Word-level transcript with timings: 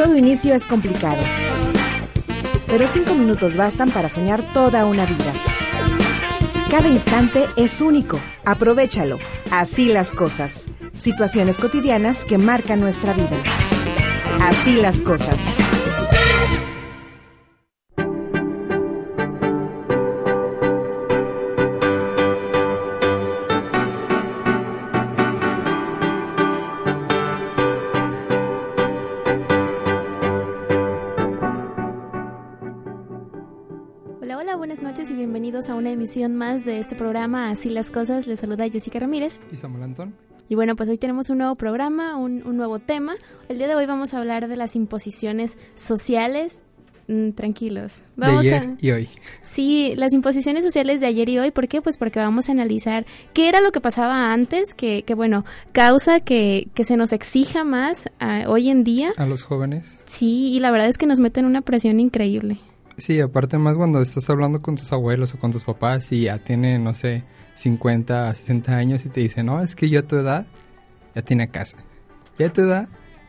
Todo 0.00 0.16
inicio 0.16 0.54
es 0.54 0.66
complicado, 0.66 1.22
pero 2.66 2.88
cinco 2.88 3.14
minutos 3.14 3.54
bastan 3.54 3.90
para 3.90 4.08
soñar 4.08 4.42
toda 4.54 4.86
una 4.86 5.04
vida. 5.04 5.30
Cada 6.70 6.88
instante 6.88 7.44
es 7.56 7.82
único, 7.82 8.18
aprovechalo. 8.46 9.18
Así 9.50 9.92
las 9.92 10.08
cosas. 10.08 10.64
Situaciones 10.98 11.58
cotidianas 11.58 12.24
que 12.24 12.38
marcan 12.38 12.80
nuestra 12.80 13.12
vida. 13.12 13.36
Así 14.40 14.76
las 14.76 15.02
cosas. 15.02 15.36
Emisión 36.00 36.34
más 36.34 36.64
de 36.64 36.80
este 36.80 36.96
programa 36.96 37.50
Así 37.50 37.68
las 37.68 37.90
cosas. 37.90 38.26
Les 38.26 38.40
saluda 38.40 38.66
Jessica 38.70 38.98
Ramírez. 38.98 39.38
Y 39.52 39.56
Samuel 39.56 39.82
Antón. 39.82 40.14
Y 40.48 40.54
bueno, 40.54 40.74
pues 40.74 40.88
hoy 40.88 40.96
tenemos 40.96 41.28
un 41.28 41.36
nuevo 41.36 41.56
programa, 41.56 42.16
un, 42.16 42.42
un 42.46 42.56
nuevo 42.56 42.78
tema. 42.78 43.16
El 43.50 43.58
día 43.58 43.68
de 43.68 43.74
hoy 43.74 43.84
vamos 43.84 44.14
a 44.14 44.18
hablar 44.18 44.48
de 44.48 44.56
las 44.56 44.76
imposiciones 44.76 45.58
sociales. 45.74 46.62
Mm, 47.06 47.32
tranquilos. 47.32 48.02
Vamos 48.16 48.44
de 48.44 48.54
a... 48.54 48.60
ayer 48.60 48.76
y 48.80 48.90
hoy. 48.92 49.08
Sí, 49.42 49.92
las 49.96 50.14
imposiciones 50.14 50.64
sociales 50.64 51.02
de 51.02 51.06
ayer 51.06 51.28
y 51.28 51.38
hoy. 51.38 51.50
¿Por 51.50 51.68
qué? 51.68 51.82
Pues 51.82 51.98
porque 51.98 52.18
vamos 52.18 52.48
a 52.48 52.52
analizar 52.52 53.04
qué 53.34 53.50
era 53.50 53.60
lo 53.60 53.70
que 53.70 53.82
pasaba 53.82 54.32
antes, 54.32 54.74
que, 54.74 55.02
que 55.02 55.12
bueno, 55.12 55.44
causa 55.72 56.20
que, 56.20 56.68
que 56.72 56.84
se 56.84 56.96
nos 56.96 57.12
exija 57.12 57.62
más 57.62 58.08
ah, 58.20 58.44
hoy 58.48 58.70
en 58.70 58.84
día. 58.84 59.12
A 59.18 59.26
los 59.26 59.42
jóvenes. 59.42 59.98
Sí, 60.06 60.50
y 60.54 60.60
la 60.60 60.70
verdad 60.70 60.88
es 60.88 60.96
que 60.96 61.06
nos 61.06 61.20
meten 61.20 61.44
una 61.44 61.60
presión 61.60 62.00
increíble. 62.00 62.58
Sí, 63.00 63.20
aparte 63.20 63.58
más 63.58 63.76
cuando 63.76 64.00
estás 64.02 64.28
hablando 64.30 64.60
con 64.62 64.76
tus 64.76 64.92
abuelos 64.92 65.34
o 65.34 65.38
con 65.38 65.50
tus 65.50 65.64
papás 65.64 66.12
y 66.12 66.22
ya 66.22 66.38
tienen, 66.38 66.84
no 66.84 66.94
sé, 66.94 67.24
50, 67.54 68.34
60 68.34 68.76
años 68.76 69.04
y 69.04 69.08
te 69.08 69.20
dicen, 69.20 69.46
no, 69.46 69.62
es 69.62 69.74
que 69.74 69.88
yo 69.88 70.00
a 70.00 70.02
tu 70.02 70.16
edad 70.16 70.46
ya 71.14 71.22
tenía 71.22 71.46
casa. 71.48 71.78
Ya 72.38 72.46
a 72.46 72.52
tu 72.52 72.60
edad 72.62 72.88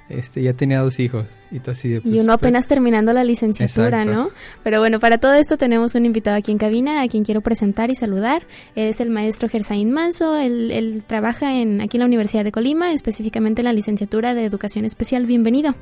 este, 0.09 0.41
ya 0.43 0.51
tenía 0.53 0.79
dos 0.79 0.99
hijos. 0.99 1.25
Y 1.51 1.59
tú 1.59 1.71
así 1.71 1.87
de, 1.89 2.01
pues, 2.01 2.13
y 2.13 2.17
uno 2.17 2.23
pero- 2.25 2.33
apenas 2.33 2.67
terminando 2.67 3.13
la 3.13 3.23
licenciatura, 3.23 4.01
Exacto. 4.03 4.13
¿no? 4.23 4.29
Pero 4.63 4.79
bueno, 4.79 4.99
para 4.99 5.19
todo 5.19 5.33
esto 5.33 5.57
tenemos 5.57 5.95
un 5.95 6.05
invitado 6.05 6.35
aquí 6.35 6.51
en 6.51 6.57
cabina 6.57 7.01
a 7.01 7.07
quien 7.07 7.23
quiero 7.23 7.39
presentar 7.41 7.89
y 7.91 7.95
saludar. 7.95 8.45
Es 8.75 8.99
el 8.99 9.09
maestro 9.09 9.47
Gersaín 9.47 9.91
Manso. 9.91 10.35
Él, 10.35 10.71
él 10.71 11.03
trabaja 11.07 11.55
en, 11.55 11.79
aquí 11.81 11.95
en 11.97 11.99
la 12.01 12.05
Universidad 12.07 12.43
de 12.43 12.51
Colima, 12.51 12.91
específicamente 12.91 13.61
en 13.61 13.65
la 13.65 13.73
licenciatura 13.73 14.33
de 14.33 14.43
Educación 14.43 14.83
Especial. 14.83 15.25
Bienvenido. 15.25 15.75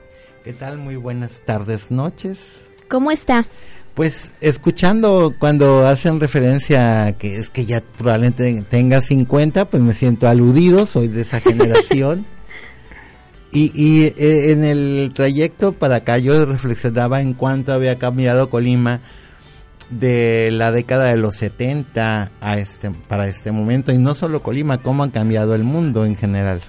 ¿Qué 0.43 0.53
tal? 0.53 0.77
Muy 0.77 0.95
buenas 0.95 1.41
tardes, 1.41 1.89
noches. 1.91 2.66
¿Cómo 2.88 3.11
está? 3.11 3.45
Pues 3.99 4.31
escuchando 4.39 5.35
cuando 5.37 5.85
hacen 5.85 6.21
referencia 6.21 7.03
a 7.03 7.17
que 7.17 7.35
es 7.35 7.49
que 7.49 7.65
ya 7.65 7.83
probablemente 7.97 8.63
tenga 8.69 9.01
50, 9.01 9.65
pues 9.65 9.83
me 9.83 9.93
siento 9.93 10.29
aludido, 10.29 10.85
soy 10.85 11.09
de 11.09 11.23
esa 11.23 11.41
generación. 11.41 12.25
y 13.51 13.73
y 13.75 14.05
eh, 14.05 14.53
en 14.53 14.63
el 14.63 15.11
trayecto 15.13 15.73
para 15.73 15.97
acá 15.97 16.17
yo 16.17 16.45
reflexionaba 16.45 17.19
en 17.19 17.33
cuánto 17.33 17.73
había 17.73 17.99
cambiado 17.99 18.49
Colima 18.49 19.01
de 19.89 20.49
la 20.49 20.71
década 20.71 21.07
de 21.07 21.17
los 21.17 21.35
70 21.35 22.31
a 22.39 22.57
este 22.57 22.91
para 22.91 23.27
este 23.27 23.51
momento 23.51 23.91
y 23.91 23.97
no 23.97 24.16
solo 24.16 24.41
Colima, 24.41 24.81
cómo 24.81 25.03
ha 25.03 25.11
cambiado 25.11 25.55
el 25.55 25.66
mundo 25.66 26.05
en 26.05 26.16
general. 26.16 26.61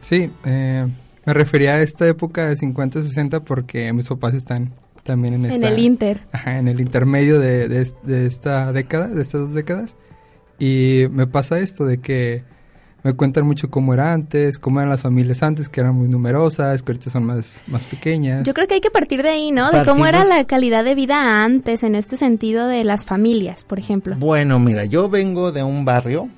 Sí, 0.00 0.30
eh, 0.44 0.86
me 1.24 1.32
refería 1.32 1.76
a 1.76 1.80
esta 1.80 2.06
época 2.06 2.50
de 2.50 2.56
50, 2.58 3.00
60 3.00 3.40
porque 3.44 3.90
mis 3.94 4.08
papás 4.08 4.34
están 4.34 4.74
también 5.02 5.34
en 5.34 5.44
esta... 5.46 5.66
En 5.68 5.72
el 5.74 5.78
Inter. 5.78 6.20
Ajá, 6.32 6.58
en 6.58 6.68
el 6.68 6.80
intermedio 6.80 7.40
de, 7.40 7.68
de, 7.68 7.88
de 8.02 8.26
esta 8.26 8.72
década, 8.72 9.08
de 9.08 9.22
estas 9.22 9.40
dos 9.42 9.54
décadas. 9.54 9.96
Y 10.58 11.04
me 11.10 11.26
pasa 11.26 11.58
esto 11.58 11.84
de 11.86 11.98
que 11.98 12.44
me 13.02 13.14
cuentan 13.14 13.46
mucho 13.46 13.70
cómo 13.70 13.94
era 13.94 14.12
antes, 14.12 14.58
cómo 14.58 14.78
eran 14.78 14.90
las 14.90 15.00
familias 15.00 15.42
antes, 15.42 15.70
que 15.70 15.80
eran 15.80 15.94
muy 15.94 16.06
numerosas, 16.08 16.82
que 16.82 16.92
ahorita 16.92 17.08
son 17.10 17.24
más, 17.24 17.58
más 17.66 17.86
pequeñas. 17.86 18.44
Yo 18.46 18.52
creo 18.52 18.68
que 18.68 18.74
hay 18.74 18.80
que 18.82 18.90
partir 18.90 19.22
de 19.22 19.30
ahí, 19.30 19.52
¿no? 19.52 19.70
De 19.70 19.86
cómo 19.86 20.04
era 20.06 20.18
Partimos- 20.22 20.36
la 20.36 20.44
calidad 20.44 20.84
de 20.84 20.94
vida 20.94 21.42
antes, 21.42 21.82
en 21.82 21.94
este 21.94 22.18
sentido 22.18 22.66
de 22.66 22.84
las 22.84 23.06
familias, 23.06 23.64
por 23.64 23.78
ejemplo. 23.78 24.16
Bueno, 24.18 24.58
mira, 24.58 24.84
yo 24.84 25.08
vengo 25.08 25.50
de 25.50 25.62
un 25.62 25.86
barrio 25.86 26.28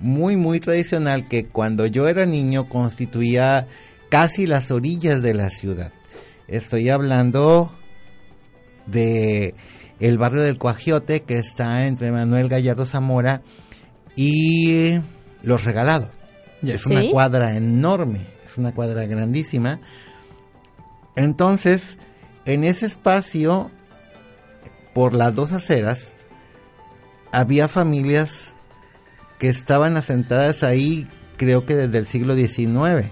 muy, 0.00 0.36
muy 0.36 0.60
tradicional 0.60 1.26
que 1.28 1.44
cuando 1.44 1.84
yo 1.86 2.08
era 2.08 2.24
niño 2.24 2.68
constituía 2.68 3.66
casi 4.10 4.46
las 4.46 4.70
orillas 4.70 5.20
de 5.22 5.34
la 5.34 5.50
ciudad. 5.50 5.92
Estoy 6.48 6.88
hablando 6.88 7.70
de 8.86 9.54
el 10.00 10.16
barrio 10.16 10.40
del 10.40 10.58
Cuajiote 10.58 11.22
que 11.22 11.38
está 11.38 11.86
entre 11.86 12.10
Manuel 12.10 12.48
Gallardo 12.48 12.86
Zamora 12.86 13.42
y 14.16 14.98
Los 15.42 15.64
Regalados. 15.64 16.08
Es 16.62 16.86
una 16.86 17.08
cuadra 17.10 17.54
enorme, 17.54 18.26
es 18.46 18.56
una 18.56 18.74
cuadra 18.74 19.04
grandísima. 19.04 19.78
Entonces, 21.16 21.98
en 22.46 22.64
ese 22.64 22.86
espacio, 22.86 23.70
por 24.94 25.14
las 25.14 25.34
dos 25.34 25.52
aceras, 25.52 26.14
había 27.30 27.68
familias 27.68 28.54
que 29.38 29.50
estaban 29.50 29.98
asentadas 29.98 30.62
ahí, 30.62 31.06
creo 31.36 31.66
que 31.66 31.76
desde 31.76 31.98
el 31.98 32.06
siglo 32.06 32.34
XIX. 32.34 33.10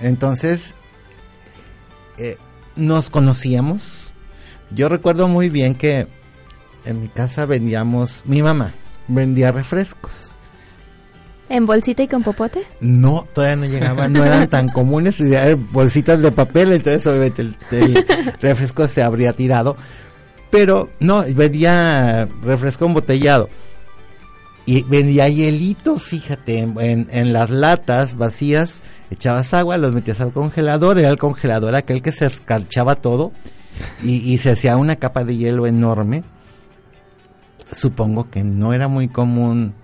Entonces, 0.00 0.74
eh, 2.22 2.38
nos 2.76 3.10
conocíamos. 3.10 3.82
Yo 4.70 4.88
recuerdo 4.88 5.28
muy 5.28 5.50
bien 5.50 5.74
que 5.74 6.06
en 6.84 7.00
mi 7.00 7.08
casa 7.08 7.46
vendíamos, 7.46 8.22
mi 8.26 8.42
mamá 8.42 8.72
vendía 9.08 9.52
refrescos. 9.52 10.30
¿En 11.48 11.66
bolsita 11.66 12.02
y 12.02 12.08
con 12.08 12.22
popote? 12.22 12.62
No, 12.80 13.26
todavía 13.34 13.56
no 13.56 13.66
llegaban, 13.66 14.12
no 14.12 14.24
eran 14.24 14.48
tan 14.48 14.68
comunes, 14.72 15.20
eran 15.20 15.70
bolsitas 15.70 16.20
de 16.20 16.32
papel, 16.32 16.72
entonces 16.72 17.06
obviamente 17.06 17.42
el, 17.42 17.56
el 17.72 18.06
refresco 18.40 18.88
se 18.88 19.02
habría 19.02 19.32
tirado. 19.32 19.76
Pero 20.50 20.90
no, 21.00 21.24
vendía 21.34 22.28
refresco 22.42 22.86
embotellado. 22.86 23.48
Y 24.64 24.84
vendía 24.84 25.28
hielitos, 25.28 26.02
fíjate, 26.04 26.60
en, 26.60 27.08
en- 27.10 27.32
las 27.32 27.50
latas 27.50 28.16
vacías, 28.16 28.80
echabas 29.10 29.52
agua, 29.54 29.76
los 29.76 29.92
metías 29.92 30.20
al 30.20 30.32
congelador, 30.32 30.98
era 30.98 31.08
el 31.08 31.18
congelador 31.18 31.74
aquel 31.74 32.00
que 32.00 32.12
se 32.12 32.26
escarchaba 32.26 32.94
todo 32.96 33.32
y, 34.04 34.16
y 34.32 34.38
se 34.38 34.50
hacía 34.52 34.76
una 34.76 34.96
capa 34.96 35.24
de 35.24 35.36
hielo 35.36 35.66
enorme. 35.66 36.22
Supongo 37.72 38.30
que 38.30 38.44
no 38.44 38.72
era 38.72 38.86
muy 38.88 39.08
común 39.08 39.74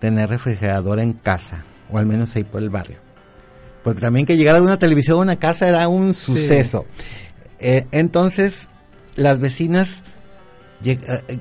tener 0.00 0.28
refrigerador 0.28 0.98
en 0.98 1.12
casa, 1.12 1.64
o 1.90 1.98
al 1.98 2.06
menos 2.06 2.34
ahí 2.36 2.44
por 2.44 2.60
el 2.62 2.70
barrio. 2.70 2.98
Porque 3.84 4.00
también 4.00 4.26
que 4.26 4.36
llegara 4.36 4.60
una 4.60 4.78
televisión 4.78 5.18
a 5.18 5.22
una 5.22 5.36
casa 5.36 5.68
era 5.68 5.86
un 5.88 6.12
suceso. 6.12 6.86
Eh, 7.60 7.86
entonces, 7.92 8.68
las 9.14 9.38
vecinas 9.38 10.02
lleg- 10.82 11.22
eh, 11.28 11.38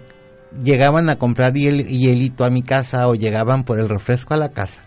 llegaban 0.64 1.10
a 1.10 1.18
comprar 1.18 1.54
hiel- 1.54 1.86
hielito 1.88 2.46
a 2.46 2.50
mi 2.50 2.62
casa 2.62 3.08
o 3.08 3.16
llegaban 3.16 3.64
por 3.64 3.80
el 3.80 3.90
refresco 3.90 4.34
a 4.34 4.38
la 4.38 4.50
casa. 4.50 4.82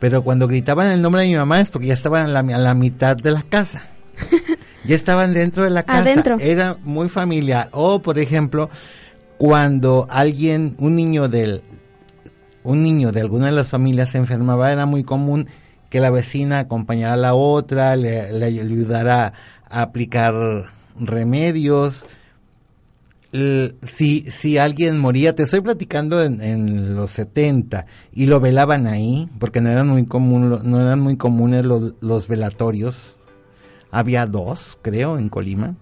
Pero 0.00 0.22
cuando 0.22 0.46
gritaban 0.46 0.88
el 0.88 1.02
nombre 1.02 1.22
de 1.22 1.28
mi 1.28 1.36
mamá 1.36 1.60
es 1.60 1.70
porque 1.70 1.88
ya 1.88 1.94
estaban 1.94 2.24
a 2.24 2.28
la, 2.28 2.40
a 2.40 2.58
la 2.58 2.74
mitad 2.74 3.16
de 3.16 3.32
la 3.32 3.42
casa. 3.42 3.82
ya 4.84 4.94
estaban 4.94 5.34
dentro 5.34 5.64
de 5.64 5.70
la 5.70 5.82
casa. 5.82 6.00
Adentro. 6.00 6.36
Era 6.38 6.76
muy 6.84 7.08
familiar. 7.08 7.68
O, 7.72 8.00
por 8.00 8.18
ejemplo, 8.18 8.70
cuando 9.38 10.06
alguien, 10.08 10.76
un 10.78 10.94
niño 10.94 11.28
del, 11.28 11.62
un 12.62 12.82
niño 12.82 13.10
de 13.12 13.20
alguna 13.20 13.46
de 13.46 13.52
las 13.52 13.68
familias 13.68 14.10
se 14.10 14.18
enfermaba, 14.18 14.70
era 14.72 14.86
muy 14.86 15.02
común 15.02 15.48
que 15.90 16.00
la 16.00 16.10
vecina 16.10 16.60
acompañara 16.60 17.14
a 17.14 17.16
la 17.16 17.34
otra, 17.34 17.96
le, 17.96 18.32
le 18.32 18.44
ayudara 18.44 19.32
a 19.68 19.82
aplicar 19.82 20.34
remedios. 21.00 22.06
Si, 23.32 24.22
si 24.22 24.58
alguien 24.58 24.98
moría, 24.98 25.34
te 25.34 25.42
estoy 25.42 25.60
platicando 25.60 26.22
en, 26.22 26.94
los 26.94 27.10
70 27.10 27.86
y 28.12 28.26
lo 28.26 28.40
velaban 28.40 28.86
ahí, 28.86 29.28
porque 29.38 29.60
no 29.60 29.70
eran 29.70 29.88
muy, 29.88 30.06
no 30.06 30.80
eran 30.80 31.00
muy 31.00 31.16
comunes 31.16 31.64
los, 31.64 31.94
los 32.00 32.28
velatorios. 32.28 33.16
Había 33.90 34.26
dos, 34.26 34.78
creo, 34.82 35.18
en 35.18 35.28
Colima. 35.28 35.76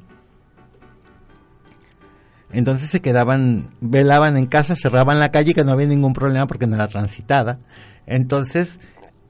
Entonces 2.52 2.90
se 2.90 3.00
quedaban, 3.00 3.70
velaban 3.80 4.36
en 4.36 4.46
casa, 4.46 4.76
cerraban 4.76 5.18
la 5.18 5.30
calle, 5.30 5.54
que 5.54 5.64
no 5.64 5.72
había 5.72 5.86
ningún 5.86 6.12
problema 6.12 6.46
porque 6.46 6.66
no 6.66 6.76
era 6.76 6.88
transitada. 6.88 7.58
Entonces, 8.06 8.78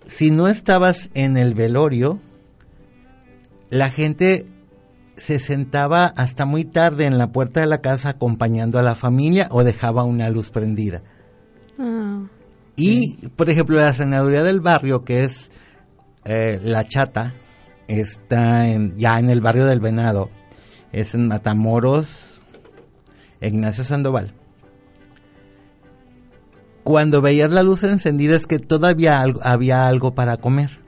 si 0.06 0.30
no 0.30 0.48
estabas 0.48 1.10
en 1.14 1.36
el 1.36 1.54
velorio, 1.54 2.20
la 3.70 3.90
gente 3.90 4.46
se 5.16 5.38
sentaba 5.38 6.06
hasta 6.06 6.44
muy 6.44 6.64
tarde 6.64 7.06
en 7.06 7.18
la 7.18 7.32
puerta 7.32 7.60
de 7.60 7.66
la 7.66 7.80
casa 7.80 8.10
acompañando 8.10 8.78
a 8.78 8.82
la 8.82 8.94
familia 8.94 9.48
o 9.50 9.64
dejaba 9.64 10.04
una 10.04 10.28
luz 10.30 10.50
prendida. 10.50 11.02
Ah, 11.78 12.22
Y, 12.76 13.28
por 13.28 13.48
ejemplo, 13.50 13.76
la 13.76 13.94
senaduría 13.94 14.42
del 14.42 14.60
barrio, 14.60 15.04
que 15.04 15.24
es 15.24 15.50
eh, 16.24 16.60
La 16.62 16.84
Chata, 16.84 17.34
está 17.88 18.68
en, 18.68 18.96
ya 18.98 19.18
en 19.18 19.30
el 19.30 19.40
barrio 19.40 19.64
del 19.66 19.80
Venado, 19.80 20.28
es 20.92 21.14
en 21.14 21.28
Matamoros, 21.28 22.42
Ignacio 23.40 23.84
Sandoval. 23.84 24.34
Cuando 26.84 27.20
veías 27.20 27.50
la 27.50 27.62
luz 27.62 27.82
encendida 27.82 28.36
es 28.36 28.46
que 28.46 28.58
todavía 28.58 29.20
al- 29.20 29.40
había 29.42 29.88
algo 29.88 30.14
para 30.14 30.36
comer. 30.36 30.78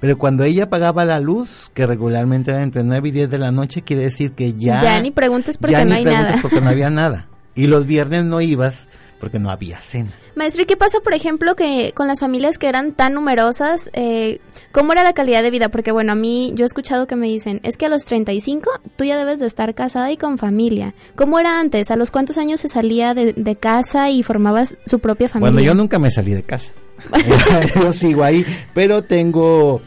Pero 0.00 0.18
cuando 0.18 0.44
ella 0.44 0.64
apagaba 0.64 1.04
la 1.04 1.20
luz, 1.20 1.70
que 1.74 1.86
regularmente 1.86 2.50
era 2.50 2.62
entre 2.62 2.84
9 2.84 3.08
y 3.08 3.12
10 3.12 3.30
de 3.30 3.38
la 3.38 3.52
noche, 3.52 3.82
quiere 3.82 4.02
decir 4.02 4.32
que 4.32 4.54
ya... 4.54 4.82
Ya 4.82 5.00
ni 5.00 5.10
preguntes 5.10 5.58
porque 5.58 5.72
ya 5.72 5.84
no 5.84 5.90
ni 5.90 5.96
hay 5.96 6.04
preguntes 6.04 6.28
nada. 6.30 6.42
porque 6.42 6.60
no 6.60 6.70
había 6.70 6.90
nada. 6.90 7.28
Y 7.58 7.68
los 7.68 7.86
viernes 7.86 8.22
no 8.24 8.42
ibas 8.42 8.86
porque 9.18 9.38
no 9.38 9.50
había 9.50 9.78
cena. 9.80 10.10
Maestro, 10.34 10.62
¿y 10.62 10.66
qué 10.66 10.76
pasa, 10.76 10.98
por 11.00 11.14
ejemplo, 11.14 11.56
que 11.56 11.92
con 11.94 12.06
las 12.06 12.20
familias 12.20 12.58
que 12.58 12.68
eran 12.68 12.92
tan 12.92 13.14
numerosas, 13.14 13.88
eh, 13.94 14.40
cómo 14.72 14.92
era 14.92 15.02
la 15.02 15.14
calidad 15.14 15.42
de 15.42 15.50
vida? 15.50 15.70
Porque, 15.70 15.92
bueno, 15.92 16.12
a 16.12 16.14
mí 16.14 16.52
yo 16.54 16.64
he 16.64 16.66
escuchado 16.66 17.06
que 17.06 17.16
me 17.16 17.26
dicen, 17.26 17.60
es 17.62 17.78
que 17.78 17.86
a 17.86 17.88
los 17.88 18.04
35 18.04 18.70
tú 18.96 19.04
ya 19.04 19.16
debes 19.16 19.40
de 19.40 19.46
estar 19.46 19.74
casada 19.74 20.12
y 20.12 20.18
con 20.18 20.36
familia. 20.36 20.94
¿Cómo 21.14 21.38
era 21.38 21.58
antes? 21.58 21.90
¿A 21.90 21.96
los 21.96 22.10
cuántos 22.10 22.36
años 22.36 22.60
se 22.60 22.68
salía 22.68 23.14
de, 23.14 23.32
de 23.32 23.56
casa 23.56 24.10
y 24.10 24.22
formabas 24.22 24.76
su 24.84 24.98
propia 24.98 25.30
familia? 25.30 25.52
Bueno, 25.52 25.66
yo 25.66 25.74
nunca 25.74 25.98
me 25.98 26.10
salí 26.10 26.34
de 26.34 26.42
casa. 26.42 26.72
yo 27.74 27.92
sigo 27.92 28.24
ahí, 28.24 28.44
pero 28.74 29.02
tengo 29.02 29.80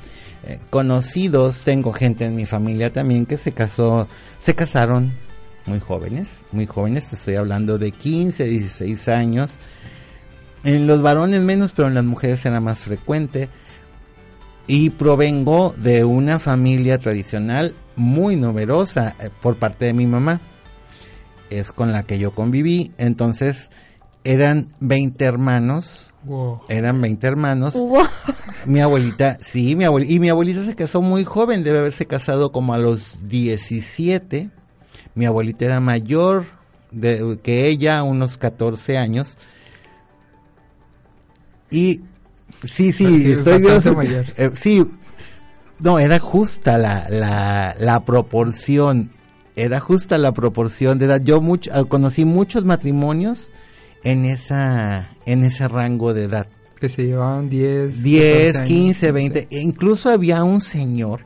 eh, 0.44 0.59
conocidos, 0.69 1.61
tengo 1.63 1.94
gente 1.94 2.25
en 2.25 2.35
mi 2.35 2.45
familia 2.45 2.91
también 2.91 3.25
que 3.25 3.38
se 3.38 3.51
casó, 3.51 4.07
se 4.39 4.56
casaron 4.56 5.13
muy 5.65 5.79
jóvenes, 5.79 6.45
muy 6.51 6.65
jóvenes, 6.65 7.09
te 7.09 7.15
estoy 7.15 7.35
hablando 7.35 7.77
de 7.77 7.91
15, 7.91 8.44
16 8.45 9.07
años. 9.07 9.57
En 10.63 10.88
los 10.88 11.01
varones 11.01 11.41
menos, 11.41 11.71
pero 11.73 11.88
en 11.88 11.94
las 11.94 12.03
mujeres 12.03 12.45
era 12.45 12.59
más 12.59 12.79
frecuente. 12.79 13.50
Y 14.67 14.91
provengo 14.91 15.73
de 15.77 16.03
una 16.03 16.38
familia 16.38 16.97
tradicional 17.00 17.75
muy 17.95 18.35
numerosa 18.35 19.15
eh, 19.19 19.29
por 19.41 19.57
parte 19.57 19.85
de 19.85 19.94
mi 19.94 20.06
mamá. 20.06 20.41
Es 21.50 21.71
con 21.71 21.91
la 21.91 22.03
que 22.03 22.19
yo 22.19 22.31
conviví. 22.31 22.91
Entonces, 22.97 23.69
eran 24.23 24.73
20 24.79 25.23
hermanos. 25.23 26.08
Wow. 26.24 26.62
Eran 26.68 27.00
20 27.01 27.25
hermanos. 27.27 27.75
Mi 28.66 28.81
abuelita, 28.81 29.38
sí, 29.42 29.75
mi 29.75 29.86
abuelita, 29.86 30.13
y 30.13 30.19
mi 30.19 30.30
abuelita 30.30 30.63
se 30.63 30.75
casó 30.75 31.01
muy 31.01 31.24
joven, 31.24 31.63
debe 31.63 31.80
haberse 31.80 32.06
casado 32.06 32.51
como 32.51 32.74
a 32.74 32.77
los 32.77 33.18
17. 33.30 34.50
Mi 35.16 35.25
abuelita 35.25 35.66
era 35.66 35.80
mayor 35.80 36.45
de, 36.92 37.39
que 37.42 37.68
ella, 37.68 38.04
unos 38.04 38.38
14 38.38 38.98
años. 38.98 39.38
Y 41.71 42.01
sí, 42.63 42.92
sí, 42.92 43.06
Sí, 43.24 43.31
estoy 43.31 43.54
bastante 43.63 43.89
viendo- 43.89 43.95
mayor. 43.98 44.25
eh, 44.38 44.51
sí, 44.56 44.86
no, 45.80 46.00
era 46.00 46.19
justa 46.19 46.77
la, 46.77 47.07
la, 47.10 47.75
la 47.80 48.04
proporción, 48.06 49.12
era 49.56 49.80
justa 49.80 50.18
la 50.18 50.33
proporción 50.33 51.00
de 51.00 51.06
edad. 51.06 51.21
Yo 51.24 51.42
mucho, 51.42 51.71
eh, 51.74 51.86
conocí 51.88 52.25
muchos 52.25 52.66
matrimonios 52.66 53.51
en 54.03 54.25
esa, 54.25 55.09
en 55.25 55.43
ese 55.43 55.67
rango 55.67 56.13
de 56.13 56.23
edad. 56.23 56.47
Que 56.79 56.89
se 56.89 57.03
llevaban 57.05 57.49
10, 57.49 58.03
10, 58.03 58.53
14 58.53 58.57
años, 58.57 58.67
15, 58.69 58.87
no 58.87 58.93
sé. 59.09 59.11
20. 59.11 59.47
E 59.51 59.59
incluso 59.59 60.09
había 60.09 60.43
un 60.43 60.61
señor 60.61 61.21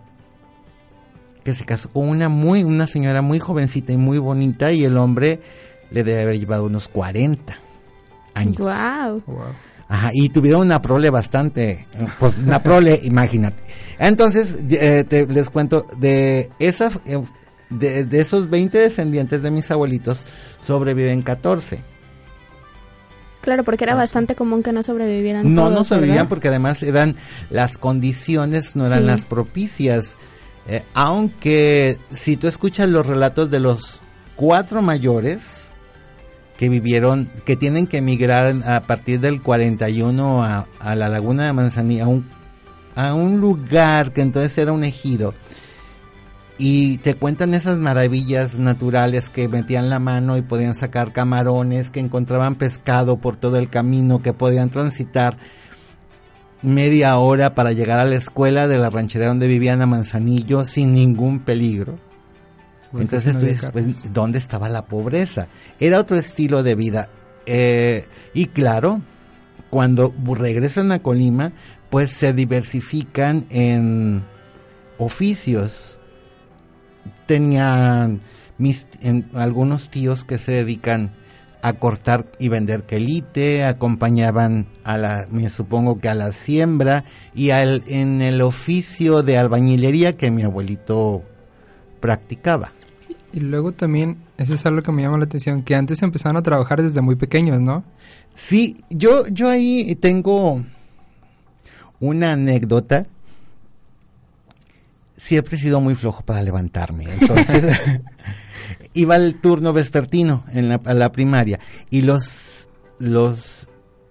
que 1.43 1.53
se 1.53 1.65
casó 1.65 1.89
con 1.89 2.07
una 2.07 2.29
muy 2.29 2.63
una 2.63 2.87
señora 2.87 3.21
muy 3.21 3.37
jovencita 3.39 3.91
y 3.91 3.97
muy 3.97 4.17
bonita 4.17 4.71
y 4.71 4.85
el 4.85 4.97
hombre 4.97 5.41
le 5.91 6.03
debe 6.03 6.21
haber 6.21 6.39
llevado 6.39 6.65
unos 6.65 6.87
40 6.87 7.55
años. 8.33 8.57
Guau. 8.57 9.21
Wow. 9.27 9.43
Ajá, 9.89 10.09
y 10.13 10.29
tuvieron 10.29 10.61
una 10.61 10.81
prole 10.81 11.09
bastante, 11.11 11.85
pues 12.17 12.35
una 12.39 12.63
prole, 12.63 12.99
imagínate. 13.03 13.61
Entonces, 13.99 14.57
eh, 14.71 15.03
te- 15.07 15.27
les 15.27 15.49
cuento, 15.51 15.85
de 15.99 16.49
esa, 16.57 16.89
eh, 17.05 17.21
de, 17.69 18.05
de 18.05 18.19
esos 18.21 18.49
20 18.49 18.75
descendientes 18.79 19.43
de 19.43 19.51
mis 19.51 19.69
abuelitos, 19.69 20.25
sobreviven 20.61 21.21
14. 21.21 21.83
Claro, 23.43 23.63
porque 23.65 23.83
era 23.83 23.93
bastante 23.93 24.35
común 24.35 24.63
que 24.63 24.71
no 24.71 24.81
sobrevivieran 24.83 25.53
No, 25.53 25.63
todos, 25.63 25.73
no 25.73 25.83
sobrevivían 25.83 26.29
porque 26.29 26.47
además 26.47 26.81
eran 26.81 27.17
las 27.49 27.77
condiciones, 27.77 28.75
no 28.77 28.85
eran 28.87 29.01
Sí. 29.01 29.05
las 29.05 29.25
propicias. 29.25 30.15
Eh, 30.65 30.81
aunque 30.93 31.97
si 32.09 32.37
tú 32.37 32.47
escuchas 32.47 32.87
los 32.87 33.05
relatos 33.05 33.51
de 33.51 33.59
los 33.59 33.99
cuatro 34.37 34.81
mayores 34.81 35.71
que 36.57 36.69
vivieron, 36.69 37.29
que 37.45 37.57
tienen 37.57 37.85
que 37.85 37.97
emigrar 37.97 38.55
a 38.65 38.81
partir 38.83 39.19
del 39.19 39.41
41 39.41 40.41
a, 40.41 40.65
a 40.79 40.95
la 40.95 41.09
laguna 41.09 41.45
de 41.45 41.51
Manzanillo, 41.51 42.05
a 42.05 42.07
un, 42.07 42.25
a 42.95 43.13
un 43.13 43.41
lugar 43.41 44.13
que 44.13 44.21
entonces 44.21 44.57
era 44.57 44.71
un 44.71 44.85
ejido, 44.85 45.33
y 46.57 46.97
te 46.99 47.15
cuentan 47.15 47.53
esas 47.53 47.77
maravillas 47.77 48.59
naturales 48.59 49.29
que 49.29 49.47
metían 49.47 49.89
la 49.89 49.99
mano 49.99 50.37
y 50.37 50.41
podían 50.41 50.75
sacar 50.75 51.11
camarones, 51.11 51.89
que 51.89 51.99
encontraban 51.99 52.55
pescado 52.55 53.17
por 53.17 53.37
todo 53.37 53.57
el 53.57 53.69
camino, 53.69 54.21
que 54.21 54.33
podían 54.33 54.69
transitar 54.69 55.37
media 56.61 57.17
hora 57.17 57.55
para 57.55 57.73
llegar 57.73 57.99
a 57.99 58.05
la 58.05 58.15
escuela 58.15 58.67
de 58.67 58.77
la 58.77 58.89
ranchería 58.89 59.27
donde 59.27 59.47
vivían 59.47 59.81
a 59.81 59.85
Manzanillo 59.85 60.63
sin 60.65 60.93
ningún 60.93 61.39
peligro. 61.39 61.99
Pues 62.91 63.05
Entonces 63.05 63.37
tú 63.37 63.45
dices, 63.45 63.69
pues, 63.71 64.13
¿dónde 64.13 64.37
estaba 64.37 64.69
la 64.69 64.85
pobreza? 64.85 65.47
Era 65.79 65.99
otro 65.99 66.15
estilo 66.15 66.61
de 66.61 66.75
vida. 66.75 67.09
Eh, 67.47 68.05
y 68.35 68.45
claro, 68.45 69.01
cuando 69.71 70.13
regresan 70.23 70.91
a 70.91 70.99
Colima, 70.99 71.51
pues 71.89 72.11
se 72.11 72.33
diversifican 72.33 73.47
en 73.49 74.23
oficios. 74.99 75.99
Tenían 77.25 78.21
mis, 78.57 78.87
en- 79.01 79.29
algunos 79.33 79.89
tíos 79.89 80.23
que 80.25 80.37
se 80.37 80.51
dedican 80.51 81.11
a 81.61 81.73
cortar 81.73 82.25
y 82.39 82.49
vender 82.49 82.83
quelite, 82.83 83.63
acompañaban 83.63 84.67
a 84.83 84.97
la, 84.97 85.27
me 85.31 85.49
supongo 85.49 85.99
que 85.99 86.09
a 86.09 86.13
la 86.13 86.33
siembra 86.33 87.05
y 87.33 87.51
al, 87.51 87.83
en 87.87 88.21
el 88.21 88.41
oficio 88.41 89.23
de 89.23 89.37
albañilería 89.37 90.17
que 90.17 90.29
mi 90.29 90.43
abuelito 90.43 91.23
practicaba. 92.01 92.73
Y 93.31 93.39
luego 93.39 93.71
también, 93.71 94.17
eso 94.37 94.53
es 94.53 94.65
algo 94.65 94.81
que 94.83 94.91
me 94.91 95.01
llama 95.03 95.17
la 95.17 95.23
atención, 95.23 95.63
que 95.63 95.75
antes 95.75 96.01
empezaron 96.03 96.35
a 96.37 96.43
trabajar 96.43 96.83
desde 96.83 97.01
muy 97.01 97.15
pequeños, 97.15 97.61
¿no? 97.61 97.83
Sí, 98.35 98.75
yo, 98.89 99.25
yo 99.27 99.49
ahí 99.49 99.95
tengo 99.95 100.63
una 101.99 102.33
anécdota. 102.33 103.05
Siempre 105.23 105.55
he 105.55 105.59
sido 105.59 105.79
muy 105.79 105.95
flojo 105.95 106.23
para 106.23 106.41
levantarme. 106.41 107.05
Entonces, 107.19 107.79
iba 108.93 109.15
al 109.15 109.35
turno 109.35 109.71
vespertino 109.71 110.43
en 110.51 110.67
la, 110.67 110.79
a 110.83 110.93
la 110.93 111.11
primaria. 111.13 111.59
Y 111.89 112.01
los, 112.01 112.67
los 112.99 113.69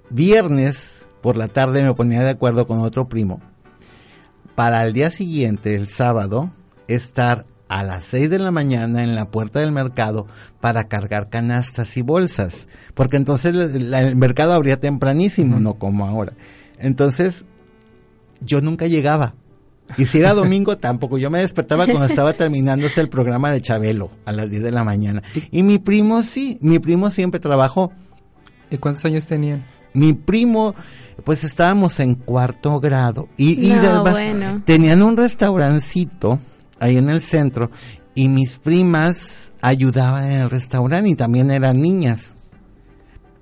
viernes 0.09 1.05
por 1.21 1.37
la 1.37 1.49
tarde 1.49 1.83
me 1.83 1.93
ponía 1.93 2.23
de 2.23 2.31
acuerdo 2.31 2.67
con 2.67 2.81
otro 2.81 3.09
primo 3.09 3.41
para 4.55 4.85
el 4.85 4.93
día 4.93 5.11
siguiente, 5.11 5.77
el 5.77 5.89
sábado, 5.89 6.53
estar 6.89 7.47
a 7.69 7.83
las 7.83 8.05
6 8.05 8.29
de 8.29 8.39
la 8.39 8.51
mañana 8.51 9.03
en 9.03 9.15
la 9.15 9.31
puerta 9.31 9.61
del 9.61 9.73
mercado 9.73 10.27
para 10.61 10.89
cargar 10.89 11.31
canastas 11.31 11.97
y 11.97 12.03
bolsas, 12.03 12.69
porque 12.95 13.17
entonces 13.17 13.55
el 13.55 14.17
mercado 14.17 14.53
abría 14.53 14.79
tempranísimo, 14.79 15.59
no 15.59 15.75
como 15.75 16.07
ahora. 16.07 16.35
Entonces, 16.79 17.45
yo 18.41 18.61
nunca 18.61 18.87
llegaba. 18.87 19.35
Y 19.97 20.07
si 20.07 20.19
era 20.19 20.35
domingo 20.35 20.79
tampoco, 20.79 21.19
yo 21.19 21.31
me 21.31 21.39
despertaba 21.41 21.87
cuando 21.87 22.07
estaba 22.07 22.33
terminándose 22.33 23.01
el 23.01 23.09
programa 23.09 23.51
de 23.51 23.61
Chabelo 23.61 24.11
a 24.25 24.33
las 24.33 24.51
10 24.51 24.63
de 24.63 24.71
la 24.73 24.85
mañana. 24.85 25.23
Y 25.51 25.63
mi 25.63 25.79
primo 25.79 26.23
sí, 26.23 26.59
mi 26.61 26.79
primo 26.79 27.11
siempre 27.11 27.41
trabajó. 27.41 27.93
¿Y 28.71 28.79
cuántos 28.79 29.05
años 29.05 29.27
tenían? 29.27 29.65
Mi 29.95 30.15
primo, 30.15 30.75
pues 31.25 31.45
estábamos 31.45 32.01
en 32.01 32.15
cuarto 32.15 32.81
grado 32.81 33.29
y, 33.37 33.67
y 33.69 33.75
No, 33.75 33.81
además 33.83 34.13
bueno. 34.13 34.63
tenían 34.65 35.03
un 35.03 35.17
restaurancito 35.17 36.39
ahí 36.81 36.97
en 36.97 37.11
el 37.11 37.21
centro 37.21 37.71
y 38.15 38.29
mis 38.29 38.57
primas 38.57 39.53
ayudaban 39.61 40.31
en 40.31 40.41
el 40.43 40.51
restaurante 40.51 41.11
y 41.11 41.15
también 41.15 41.51
eran 41.51 41.81
niñas. 41.81 42.33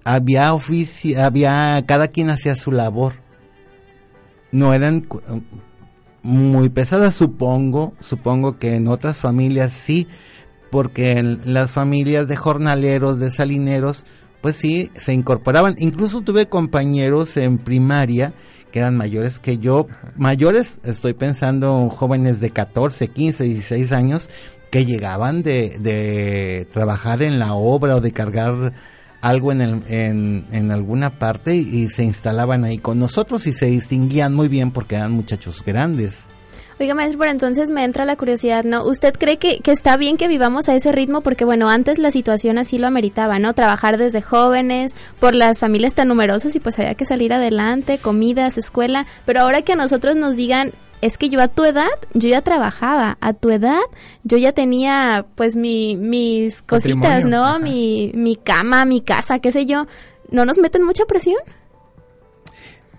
Había 0.04 0.54
oficio, 0.54 1.22
había, 1.22 1.84
cada 1.86 2.08
quien 2.08 2.30
hacía 2.30 2.56
su 2.56 2.72
labor. 2.72 3.14
No 4.52 4.74
eran 4.74 5.06
muy 6.22 6.68
pesadas, 6.68 7.14
supongo, 7.14 7.94
supongo 8.00 8.58
que 8.58 8.74
en 8.74 8.88
otras 8.88 9.18
familias 9.18 9.72
sí, 9.72 10.06
porque 10.70 11.18
en 11.18 11.40
las 11.44 11.70
familias 11.70 12.28
de 12.28 12.36
jornaleros, 12.36 13.18
de 13.18 13.30
salineros, 13.30 14.04
pues 14.40 14.56
sí, 14.56 14.90
se 14.94 15.12
incorporaban. 15.12 15.74
Incluso 15.78 16.22
tuve 16.22 16.48
compañeros 16.48 17.36
en 17.36 17.58
primaria 17.58 18.34
que 18.70 18.78
eran 18.78 18.96
mayores 18.96 19.40
que 19.40 19.58
yo, 19.58 19.86
mayores, 20.16 20.78
estoy 20.84 21.14
pensando 21.14 21.80
en 21.82 21.88
jóvenes 21.88 22.40
de 22.40 22.50
14, 22.50 23.08
15, 23.08 23.44
16 23.44 23.92
años, 23.92 24.28
que 24.70 24.86
llegaban 24.86 25.42
de, 25.42 25.78
de 25.80 26.68
trabajar 26.72 27.22
en 27.22 27.40
la 27.40 27.54
obra 27.54 27.96
o 27.96 28.00
de 28.00 28.12
cargar 28.12 28.72
algo 29.20 29.52
en, 29.52 29.60
el- 29.60 29.82
en, 29.88 30.46
en 30.52 30.70
alguna 30.70 31.18
parte 31.18 31.54
y, 31.56 31.88
se 31.88 32.04
instalaban 32.04 32.64
ahí 32.64 32.78
con 32.78 32.98
nosotros 32.98 33.46
y 33.46 33.52
se 33.52 33.66
distinguían 33.66 34.34
muy 34.34 34.48
bien 34.48 34.70
porque 34.70 34.94
eran 34.96 35.12
muchachos 35.12 35.62
grandes. 35.64 36.24
Oiga, 36.78 36.94
maestro, 36.94 37.18
pero 37.18 37.30
entonces 37.32 37.70
me 37.70 37.84
entra 37.84 38.06
la 38.06 38.16
curiosidad, 38.16 38.64
¿no? 38.64 38.84
¿Usted 38.86 39.12
cree 39.18 39.36
que, 39.36 39.58
que 39.58 39.70
está 39.70 39.98
bien 39.98 40.16
que 40.16 40.28
vivamos 40.28 40.70
a 40.70 40.74
ese 40.74 40.92
ritmo? 40.92 41.20
Porque, 41.20 41.44
bueno, 41.44 41.68
antes 41.68 41.98
la 41.98 42.10
situación 42.10 42.56
así 42.56 42.78
lo 42.78 42.86
ameritaba, 42.86 43.38
¿no? 43.38 43.52
Trabajar 43.52 43.98
desde 43.98 44.22
jóvenes, 44.22 44.96
por 45.18 45.34
las 45.34 45.58
familias 45.60 45.92
tan 45.92 46.08
numerosas 46.08 46.56
y 46.56 46.60
pues 46.60 46.78
había 46.78 46.94
que 46.94 47.04
salir 47.04 47.34
adelante, 47.34 47.98
comidas, 47.98 48.56
escuela. 48.56 49.04
Pero 49.26 49.40
ahora 49.40 49.60
que 49.60 49.74
a 49.74 49.76
nosotros 49.76 50.16
nos 50.16 50.36
digan, 50.36 50.72
es 51.02 51.18
que 51.18 51.28
yo 51.30 51.40
a 51.40 51.48
tu 51.48 51.64
edad, 51.64 51.88
yo 52.14 52.28
ya 52.28 52.42
trabajaba, 52.42 53.16
a 53.20 53.32
tu 53.32 53.50
edad, 53.50 53.80
yo 54.24 54.36
ya 54.38 54.52
tenía 54.52 55.26
pues 55.34 55.56
mi, 55.56 55.96
mis 55.96 56.62
cositas, 56.62 56.98
Patrimonio, 57.00 57.38
¿no? 57.38 57.44
ajá. 57.46 57.58
Mi, 57.58 58.12
mi 58.14 58.36
cama, 58.36 58.84
mi 58.84 59.00
casa, 59.00 59.38
qué 59.38 59.52
sé 59.52 59.66
yo. 59.66 59.86
¿No 60.30 60.44
nos 60.44 60.58
meten 60.58 60.82
mucha 60.84 61.04
presión? 61.06 61.38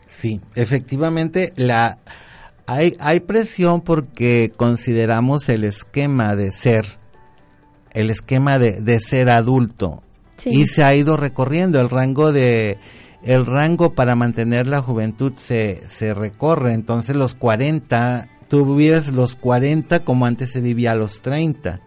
Sí, 0.08 0.42
efectivamente 0.56 1.54
la 1.56 2.00
hay, 2.66 2.96
hay 3.00 3.22
presión 3.22 3.82
porque 3.82 4.52
consideramos 4.56 5.48
el 5.50 5.64
esquema 5.64 6.36
de 6.36 6.52
ser, 6.52 7.00
el 7.92 8.10
esquema 8.10 8.60
de, 8.60 8.82
de 8.82 9.00
ser 9.00 9.30
adulto 9.30 10.04
Sí. 10.38 10.50
y 10.50 10.68
se 10.68 10.84
ha 10.84 10.96
ido 10.96 11.18
recorriendo 11.18 11.80
el 11.80 11.90
rango 11.90 12.32
de 12.32 12.80
el 13.24 13.46
rango 13.46 13.94
para 13.94 14.16
mantener 14.16 14.68
la 14.68 14.82
juventud 14.82 15.34
se, 15.38 15.84
se 15.90 16.14
recorre. 16.14 16.74
Entonces 16.74 17.16
los 17.16 17.36
40 17.36 18.30
tú 18.48 18.76
vives 18.76 19.10
los 19.10 19.36
40 19.36 20.04
como 20.04 20.26
antes 20.26 20.52
se 20.52 20.60
vivía 20.60 20.92
a 20.92 20.96
los 20.96 21.22
30 21.22 21.80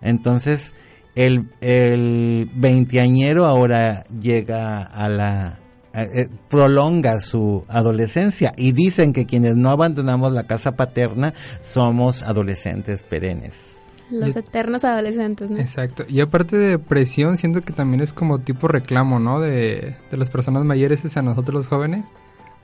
entonces 0.00 0.72
el, 1.14 1.50
el 1.60 2.50
veinteañero 2.54 3.44
ahora 3.44 4.04
llega 4.04 4.82
a 4.82 5.08
la 5.08 5.58
eh, 5.94 6.10
eh, 6.14 6.28
prolonga 6.48 7.20
su 7.20 7.64
adolescencia. 7.66 8.52
Y 8.56 8.72
dicen 8.72 9.12
que 9.12 9.26
quienes 9.26 9.56
no 9.56 9.70
abandonamos 9.70 10.32
la 10.32 10.46
casa 10.46 10.76
paterna 10.76 11.34
somos 11.60 12.22
adolescentes 12.22 13.02
perennes. 13.02 13.77
Los 14.10 14.34
Yo- 14.34 14.40
eternos 14.40 14.84
adolescentes, 14.84 15.50
¿no? 15.50 15.58
Exacto. 15.58 16.04
Y 16.08 16.20
aparte 16.20 16.56
de 16.56 16.78
presión, 16.78 17.36
siento 17.36 17.62
que 17.62 17.72
también 17.72 18.00
es 18.00 18.12
como 18.12 18.38
tipo 18.38 18.68
reclamo, 18.68 19.18
¿no? 19.18 19.40
De, 19.40 19.96
de 20.10 20.16
las 20.16 20.30
personas 20.30 20.64
mayores 20.64 21.04
hacia 21.04 21.22
nosotros 21.22 21.54
los 21.54 21.68
jóvenes. 21.68 22.04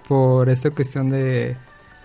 Por 0.08 0.48
esta 0.48 0.70
cuestión 0.70 1.10
de... 1.10 1.56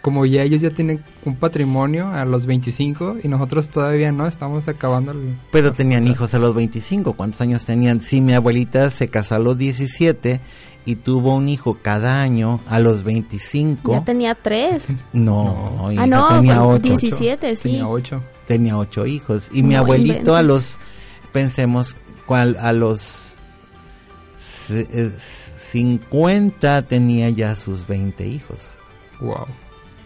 Como 0.02 0.26
ya 0.26 0.44
ellos 0.44 0.62
ya 0.62 0.70
tienen 0.70 1.04
un 1.26 1.36
patrimonio 1.36 2.08
a 2.08 2.24
los 2.24 2.46
25 2.48 3.18
y 3.22 3.28
nosotros 3.28 3.70
todavía 3.70 4.14
no, 4.14 4.28
estamos 4.28 4.70
acabando 4.70 5.12
el... 5.12 5.38
Pero 5.52 5.74
tenían 5.74 6.08
hijos 6.08 6.34
a 6.34 6.40
los 6.40 6.56
25. 6.56 7.14
¿Cuántos 7.14 7.42
años 7.42 7.66
tenían? 7.66 8.00
Sí, 8.00 8.22
mi 8.22 8.32
abuelita 8.32 8.92
se 8.92 9.10
casó 9.10 9.36
a 9.36 9.40
los 9.40 9.58
17 9.58 10.40
y 10.86 10.96
tuvo 10.96 11.36
un 11.36 11.50
hijo 11.50 11.78
cada 11.82 12.22
año 12.22 12.60
a 12.68 12.80
los 12.80 13.04
25. 13.04 13.92
Ya 13.92 14.04
tenía 14.04 14.36
tres. 14.36 14.88
No, 15.14 15.90
hija, 15.92 16.04
ah, 16.04 16.08
no, 16.08 16.28
tenía 16.30 16.56
con 16.60 16.74
8. 16.76 16.82
17, 16.84 17.56
sí. 17.56 17.64
Tenía 17.64 17.88
8. 17.88 18.24
Tenía 18.48 18.78
ocho 18.78 19.06
hijos. 19.06 19.50
Y 19.52 19.62
mi 19.64 19.76
No 19.76 19.82
abuelito 19.82 20.36
a 20.36 20.42
los, 20.42 20.80
pensemos, 21.32 21.96
cual, 22.26 22.58
a 22.60 22.74
los 22.74 23.36
se- 24.40 24.88
eh, 24.92 25.12
50 25.20 26.82
tenía 26.84 27.30
ya 27.30 27.56
sus 27.56 27.86
20 27.88 28.26
hijos. 28.28 28.58
Wow. 29.20 29.46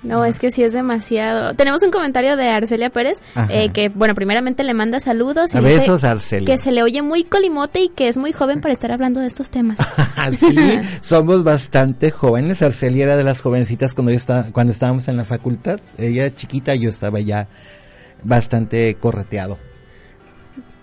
No, 0.03 0.25
es 0.25 0.37
que 0.37 0.51
sí 0.51 0.63
es 0.63 0.73
demasiado. 0.73 1.53
Tenemos 1.53 1.81
un 1.81 1.91
comentario 1.91 2.35
de 2.35 2.49
Arcelia 2.49 2.89
Pérez, 2.89 3.21
eh, 3.49 3.69
que, 3.69 3.89
bueno, 3.89 4.15
primeramente 4.15 4.63
le 4.63 4.73
manda 4.73 4.99
saludos 4.99 5.53
y 5.53 5.57
A 5.57 5.61
dice 5.61 5.77
besos, 5.77 6.03
Arcelia. 6.03 6.45
que 6.45 6.57
se 6.57 6.71
le 6.71 6.83
oye 6.83 7.01
muy 7.01 7.23
colimote 7.23 7.79
y 7.79 7.89
que 7.89 8.09
es 8.09 8.17
muy 8.17 8.33
joven 8.33 8.59
para 8.59 8.73
estar 8.73 8.91
hablando 8.91 9.21
de 9.21 9.27
estos 9.27 9.49
temas. 9.49 9.79
sí, 10.37 10.55
somos 11.01 11.43
bastante 11.43 12.11
jóvenes. 12.11 12.61
Arcelia 12.61 13.05
era 13.05 13.15
de 13.15 13.23
las 13.23 13.41
jovencitas 13.41 13.93
cuando 13.93 14.11
yo 14.11 14.17
estaba, 14.17 14.43
cuando 14.51 14.73
estábamos 14.73 15.07
en 15.07 15.17
la 15.17 15.25
facultad. 15.25 15.79
Ella 15.97 16.33
chiquita, 16.35 16.75
yo 16.75 16.89
estaba 16.89 17.19
ya 17.21 17.47
bastante 18.23 18.95
correteado. 18.95 19.57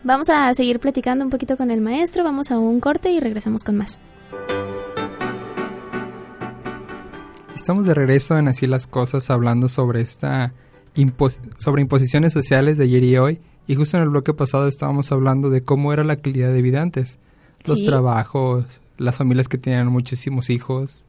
Vamos 0.03 0.31
a 0.31 0.53
seguir 0.55 0.81
platicando 0.81 1.25
un 1.25 1.31
poquito 1.31 1.59
con 1.59 1.71
el 1.71 1.83
maestro, 1.83 2.25
vamos 2.25 2.51
a 2.51 2.59
un 2.59 2.81
corte 2.81 3.11
y 3.11 3.21
regresamos 3.21 3.65
con 3.65 3.77
más. 3.77 3.99
Estamos 7.61 7.85
de 7.85 7.93
regreso 7.93 8.39
en 8.39 8.49
Así 8.49 8.67
las 8.67 8.87
Cosas 8.87 9.29
hablando 9.29 9.69
sobre 9.69 10.01
esta 10.01 10.55
impos- 10.97 11.39
sobre 11.59 11.83
imposiciones 11.83 12.33
sociales 12.33 12.79
de 12.79 12.85
ayer 12.85 13.05
y 13.05 13.19
hoy. 13.19 13.39
Y 13.67 13.75
justo 13.75 13.99
en 13.99 14.03
el 14.05 14.09
bloque 14.09 14.33
pasado 14.33 14.67
estábamos 14.67 15.13
hablando 15.13 15.51
de 15.51 15.63
cómo 15.63 15.93
era 15.93 16.03
la 16.03 16.17
calidad 16.17 16.51
de 16.55 16.63
vida 16.63 16.81
antes. 16.81 17.19
Los 17.67 17.81
Sí. 17.81 17.85
trabajos, 17.85 18.65
las 18.97 19.17
familias 19.17 19.47
que 19.49 19.59
tenían 19.59 19.89
muchísimos 19.89 20.49
hijos. 20.49 21.05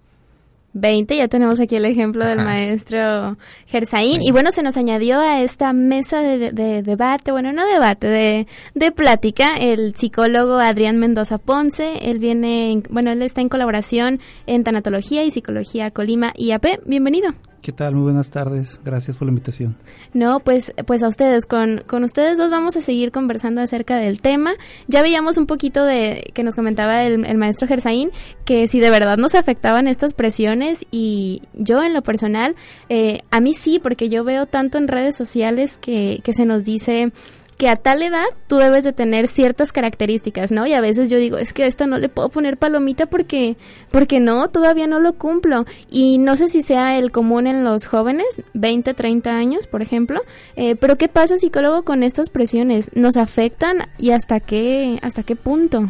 20, 0.73 1.15
ya 1.17 1.27
tenemos 1.27 1.59
aquí 1.59 1.75
el 1.75 1.85
ejemplo 1.85 2.25
del 2.25 2.39
maestro 2.39 3.37
Gersaín. 3.67 4.21
Sí. 4.21 4.29
Y 4.29 4.31
bueno, 4.31 4.51
se 4.51 4.63
nos 4.63 4.77
añadió 4.77 5.19
a 5.19 5.41
esta 5.41 5.73
mesa 5.73 6.21
de, 6.21 6.37
de- 6.37 6.51
de 6.51 6.81
debate, 6.83 7.31
bueno, 7.31 7.51
no 7.53 7.65
debate, 7.65 8.07
de, 8.07 8.47
de 8.75 8.91
plática, 8.91 9.55
el 9.59 9.95
psicólogo 9.95 10.55
Adrián 10.59 10.97
Mendoza 10.97 11.37
Ponce. 11.37 12.09
Él 12.09 12.19
viene, 12.19 12.71
en- 12.71 12.83
bueno, 12.89 13.11
él 13.11 13.21
está 13.21 13.41
en 13.41 13.49
colaboración 13.49 14.19
en 14.47 14.63
Tanatología 14.63 15.23
y 15.23 15.31
Psicología 15.31 15.91
Colima 15.91 16.31
IAP. 16.37 16.65
Bienvenido. 16.85 17.33
¿Qué 17.61 17.71
tal? 17.71 17.93
Muy 17.93 18.03
buenas 18.03 18.31
tardes. 18.31 18.79
Gracias 18.83 19.17
por 19.17 19.27
la 19.27 19.29
invitación. 19.29 19.75
No, 20.13 20.39
pues, 20.39 20.73
pues 20.87 21.03
a 21.03 21.07
ustedes, 21.07 21.45
con, 21.45 21.83
con 21.85 22.03
ustedes 22.03 22.39
dos 22.39 22.49
vamos 22.49 22.75
a 22.75 22.81
seguir 22.81 23.11
conversando 23.11 23.61
acerca 23.61 23.97
del 23.97 24.19
tema. 24.19 24.53
Ya 24.87 25.03
veíamos 25.03 25.37
un 25.37 25.45
poquito 25.45 25.85
de 25.85 26.31
que 26.33 26.43
nos 26.43 26.55
comentaba 26.55 27.03
el, 27.03 27.37
maestro 27.37 27.67
Gersaín, 27.67 28.09
que 28.45 28.67
si 28.67 28.79
de 28.79 28.89
verdad 28.89 29.17
nos 29.17 29.35
afectaban 29.35 29.87
estas 29.87 30.15
presiones 30.15 30.87
y 30.89 31.43
yo 31.53 31.83
en 31.83 31.93
lo 31.93 32.01
personal, 32.01 32.55
eh, 32.89 33.19
a 33.29 33.39
mí 33.41 33.53
sí, 33.53 33.77
porque 33.77 34.09
yo 34.09 34.23
veo 34.23 34.47
tanto 34.47 34.79
en 34.79 34.87
redes 34.87 35.15
sociales 35.15 35.77
que, 35.77 36.19
que 36.23 36.33
se 36.33 36.47
nos 36.47 36.63
dice 36.63 37.11
que 37.61 37.69
a 37.69 37.75
tal 37.75 38.01
edad 38.01 38.25
tú 38.47 38.57
debes 38.57 38.83
de 38.83 38.91
tener 38.91 39.27
ciertas 39.27 39.71
características, 39.71 40.51
¿no? 40.51 40.65
Y 40.65 40.73
a 40.73 40.81
veces 40.81 41.11
yo 41.11 41.19
digo, 41.19 41.37
es 41.37 41.53
que 41.53 41.61
a 41.61 41.67
esta 41.67 41.85
no 41.85 41.99
le 41.99 42.09
puedo 42.09 42.29
poner 42.29 42.57
palomita 42.57 43.05
porque, 43.05 43.55
porque 43.91 44.19
no, 44.19 44.49
todavía 44.49 44.87
no 44.87 44.99
lo 44.99 45.13
cumplo. 45.13 45.65
Y 45.87 46.17
no 46.17 46.35
sé 46.35 46.47
si 46.47 46.63
sea 46.63 46.97
el 46.97 47.11
común 47.11 47.45
en 47.45 47.63
los 47.63 47.85
jóvenes, 47.85 48.25
20, 48.55 48.95
30 48.95 49.37
años, 49.37 49.67
por 49.67 49.83
ejemplo, 49.83 50.21
eh, 50.55 50.75
pero 50.75 50.97
¿qué 50.97 51.07
pasa, 51.07 51.37
psicólogo, 51.37 51.83
con 51.83 52.01
estas 52.01 52.31
presiones? 52.31 52.89
¿Nos 52.95 53.15
afectan 53.15 53.83
y 53.99 54.09
hasta 54.09 54.39
qué, 54.39 54.97
hasta 55.03 55.21
qué 55.21 55.35
punto? 55.35 55.87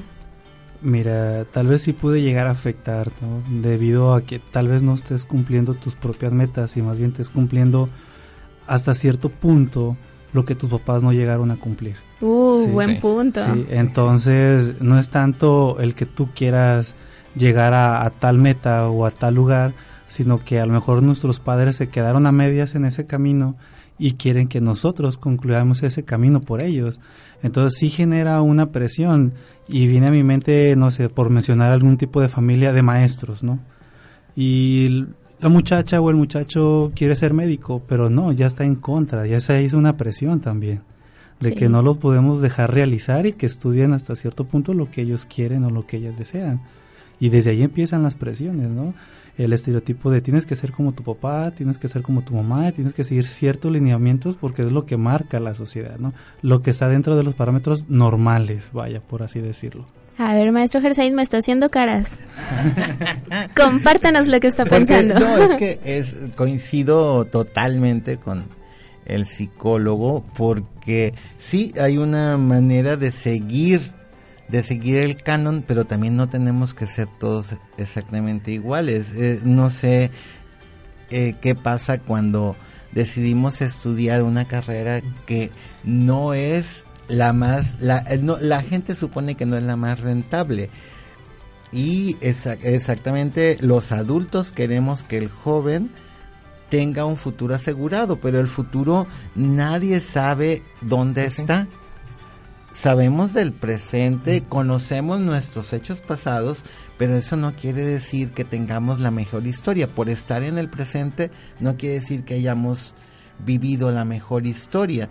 Mira, 0.81 1.45
tal 1.45 1.67
vez 1.67 1.83
sí 1.83 1.93
puede 1.93 2.21
llegar 2.21 2.47
a 2.47 2.51
afectar, 2.51 3.13
¿no? 3.21 3.61
Debido 3.61 4.13
a 4.13 4.23
que 4.23 4.39
tal 4.39 4.67
vez 4.67 4.83
no 4.83 4.93
estés 4.93 5.23
cumpliendo 5.23 5.73
tus 5.75 5.95
propias 5.95 6.33
metas 6.33 6.75
y 6.75 6.81
más 6.81 6.97
bien 6.97 7.11
estés 7.11 7.29
cumpliendo 7.29 7.87
hasta 8.67 8.93
cierto 8.93 9.29
punto 9.29 9.95
lo 10.33 10.45
que 10.45 10.55
tus 10.55 10.69
papás 10.69 11.03
no 11.03 11.11
llegaron 11.13 11.51
a 11.51 11.57
cumplir. 11.57 11.95
Uh, 12.21 12.65
Sí, 12.65 12.71
buen 12.71 12.89
sí. 12.95 13.01
punto. 13.01 13.41
Sí, 13.43 13.65
entonces 13.71 14.81
no 14.81 14.97
es 14.99 15.09
tanto 15.09 15.79
el 15.79 15.95
que 15.95 16.05
tú 16.05 16.29
quieras 16.35 16.95
llegar 17.35 17.73
a, 17.73 18.03
a 18.05 18.09
tal 18.09 18.37
meta 18.37 18.87
o 18.89 19.05
a 19.05 19.11
tal 19.11 19.35
lugar, 19.35 19.73
sino 20.07 20.39
que 20.39 20.59
a 20.59 20.65
lo 20.65 20.73
mejor 20.73 21.01
nuestros 21.03 21.39
padres 21.39 21.77
se 21.77 21.89
quedaron 21.89 22.27
a 22.27 22.31
medias 22.31 22.75
en 22.75 22.85
ese 22.85 23.07
camino 23.07 23.55
y 23.97 24.13
quieren 24.13 24.47
que 24.47 24.61
nosotros 24.61 25.17
concluyamos 25.17 25.83
ese 25.83 26.03
camino 26.03 26.41
por 26.41 26.59
ellos. 26.61 26.99
Entonces 27.43 27.77
sí 27.79 27.89
genera 27.89 28.41
una 28.41 28.71
presión 28.71 29.33
y 29.67 29.87
viene 29.87 30.07
a 30.07 30.11
mi 30.11 30.23
mente, 30.23 30.75
no 30.75 30.91
sé, 30.91 31.07
por 31.09 31.29
mencionar 31.29 31.71
algún 31.71 31.97
tipo 31.97 32.19
de 32.21 32.27
familia 32.27 32.73
de 32.73 32.81
maestros, 32.81 33.43
¿no? 33.43 33.59
Y 34.35 35.05
la 35.41 35.49
muchacha 35.49 35.99
o 35.99 36.09
el 36.09 36.15
muchacho 36.15 36.91
quiere 36.95 37.15
ser 37.15 37.33
médico, 37.33 37.81
pero 37.87 38.09
no, 38.09 38.31
ya 38.31 38.47
está 38.47 38.63
en 38.63 38.75
contra, 38.75 39.25
ya 39.25 39.39
se 39.39 39.61
hizo 39.63 39.77
una 39.77 39.97
presión 39.97 40.39
también 40.39 40.81
de 41.39 41.49
Sí. 41.49 41.55
que 41.55 41.69
no 41.69 41.81
los 41.81 41.97
podemos 41.97 42.41
dejar 42.41 42.71
realizar 42.73 43.25
y 43.25 43.33
que 43.33 43.47
estudien 43.47 43.93
hasta 43.93 44.15
cierto 44.15 44.45
punto 44.45 44.73
lo 44.75 44.91
que 44.91 45.01
ellos 45.01 45.25
quieren 45.25 45.63
o 45.63 45.71
lo 45.71 45.85
que 45.87 45.97
ellas 45.97 46.17
desean. 46.17 46.61
Y 47.19 47.29
desde 47.29 47.51
ahí 47.51 47.63
empiezan 47.63 48.03
las 48.03 48.15
presiones, 48.15 48.69
¿no? 48.69 48.93
El 49.37 49.53
estereotipo 49.53 50.11
de 50.11 50.21
tienes 50.21 50.45
que 50.45 50.55
ser 50.55 50.71
como 50.71 50.91
tu 50.91 51.03
papá, 51.03 51.49
tienes 51.51 51.79
que 51.79 51.87
ser 51.87 52.03
como 52.03 52.21
tu 52.21 52.35
mamá, 52.35 52.71
tienes 52.73 52.93
que 52.93 53.03
seguir 53.03 53.25
ciertos 53.25 53.71
lineamientos 53.71 54.35
porque 54.35 54.61
es 54.61 54.71
lo 54.71 54.85
que 54.85 54.97
marca 54.97 55.39
la 55.39 55.55
sociedad, 55.55 55.97
¿no? 55.97 56.13
Lo 56.43 56.61
que 56.61 56.69
está 56.69 56.87
dentro 56.87 57.15
de 57.15 57.23
los 57.23 57.33
parámetros 57.33 57.85
normales, 57.89 58.69
vaya, 58.73 59.01
por 59.01 59.23
así 59.23 59.39
decirlo. 59.39 59.85
A 60.21 60.35
ver, 60.35 60.51
maestro 60.51 60.81
Gersaid 60.81 61.13
me 61.13 61.23
está 61.23 61.37
haciendo 61.37 61.71
caras. 61.71 62.11
Compártanos 63.55 64.27
lo 64.27 64.39
que 64.39 64.47
está 64.47 64.65
pensando. 64.65 65.19
no, 65.19 65.37
es 65.37 65.55
que 65.55 65.79
es, 65.83 66.13
coincido 66.35 67.25
totalmente 67.25 68.17
con 68.17 68.45
el 69.05 69.25
psicólogo 69.25 70.23
porque 70.37 71.15
sí 71.39 71.73
hay 71.81 71.97
una 71.97 72.37
manera 72.37 72.97
de 72.97 73.11
seguir 73.11 73.93
de 74.47 74.61
seguir 74.61 74.97
el 74.97 75.15
canon, 75.15 75.63
pero 75.65 75.85
también 75.85 76.15
no 76.17 76.29
tenemos 76.29 76.75
que 76.75 76.85
ser 76.85 77.07
todos 77.07 77.47
exactamente 77.77 78.51
iguales. 78.51 79.13
Eh, 79.15 79.39
no 79.43 79.71
sé 79.71 80.11
eh, 81.09 81.35
qué 81.41 81.55
pasa 81.55 81.97
cuando 81.97 82.55
decidimos 82.91 83.61
estudiar 83.61 84.21
una 84.21 84.45
carrera 84.45 85.01
que 85.25 85.49
no 85.83 86.35
es 86.35 86.85
la 87.11 87.33
más, 87.33 87.75
la, 87.79 87.99
eh, 87.99 88.19
no, 88.21 88.37
la 88.39 88.63
gente 88.63 88.95
supone 88.95 89.35
que 89.35 89.45
no 89.45 89.57
es 89.57 89.63
la 89.63 89.75
más 89.75 89.99
rentable. 89.99 90.69
Y 91.71 92.17
exactamente 92.19 93.57
los 93.61 93.91
adultos 93.91 94.51
queremos 94.51 95.03
que 95.03 95.17
el 95.17 95.29
joven 95.29 95.89
tenga 96.69 97.05
un 97.05 97.17
futuro 97.17 97.55
asegurado, 97.55 98.19
pero 98.19 98.39
el 98.39 98.47
futuro 98.47 99.07
nadie 99.35 99.99
sabe 100.01 100.63
dónde 100.81 101.25
está. 101.25 101.67
Sabemos 102.73 103.33
del 103.33 103.51
presente, 103.51 104.43
conocemos 104.47 105.19
nuestros 105.19 105.73
hechos 105.73 105.99
pasados, 105.99 106.59
pero 106.97 107.17
eso 107.17 107.35
no 107.35 107.53
quiere 107.53 107.83
decir 107.83 108.31
que 108.31 108.45
tengamos 108.45 109.01
la 109.01 109.11
mejor 109.11 109.45
historia. 109.45 109.93
Por 109.93 110.09
estar 110.09 110.43
en 110.43 110.57
el 110.57 110.69
presente 110.69 111.31
no 111.59 111.75
quiere 111.75 111.95
decir 111.95 112.23
que 112.23 112.35
hayamos 112.35 112.95
vivido 113.45 113.91
la 113.91 114.05
mejor 114.05 114.45
historia. 114.45 115.09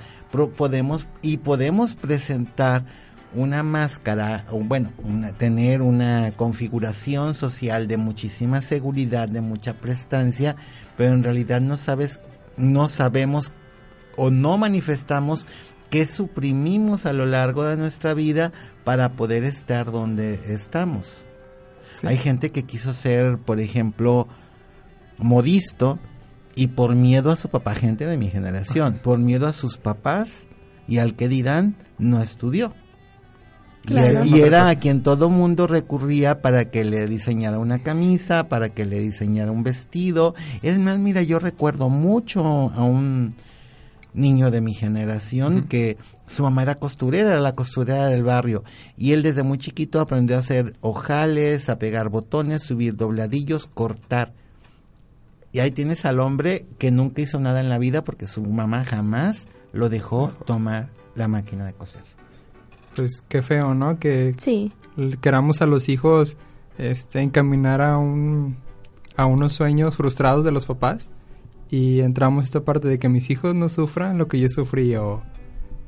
podemos 0.56 1.06
y 1.22 1.38
podemos 1.38 1.94
presentar 1.94 2.84
una 3.34 3.62
máscara, 3.62 4.44
o 4.50 4.58
bueno, 4.58 4.90
tener 5.38 5.82
una 5.82 6.32
configuración 6.36 7.34
social 7.34 7.86
de 7.86 7.96
muchísima 7.96 8.60
seguridad, 8.60 9.28
de 9.28 9.40
mucha 9.40 9.74
prestancia, 9.74 10.56
pero 10.96 11.14
en 11.14 11.22
realidad 11.22 11.60
no 11.60 11.76
sabes, 11.76 12.20
no 12.56 12.88
sabemos 12.88 13.52
o 14.16 14.30
no 14.30 14.58
manifestamos 14.58 15.46
qué 15.90 16.06
suprimimos 16.06 17.06
a 17.06 17.12
lo 17.12 17.26
largo 17.26 17.64
de 17.64 17.76
nuestra 17.76 18.14
vida 18.14 18.52
para 18.84 19.12
poder 19.12 19.44
estar 19.44 19.90
donde 19.90 20.34
estamos. 20.52 21.24
Hay 22.02 22.16
gente 22.16 22.50
que 22.50 22.64
quiso 22.64 22.94
ser, 22.94 23.38
por 23.38 23.60
ejemplo, 23.60 24.28
modisto 25.18 25.98
y 26.60 26.66
por 26.66 26.94
miedo 26.94 27.30
a 27.30 27.36
su 27.36 27.48
papá, 27.48 27.74
gente 27.74 28.04
de 28.04 28.18
mi 28.18 28.28
generación, 28.28 29.00
por 29.02 29.18
miedo 29.18 29.46
a 29.46 29.54
sus 29.54 29.78
papás 29.78 30.46
y 30.86 30.98
al 30.98 31.16
que 31.16 31.26
dirán, 31.26 31.74
no 31.96 32.22
estudió. 32.22 32.74
Y, 33.88 34.40
era 34.40 34.68
a 34.68 34.74
quien 34.78 35.02
todo 35.02 35.30
mundo 35.30 35.66
recurría 35.66 36.42
para 36.42 36.70
que 36.70 36.84
le 36.84 37.06
diseñara 37.06 37.58
una 37.58 37.78
camisa, 37.78 38.50
para 38.50 38.68
que 38.68 38.84
le 38.84 39.00
diseñara 39.00 39.50
un 39.50 39.62
vestido. 39.62 40.34
Es 40.60 40.78
más, 40.78 40.98
mira, 40.98 41.22
yo 41.22 41.38
recuerdo 41.38 41.88
mucho 41.88 42.44
a 42.44 42.84
un 42.84 43.34
niño 44.12 44.50
de 44.50 44.60
mi 44.60 44.74
generación 44.74 45.66
que 45.66 45.96
su 46.26 46.42
mamá 46.42 46.64
era 46.64 46.74
costurera, 46.74 47.30
era 47.30 47.40
la 47.40 47.54
costurera 47.54 48.08
del 48.08 48.22
barrio. 48.22 48.64
Y 48.98 49.12
él 49.12 49.22
desde 49.22 49.44
muy 49.44 49.56
chiquito 49.56 49.98
aprendió 49.98 50.36
a 50.36 50.40
hacer 50.40 50.76
ojales, 50.82 51.70
a 51.70 51.78
pegar 51.78 52.10
botones, 52.10 52.64
subir 52.64 52.98
dobladillos, 52.98 53.66
cortar. 53.66 54.34
Y 55.52 55.58
ahí 55.58 55.70
tienes 55.70 56.04
al 56.04 56.20
hombre 56.20 56.66
que 56.78 56.90
nunca 56.90 57.22
hizo 57.22 57.40
nada 57.40 57.60
en 57.60 57.68
la 57.68 57.78
vida 57.78 58.04
porque 58.04 58.26
su 58.26 58.42
mamá 58.42 58.84
jamás 58.84 59.46
lo 59.72 59.88
dejó 59.88 60.32
tomar 60.46 60.90
la 61.14 61.28
máquina 61.28 61.64
de 61.66 61.72
coser. 61.72 62.02
Pues 62.94 63.22
qué 63.28 63.42
feo, 63.42 63.74
¿no? 63.74 63.98
Que 63.98 64.34
queramos 65.20 65.60
a 65.60 65.66
los 65.66 65.88
hijos 65.88 66.36
este, 66.78 67.20
encaminar 67.20 67.80
a, 67.80 67.98
un, 67.98 68.58
a 69.16 69.26
unos 69.26 69.52
sueños 69.54 69.96
frustrados 69.96 70.44
de 70.44 70.52
los 70.52 70.66
papás 70.66 71.10
y 71.68 72.00
entramos 72.00 72.44
esta 72.44 72.60
parte 72.60 72.88
de 72.88 72.98
que 72.98 73.08
mis 73.08 73.30
hijos 73.30 73.54
no 73.54 73.68
sufran 73.68 74.18
lo 74.18 74.28
que 74.28 74.40
yo 74.40 74.48
sufrí 74.48 74.94
o 74.96 75.22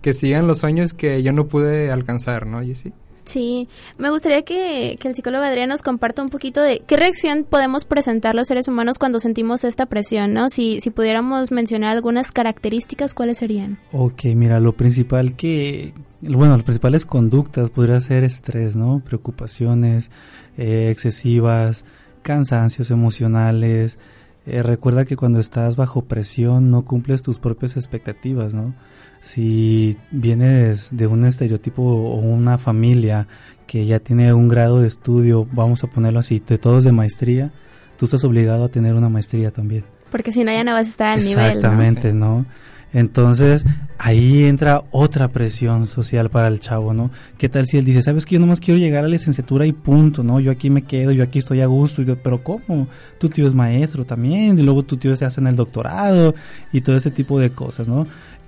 que 0.01 0.13
sigan 0.13 0.47
los 0.47 0.59
sueños 0.59 0.93
que 0.93 1.23
yo 1.23 1.33
no 1.33 1.47
pude 1.47 1.91
alcanzar, 1.93 2.47
¿no, 2.47 2.63
sí 2.75 2.93
Sí, 3.25 3.69
me 3.99 4.11
gustaría 4.11 4.43
que, 4.43 4.99
el 5.03 5.15
psicólogo 5.15 5.45
Adrián 5.45 5.69
nos 5.69 5.83
comparta 5.83 6.23
un 6.23 6.31
poquito 6.31 6.61
de 6.61 6.83
qué 6.87 6.97
reacción 6.97 7.45
podemos 7.49 7.85
presentar 7.85 8.35
los 8.35 8.49
seres 8.49 8.69
humanos 8.69 8.99
cuando 8.99 9.21
sentimos 9.21 9.65
esta 9.65 9.87
presión, 9.87 10.33
¿no? 10.35 10.49
Si, 10.49 10.81
si 10.81 10.91
pudiéramos 10.91 11.53
mencionar 11.53 11.93
algunas 11.93 12.33
características, 12.33 13.15
¿cuáles 13.15 13.39
serían? 13.39 13.79
Ok, 13.93 14.25
mira, 14.35 14.61
lo 14.61 14.73
principal 14.73 15.37
que, 15.37 15.95
bueno, 16.21 16.55
las 16.55 16.65
principales 16.65 17.07
conductas 17.07 17.71
podría 17.71 18.01
ser 18.01 18.25
estrés, 18.25 18.77
¿no? 18.77 19.03
Preocupaciones 19.05 20.11
eh, 20.59 20.89
excesivas, 20.91 21.85
cansancios 22.23 22.91
emocionales. 22.91 23.99
Eh, 24.47 24.63
recuerda 24.63 25.05
que 25.05 25.17
cuando 25.17 25.39
estás 25.39 25.77
bajo 25.77 26.03
presión 26.03 26.71
no 26.71 26.85
cumples 26.85 27.23
tus 27.23 27.39
propias 27.39 27.77
expectativas, 27.77 28.55
¿no? 28.55 28.75
si 29.23 29.97
vienes 30.11 30.89
de 30.91 31.07
un 31.07 31.25
estereotipo 31.25 31.83
o 31.83 32.17
una 32.17 32.59
familia 32.59 33.29
que 33.67 33.87
ya 33.87 34.01
tiene 34.01 34.35
un 34.35 34.49
grado 34.49 34.81
de 34.81 34.89
estudio, 34.89 35.49
vamos 35.53 35.85
a 35.85 35.87
ponerlo 35.87 36.19
así, 36.19 36.43
de 36.47 36.59
todos 36.59 36.85
de 36.85 36.93
maestría, 36.93 37.53
tú 37.97 38.05
estás 38.05 38.25
obligado 38.25 38.65
a 38.65 38.69
tener 38.69 38.95
una 38.95 39.09
maestría 39.09 39.53
también. 39.53 39.85
Porque 40.11 40.33
si 40.33 40.45
no 40.45 40.53
ya 40.53 40.65
no 40.65 40.73
vas 40.73 40.89
a 40.89 40.91
estar 40.91 41.13
al 41.13 41.25
nivel. 41.25 41.47
Exactamente, 41.47 42.13
¿no? 42.13 42.45
Entonces, 42.93 43.65
ahí 43.99 44.45
entra 44.45 44.85
otra 44.91 45.29
presión 45.29 45.87
social 45.87 46.29
para 46.29 46.49
el 46.49 46.61
chavo, 46.61 46.93
¿no? 46.93 47.11
¿Qué 47.39 47.49
tal 47.49 47.67
si 47.67 47.79
él 47.79 47.85
dice, 47.85 48.03
sabes 48.03 48.27
que 48.27 48.35
yo 48.35 48.41
nomás 48.41 48.61
quiero 48.61 48.79
llegar 48.79 49.01
a 49.01 49.09
la 49.09 49.13
licenciatura 49.13 49.65
y 49.65 49.73
punto, 49.73 50.23
¿no? 50.23 50.41
Yo 50.41 50.51
aquí 50.51 50.69
me 50.69 50.83
quedo, 50.83 51.11
yo 51.13 51.25
aquí 51.25 51.39
estoy 51.39 51.63
a 51.63 51.67
gusto, 51.67 52.03
y 52.03 52.05
pero 52.23 52.43
¿cómo? 52.43 52.89
Tu 53.19 53.29
tío 53.29 53.47
es 53.47 53.55
maestro 53.55 54.05
también, 54.05 54.59
y 54.59 54.63
luego 54.63 54.83
tu 54.83 54.97
tío 54.97 55.17
se 55.17 55.25
hace 55.25 55.41
en 55.41 55.47
el 55.47 55.57
doctorado, 55.57 56.35
y 56.73 56.83
todo 56.83 56.97
ese 56.97 57.11
tipo 57.11 57.41
de 57.41 57.51
cosas, 57.51 57.89
¿no? 57.89 58.07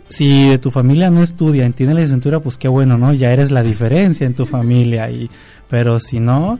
si 0.09 0.49
de 0.49 0.59
tu 0.59 0.71
familia 0.71 1.11
no 1.11 1.23
estudia 1.23 1.67
y 1.67 1.73
tiene 1.73 1.95
la 1.95 2.01
licenciatura, 2.01 2.41
pues 2.41 2.59
qué 2.59 2.69
bueno, 2.69 2.99
¿no? 2.99 3.13
Ya 3.13 3.33
eres 3.33 3.51
la 3.51 3.63
diferencia 3.63 4.27
en 4.27 4.35
tu 4.35 4.47
familia. 4.47 5.11
Y, 5.11 5.31
pero 5.69 5.99
si 5.99 6.21
no, 6.21 6.59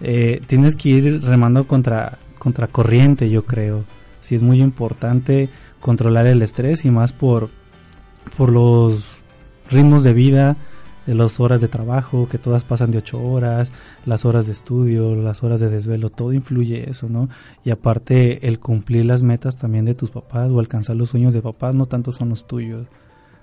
eh, 0.00 0.40
tienes 0.46 0.76
que 0.76 0.88
ir 0.90 1.22
remando 1.22 1.66
contra, 1.66 2.18
contra 2.38 2.66
corriente, 2.68 3.30
yo 3.30 3.44
creo. 3.44 3.84
Sí 4.20 4.34
es 4.34 4.42
muy 4.42 4.60
importante 4.60 5.48
controlar 5.84 6.26
el 6.26 6.40
estrés 6.40 6.86
y 6.86 6.90
más 6.90 7.12
por, 7.12 7.50
por 8.38 8.50
los 8.50 9.18
ritmos 9.70 10.02
de 10.02 10.14
vida 10.14 10.56
de 11.06 11.14
las 11.14 11.40
horas 11.40 11.60
de 11.60 11.68
trabajo, 11.68 12.26
que 12.26 12.38
todas 12.38 12.64
pasan 12.64 12.90
de 12.90 12.96
ocho 12.96 13.20
horas, 13.20 13.70
las 14.06 14.24
horas 14.24 14.46
de 14.46 14.52
estudio, 14.52 15.14
las 15.14 15.42
horas 15.42 15.60
de 15.60 15.68
desvelo, 15.68 16.08
todo 16.08 16.32
influye 16.32 16.88
eso, 16.88 17.10
¿no? 17.10 17.28
Y 17.64 17.70
aparte 17.70 18.48
el 18.48 18.60
cumplir 18.60 19.04
las 19.04 19.24
metas 19.24 19.56
también 19.56 19.84
de 19.84 19.94
tus 19.94 20.10
papás 20.10 20.48
o 20.48 20.58
alcanzar 20.58 20.96
los 20.96 21.10
sueños 21.10 21.34
de 21.34 21.42
papás 21.42 21.74
no 21.74 21.84
tanto 21.84 22.12
son 22.12 22.30
los 22.30 22.46
tuyos. 22.46 22.86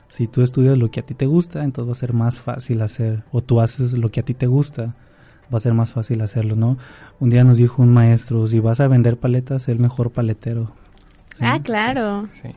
Si 0.09 0.25
tú 0.25 0.41
estudias 0.41 0.79
lo 0.79 0.89
que 0.89 1.01
a 1.01 1.05
ti 1.05 1.13
te 1.13 1.27
gusta, 1.27 1.63
entonces 1.63 1.89
va 1.89 1.91
a 1.91 2.01
ser 2.07 2.13
más 2.13 2.39
fácil 2.39 2.81
hacer, 2.81 3.23
o 3.31 3.41
tú 3.41 3.61
haces 3.61 3.93
lo 3.93 4.09
que 4.09 4.21
a 4.21 4.25
ti 4.25 4.33
te 4.33 4.47
gusta, 4.47 4.95
va 5.53 5.57
a 5.57 5.61
ser 5.61 5.75
más 5.75 5.93
fácil 5.93 6.21
hacerlo, 6.21 6.55
¿no? 6.55 6.79
Un 7.19 7.29
día 7.29 7.43
nos 7.43 7.57
dijo 7.57 7.83
un 7.83 7.93
maestro, 7.93 8.47
si 8.47 8.59
vas 8.59 8.79
a 8.79 8.87
vender 8.87 9.17
paletas, 9.17 9.67
el 9.67 9.77
mejor 9.77 10.09
paletero. 10.09 10.80
Ah, 11.41 11.59
claro. 11.63 12.27
Sí, 12.31 12.49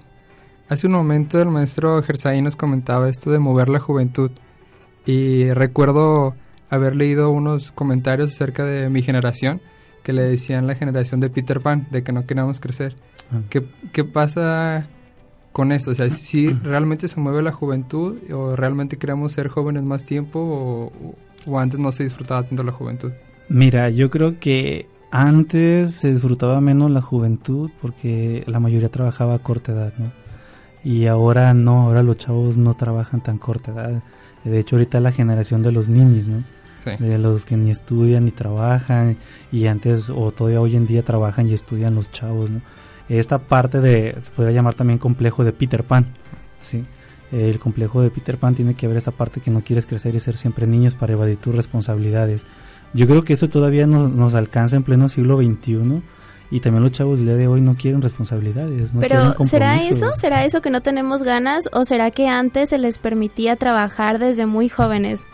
Hace 0.68 0.86
un 0.86 0.94
momento 0.94 1.40
el 1.40 1.48
maestro 1.48 2.02
Gersay 2.02 2.40
nos 2.40 2.56
comentaba 2.56 3.08
esto 3.08 3.30
de 3.30 3.38
mover 3.38 3.68
la 3.68 3.80
juventud. 3.80 4.30
Y 5.04 5.50
recuerdo 5.52 6.34
haber 6.70 6.96
leído 6.96 7.30
unos 7.30 7.70
comentarios 7.70 8.30
acerca 8.30 8.64
de 8.64 8.88
mi 8.88 9.02
generación 9.02 9.60
que 10.02 10.12
le 10.12 10.22
decían 10.22 10.66
la 10.66 10.74
generación 10.74 11.20
de 11.20 11.30
Peter 11.30 11.60
Pan, 11.60 11.86
de 11.90 12.02
que 12.02 12.12
no 12.12 12.26
queríamos 12.26 12.60
crecer. 12.60 12.96
Ah. 13.30 13.40
¿Qué, 13.50 13.66
¿Qué, 13.92 14.04
pasa 14.04 14.86
con 15.52 15.72
eso? 15.72 15.90
O 15.90 15.94
sea, 15.94 16.08
si 16.10 16.48
realmente 16.48 17.08
se 17.08 17.20
mueve 17.20 17.42
la 17.42 17.52
juventud 17.52 18.18
o 18.32 18.56
realmente 18.56 18.96
queremos 18.96 19.32
ser 19.32 19.48
jóvenes 19.48 19.82
más 19.82 20.04
tiempo 20.04 20.40
o, 20.40 21.14
o 21.46 21.58
antes 21.58 21.78
no 21.78 21.92
se 21.92 22.04
disfrutaba 22.04 22.42
tanto 22.42 22.62
la 22.62 22.72
juventud. 22.72 23.12
Mira, 23.48 23.90
yo 23.90 24.08
creo 24.10 24.38
que 24.40 24.88
antes 25.16 25.94
se 25.94 26.12
disfrutaba 26.12 26.60
menos 26.60 26.90
la 26.90 27.00
juventud 27.00 27.70
porque 27.80 28.44
la 28.46 28.60
mayoría 28.60 28.90
trabajaba 28.90 29.34
a 29.34 29.38
corta 29.38 29.72
edad, 29.72 29.94
¿no? 29.98 30.12
Y 30.82 31.06
ahora 31.06 31.54
no, 31.54 31.82
ahora 31.82 32.02
los 32.02 32.18
chavos 32.18 32.56
no 32.56 32.74
trabajan 32.74 33.22
tan 33.22 33.38
corta 33.38 33.72
edad 33.72 34.02
de 34.44 34.58
hecho, 34.58 34.76
ahorita 34.76 35.00
la 35.00 35.10
generación 35.10 35.62
de 35.62 35.72
los 35.72 35.88
niños, 35.88 36.28
¿no? 36.28 36.44
De 36.98 37.16
los 37.16 37.46
que 37.46 37.56
ni 37.56 37.70
estudian 37.70 38.26
ni 38.26 38.30
trabajan 38.30 39.16
y 39.50 39.68
antes 39.68 40.10
o 40.10 40.32
todavía 40.32 40.60
hoy 40.60 40.76
en 40.76 40.86
día 40.86 41.02
trabajan 41.02 41.48
y 41.48 41.54
estudian 41.54 41.94
los 41.94 42.12
chavos, 42.12 42.50
¿no? 42.50 42.60
Esta 43.08 43.38
parte 43.38 43.80
de, 43.80 44.18
se 44.20 44.30
podría 44.30 44.54
llamar 44.54 44.74
también 44.74 44.98
complejo 44.98 45.44
de 45.44 45.52
Peter 45.52 45.82
Pan, 45.82 46.08
¿sí? 46.60 46.84
El 47.32 47.58
complejo 47.58 48.02
de 48.02 48.10
Peter 48.10 48.36
Pan 48.36 48.54
tiene 48.54 48.74
que 48.74 48.86
ver 48.86 48.98
esta 48.98 49.12
parte 49.12 49.40
que 49.40 49.50
no 49.50 49.62
quieres 49.62 49.86
crecer 49.86 50.14
y 50.14 50.20
ser 50.20 50.36
siempre 50.36 50.66
niños 50.66 50.94
para 50.94 51.14
evadir 51.14 51.38
tus 51.38 51.54
responsabilidades. 51.54 52.44
Yo 52.94 53.06
creo 53.06 53.24
que 53.24 53.32
eso 53.34 53.48
todavía 53.48 53.86
no- 53.86 54.08
nos 54.08 54.34
alcanza 54.34 54.76
en 54.76 54.84
pleno 54.84 55.08
siglo 55.08 55.36
XXI 55.38 56.02
y 56.50 56.60
también 56.60 56.82
los 56.84 56.92
chavos 56.92 57.18
del 57.18 57.26
día 57.26 57.36
de 57.36 57.48
hoy 57.48 57.60
no 57.60 57.74
quieren 57.76 58.00
responsabilidades. 58.02 58.94
No 58.94 59.00
quieren 59.00 59.32
Pero 59.32 59.44
¿será 59.44 59.76
eso? 59.82 60.12
¿Será 60.12 60.44
eso 60.44 60.62
que 60.62 60.70
no 60.70 60.80
tenemos 60.80 61.22
ganas 61.24 61.68
o 61.72 61.84
será 61.84 62.10
que 62.12 62.28
antes 62.28 62.68
se 62.70 62.78
les 62.78 62.98
permitía 62.98 63.56
trabajar 63.56 64.18
desde 64.18 64.46
muy 64.46 64.68
jóvenes? 64.68 65.24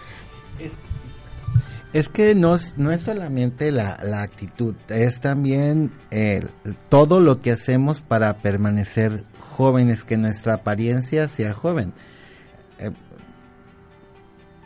Es 1.93 2.09
que 2.09 2.35
no, 2.37 2.55
es- 2.55 2.75
no 2.79 2.93
es 2.93 3.03
solamente 3.03 3.73
la, 3.73 3.99
la 4.05 4.23
actitud, 4.23 4.75
es 4.89 5.21
también 5.21 5.91
el- 6.11 6.51
todo 6.89 7.19
lo 7.21 7.41
que 7.43 7.51
hacemos 7.51 8.01
para 8.01 8.39
permanecer 8.39 9.25
jóvenes, 9.41 10.05
que 10.05 10.17
nuestra 10.17 10.55
apariencia 10.55 11.29
sea 11.29 11.53
joven. 11.53 11.93
Eh, 12.79 12.93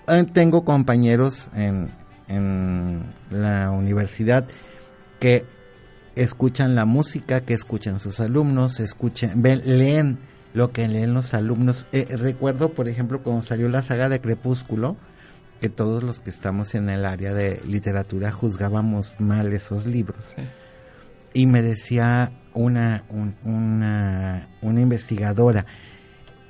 eh, 0.09 0.24
tengo 0.33 0.64
compañeros 0.64 1.48
en, 1.54 1.90
en 2.28 3.04
la 3.30 3.70
universidad 3.70 4.46
que 5.20 5.44
escuchan 6.16 6.74
la 6.74 6.84
música, 6.84 7.40
que 7.42 7.54
escuchan 7.54 7.98
sus 7.98 8.20
alumnos, 8.20 8.80
escuchan, 8.80 9.42
ven- 9.42 9.62
leen 9.64 10.18
lo 10.52 10.70
que 10.70 10.87
leen 10.88 11.12
los 11.14 11.34
alumnos. 11.34 11.87
Eh, 11.92 12.06
recuerdo, 12.16 12.70
por 12.70 12.88
ejemplo, 12.88 13.22
cuando 13.22 13.42
salió 13.42 13.68
la 13.68 13.82
saga 13.82 14.08
de 14.08 14.20
Crepúsculo, 14.20 14.96
que 15.60 15.68
todos 15.68 16.02
los 16.02 16.20
que 16.20 16.30
estamos 16.30 16.74
en 16.74 16.88
el 16.90 17.04
área 17.04 17.32
de 17.34 17.60
literatura 17.66 18.30
juzgábamos 18.30 19.14
mal 19.18 19.52
esos 19.52 19.87
libros. 19.87 20.34
Sí. 20.37 20.42
Y 21.32 21.46
me 21.46 21.62
decía 21.62 22.32
una, 22.52 23.04
un- 23.08 23.34
una, 23.44 24.48
una 24.62 24.80
investigadora 24.80 25.66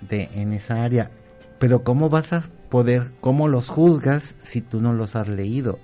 de, 0.03 0.29
en 0.35 0.53
esa 0.53 0.83
área, 0.83 1.11
pero 1.59 1.83
¿cómo 1.85 2.11
vas 2.11 2.33
a 2.35 2.43
poder, 2.75 3.13
cómo 3.21 3.47
los 3.47 3.69
juzgas 3.69 4.35
si 4.43 4.61
tú 4.61 4.81
no 4.81 4.93
los 4.93 5.15
has 5.15 5.29
leído? 5.29 5.79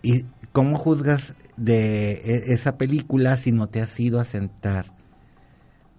¿Y 0.00 0.24
cómo 0.50 0.78
juzgas 0.78 1.34
de 1.58 2.12
e- 2.12 2.54
esa 2.54 2.78
película 2.78 3.36
si 3.36 3.52
no 3.52 3.68
te 3.68 3.82
has 3.82 4.00
ido 4.00 4.18
a 4.18 4.24
sentar 4.24 4.94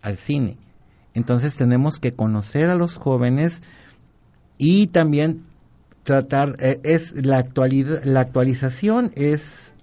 al 0.02 0.18
cine? 0.18 0.58
Entonces 1.14 1.56
tenemos 1.56 2.00
que 2.00 2.16
conocer 2.16 2.72
a 2.72 2.76
los 2.76 2.98
jóvenes 2.98 3.62
y 4.58 4.88
también 4.88 5.46
tratar 6.02 6.56
eh, 6.58 6.80
es 6.82 7.14
la 7.24 7.38
actualidad 7.38 8.04
la 8.04 8.22
actualización 8.22 9.12
es 9.14 9.76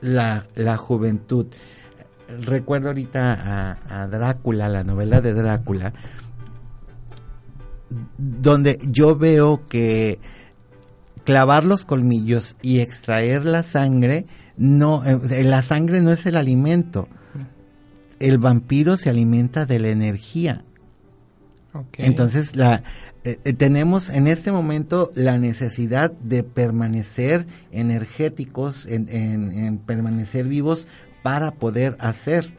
la, 0.00 0.48
la 0.56 0.76
juventud 0.76 1.46
recuerdo 2.40 2.88
ahorita 2.88 3.78
a 3.88 4.08
Drácula 4.08 4.68
la 4.68 4.82
novela 4.82 5.20
de 5.20 5.34
Drácula 5.34 5.92
donde 8.18 8.78
yo 8.88 9.16
veo 9.16 9.66
que 9.68 10.18
clavar 11.24 11.64
los 11.64 11.84
colmillos 11.84 12.56
y 12.62 12.80
extraer 12.80 13.44
la 13.44 13.62
sangre 13.62 14.26
no 14.56 15.02
eh, 15.04 15.42
la 15.44 15.62
sangre 15.62 16.00
no 16.00 16.12
es 16.12 16.26
el 16.26 16.36
alimento. 16.36 17.08
El 18.18 18.38
vampiro 18.38 18.96
se 18.98 19.08
alimenta 19.10 19.64
de 19.64 19.78
la 19.78 19.88
energía. 19.88 20.64
Entonces, 22.04 22.54
la, 22.56 22.82
eh, 23.24 23.38
eh, 23.44 23.52
tenemos 23.54 24.10
en 24.10 24.26
este 24.26 24.50
momento 24.52 25.12
la 25.14 25.38
necesidad 25.38 26.10
de 26.10 26.42
permanecer 26.42 27.46
energéticos, 27.70 28.86
en, 28.86 29.08
en- 29.08 29.52
en 29.52 29.78
permanecer 29.78 30.46
vivos 30.46 30.86
para 31.22 31.52
poder 31.52 31.96
hacer. 32.00 32.58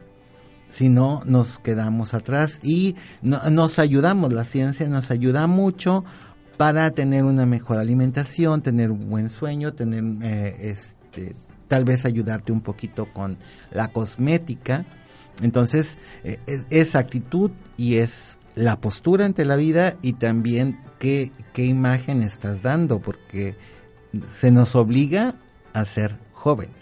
Si 0.72 0.88
no, 0.88 1.22
nos 1.26 1.58
quedamos 1.58 2.14
atrás 2.14 2.58
y 2.62 2.96
no- 3.20 3.48
nos 3.50 3.78
ayudamos. 3.78 4.32
La 4.32 4.44
ciencia 4.44 4.88
nos 4.88 5.10
ayuda 5.10 5.46
mucho 5.46 6.02
para 6.56 6.90
tener 6.92 7.24
una 7.24 7.44
mejor 7.46 7.78
alimentación, 7.78 8.62
tener 8.62 8.90
un 8.90 9.08
buen 9.10 9.28
sueño, 9.30 9.74
tener, 9.74 10.02
eh, 10.22 10.56
este, 10.70 11.34
tal 11.68 11.84
vez 11.84 12.04
ayudarte 12.06 12.52
un 12.52 12.62
poquito 12.62 13.06
con 13.12 13.36
la 13.70 13.88
cosmética. 13.92 14.86
Entonces, 15.42 15.98
eh, 16.24 16.38
es, 16.46 16.64
es 16.70 16.94
actitud 16.96 17.50
y 17.76 17.96
es 17.96 18.38
la 18.54 18.80
postura 18.80 19.24
ante 19.26 19.44
la 19.44 19.56
vida 19.56 19.96
y 20.02 20.14
también 20.14 20.80
qué, 20.98 21.32
qué 21.52 21.66
imagen 21.66 22.22
estás 22.22 22.62
dando, 22.62 23.00
porque 23.00 23.56
se 24.34 24.50
nos 24.50 24.74
obliga 24.74 25.34
a 25.74 25.84
ser 25.84 26.18
jóvenes. 26.32 26.81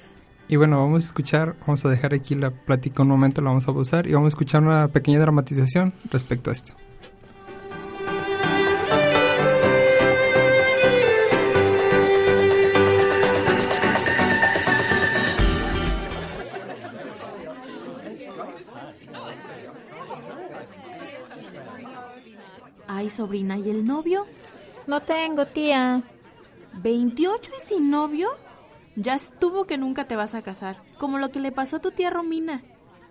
Y 0.51 0.57
bueno, 0.57 0.79
vamos 0.79 1.05
a 1.05 1.07
escuchar, 1.07 1.55
vamos 1.61 1.85
a 1.85 1.89
dejar 1.89 2.13
aquí 2.13 2.35
la 2.35 2.51
plática 2.51 3.03
un 3.03 3.09
momento, 3.09 3.41
la 3.41 3.51
vamos 3.51 3.69
a 3.69 3.73
pausar 3.73 4.09
y 4.09 4.15
vamos 4.15 4.27
a 4.27 4.29
escuchar 4.31 4.65
una 4.65 4.89
pequeña 4.89 5.21
dramatización 5.21 5.95
respecto 6.11 6.51
a 6.51 6.53
esto. 6.53 6.75
Ay, 22.89 23.09
sobrina, 23.09 23.57
¿y 23.57 23.71
el 23.71 23.87
novio? 23.87 24.27
No 24.89 25.01
tengo, 25.01 25.47
tía. 25.47 26.03
¿28 26.83 27.51
y 27.57 27.69
sin 27.69 27.89
novio? 27.89 28.31
Ya 28.97 29.15
estuvo 29.15 29.67
que 29.67 29.79
nunca 29.79 30.07
te 30.07 30.17
vas 30.17 30.35
a 30.35 30.43
casar. 30.43 30.77
Como 30.99 31.19
lo 31.19 31.31
que 31.31 31.41
le 31.41 31.53
pasó 31.53 31.77
a 31.77 31.81
tu 31.81 31.91
tía 31.93 32.11
Romina, 32.11 32.63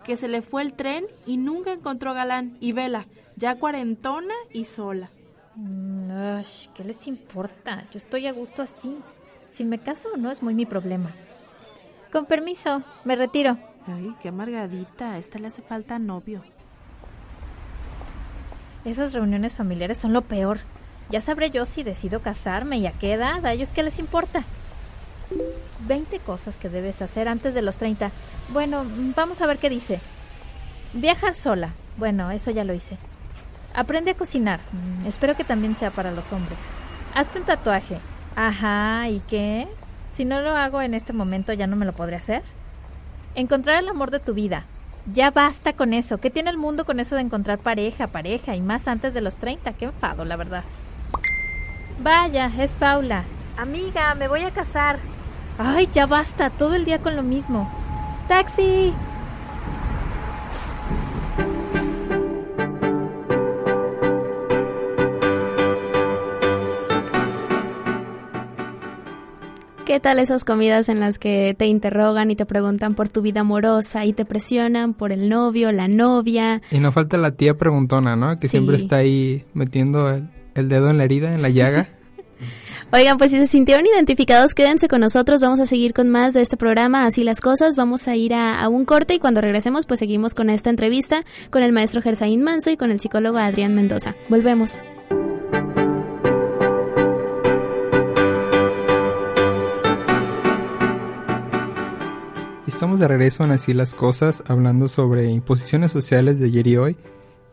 que 0.03 0.17
se 0.17 0.27
le 0.27 0.41
fue 0.41 0.61
el 0.61 0.73
tren 0.73 1.05
y 1.25 1.37
nunca 1.37 1.71
encontró 1.71 2.13
galán. 2.13 2.57
Y 2.59 2.73
vela, 2.73 3.07
ya 3.35 3.55
cuarentona 3.55 4.33
y 4.51 4.65
sola. 4.65 5.09
Mm, 5.55 6.39
ush, 6.39 6.67
¿Qué 6.75 6.83
les 6.83 7.07
importa? 7.07 7.85
Yo 7.91 7.97
estoy 7.97 8.27
a 8.27 8.33
gusto 8.33 8.61
así. 8.61 8.97
Si 9.51 9.63
me 9.63 9.79
caso 9.79 10.09
o 10.13 10.17
no 10.17 10.31
es 10.31 10.43
muy 10.43 10.53
mi 10.53 10.65
problema. 10.65 11.11
Con 12.11 12.25
permiso, 12.25 12.83
me 13.03 13.15
retiro. 13.15 13.57
Ay, 13.87 14.15
qué 14.21 14.29
amargadita. 14.29 15.13
A 15.13 15.17
esta 15.17 15.39
le 15.39 15.47
hace 15.47 15.61
falta 15.61 15.97
novio. 15.99 16.43
Esas 18.85 19.13
reuniones 19.13 19.55
familiares 19.55 19.97
son 19.97 20.13
lo 20.13 20.23
peor. 20.23 20.59
Ya 21.09 21.21
sabré 21.21 21.51
yo 21.51 21.65
si 21.65 21.83
decido 21.83 22.21
casarme 22.21 22.77
y 22.77 22.87
a 22.87 22.91
qué 22.91 23.13
edad. 23.13 23.45
¿A 23.45 23.53
ellos 23.53 23.69
qué 23.69 23.83
les 23.83 23.99
importa? 23.99 24.43
20 25.87 26.19
cosas 26.19 26.57
que 26.57 26.69
debes 26.69 27.01
hacer 27.01 27.27
antes 27.27 27.53
de 27.53 27.61
los 27.61 27.77
30. 27.77 28.11
Bueno, 28.49 28.85
vamos 29.15 29.41
a 29.41 29.47
ver 29.47 29.57
qué 29.57 29.69
dice. 29.69 29.99
Viajar 30.93 31.35
sola. 31.35 31.73
Bueno, 31.97 32.31
eso 32.31 32.51
ya 32.51 32.63
lo 32.63 32.73
hice. 32.73 32.97
Aprende 33.73 34.11
a 34.11 34.17
cocinar. 34.17 34.59
Mm, 34.71 35.05
espero 35.05 35.35
que 35.35 35.43
también 35.43 35.75
sea 35.75 35.91
para 35.91 36.11
los 36.11 36.31
hombres. 36.31 36.57
Hazte 37.13 37.39
un 37.39 37.45
tatuaje. 37.45 37.99
Ajá, 38.35 39.09
¿y 39.09 39.19
qué? 39.27 39.67
Si 40.13 40.25
no 40.25 40.41
lo 40.41 40.55
hago 40.55 40.81
en 40.81 40.93
este 40.93 41.13
momento, 41.13 41.53
¿ya 41.53 41.67
no 41.67 41.75
me 41.75 41.85
lo 41.85 41.93
podré 41.93 42.15
hacer? 42.15 42.41
Encontrar 43.35 43.81
el 43.81 43.89
amor 43.89 44.11
de 44.11 44.19
tu 44.19 44.33
vida. 44.33 44.65
Ya 45.13 45.31
basta 45.31 45.73
con 45.73 45.93
eso. 45.93 46.19
¿Qué 46.19 46.29
tiene 46.29 46.49
el 46.49 46.57
mundo 46.57 46.85
con 46.85 46.99
eso 46.99 47.15
de 47.15 47.21
encontrar 47.21 47.59
pareja, 47.59 48.07
pareja 48.07 48.55
y 48.55 48.61
más 48.61 48.87
antes 48.87 49.13
de 49.13 49.21
los 49.21 49.37
30? 49.37 49.73
Qué 49.73 49.85
enfado, 49.85 50.25
la 50.25 50.35
verdad. 50.35 50.63
Vaya, 52.01 52.51
es 52.57 52.73
Paula. 52.75 53.23
Amiga, 53.57 54.13
me 54.15 54.27
voy 54.27 54.43
a 54.43 54.51
casar. 54.51 54.99
Ay, 55.61 55.89
ya 55.91 56.05
basta, 56.05 56.49
todo 56.51 56.73
el 56.73 56.85
día 56.85 56.99
con 56.99 57.17
lo 57.17 57.21
mismo. 57.21 57.69
¡Taxi! 58.29 58.93
¿Qué 69.85 69.99
tal 69.99 70.19
esas 70.19 70.45
comidas 70.45 70.87
en 70.87 71.01
las 71.01 71.19
que 71.19 71.53
te 71.57 71.65
interrogan 71.65 72.31
y 72.31 72.37
te 72.37 72.45
preguntan 72.45 72.95
por 72.95 73.09
tu 73.09 73.21
vida 73.21 73.41
amorosa 73.41 74.05
y 74.05 74.13
te 74.13 74.23
presionan 74.23 74.93
por 74.93 75.11
el 75.11 75.27
novio, 75.27 75.73
la 75.73 75.89
novia? 75.89 76.61
Y 76.71 76.79
no 76.79 76.93
falta 76.93 77.17
la 77.17 77.31
tía 77.31 77.57
preguntona, 77.57 78.15
¿no? 78.15 78.39
Que 78.39 78.47
siempre 78.47 78.77
está 78.77 78.97
ahí 78.97 79.43
metiendo 79.53 80.09
el, 80.09 80.29
el 80.55 80.69
dedo 80.69 80.89
en 80.89 80.99
la 80.99 81.03
herida, 81.03 81.33
en 81.33 81.41
la 81.41 81.49
llaga. 81.49 81.89
Oigan, 82.91 83.19
pues 83.19 83.29
si 83.29 83.37
se 83.37 83.45
sintieron 83.45 83.85
identificados, 83.85 84.55
quédense 84.55 84.87
con 84.87 85.01
nosotros. 85.01 85.41
Vamos 85.41 85.59
a 85.59 85.67
seguir 85.67 85.93
con 85.93 86.09
más 86.09 86.33
de 86.33 86.41
este 86.41 86.57
programa, 86.57 87.05
así 87.05 87.23
las 87.23 87.39
cosas. 87.39 87.75
Vamos 87.75 88.07
a 88.07 88.15
ir 88.15 88.33
a, 88.33 88.59
a 88.59 88.67
un 88.67 88.83
corte 88.83 89.13
y 89.13 89.19
cuando 89.19 89.41
regresemos, 89.41 89.85
pues 89.85 89.99
seguimos 89.99 90.33
con 90.33 90.49
esta 90.49 90.71
entrevista 90.71 91.23
con 91.51 91.61
el 91.61 91.71
maestro 91.71 92.01
Gersaín 92.01 92.41
Manso 92.41 92.71
y 92.71 92.77
con 92.77 92.89
el 92.89 92.99
psicólogo 92.99 93.37
Adrián 93.37 93.75
Mendoza. 93.75 94.15
Volvemos. 94.27 94.79
Estamos 102.65 102.99
de 102.99 103.07
regreso 103.07 103.43
en 103.43 103.51
Así 103.51 103.75
las 103.75 103.93
Cosas, 103.93 104.41
hablando 104.47 104.87
sobre 104.87 105.25
imposiciones 105.25 105.91
sociales 105.91 106.39
de 106.39 106.45
ayer 106.45 106.65
y 106.65 106.77
hoy. 106.77 106.97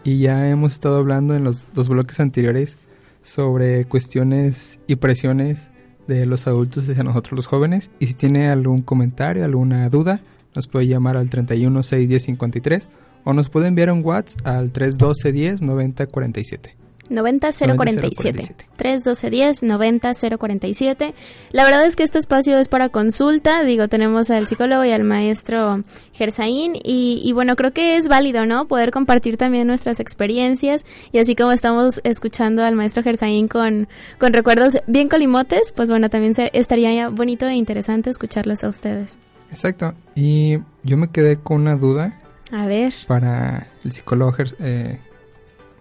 Y 0.02 0.18
ya 0.20 0.48
hemos 0.48 0.72
estado 0.72 0.96
hablando 0.96 1.34
en 1.34 1.44
los 1.44 1.66
dos 1.74 1.88
bloques 1.88 2.20
anteriores 2.20 2.78
sobre 3.26 3.84
cuestiones 3.86 4.78
y 4.86 4.96
presiones 4.96 5.70
de 6.06 6.26
los 6.26 6.46
adultos 6.46 6.88
hacia 6.88 7.02
nosotros 7.02 7.36
los 7.36 7.46
jóvenes. 7.46 7.90
Y 7.98 8.06
si 8.06 8.14
tiene 8.14 8.48
algún 8.48 8.82
comentario, 8.82 9.44
alguna 9.44 9.88
duda, 9.90 10.20
nos 10.54 10.68
puede 10.68 10.86
llamar 10.86 11.16
al 11.16 11.28
31 11.28 11.82
610 11.82 12.22
53 12.22 12.88
o 13.24 13.34
nos 13.34 13.50
puede 13.50 13.66
enviar 13.66 13.90
un 13.90 14.04
WhatsApp 14.04 14.46
al 14.46 14.72
312 14.72 15.32
10 15.32 15.62
90 15.62 16.06
47. 16.06 16.85
90047. 17.10 18.54
31210 18.76 19.62
90047. 19.62 21.14
La 21.52 21.64
verdad 21.64 21.86
es 21.86 21.96
que 21.96 22.02
este 22.02 22.18
espacio 22.18 22.58
es 22.58 22.68
para 22.68 22.88
consulta. 22.88 23.62
Digo, 23.64 23.88
tenemos 23.88 24.30
al 24.30 24.46
psicólogo 24.46 24.84
y 24.84 24.90
al 24.90 25.04
maestro 25.04 25.82
Gersaín. 26.12 26.74
Y, 26.84 27.20
y 27.24 27.32
bueno, 27.32 27.56
creo 27.56 27.72
que 27.72 27.96
es 27.96 28.08
válido, 28.08 28.46
¿no? 28.46 28.66
Poder 28.68 28.90
compartir 28.90 29.36
también 29.36 29.66
nuestras 29.66 30.00
experiencias. 30.00 30.84
Y 31.12 31.18
así 31.18 31.34
como 31.36 31.52
estamos 31.52 32.00
escuchando 32.04 32.64
al 32.64 32.74
maestro 32.74 33.02
Gersaín 33.02 33.48
con, 33.48 33.88
con 34.18 34.32
recuerdos 34.32 34.78
bien 34.86 35.08
colimotes, 35.08 35.72
pues 35.72 35.90
bueno, 35.90 36.10
también 36.10 36.34
estaría 36.52 37.08
bonito 37.08 37.46
e 37.46 37.54
interesante 37.54 38.10
escucharlos 38.10 38.64
a 38.64 38.68
ustedes. 38.68 39.18
Exacto. 39.50 39.94
Y 40.14 40.58
yo 40.82 40.96
me 40.96 41.10
quedé 41.10 41.36
con 41.36 41.62
una 41.62 41.76
duda. 41.76 42.18
A 42.52 42.66
ver. 42.66 42.92
Para 43.06 43.68
el 43.84 43.92
psicólogo 43.92 44.34
eh, 44.60 45.00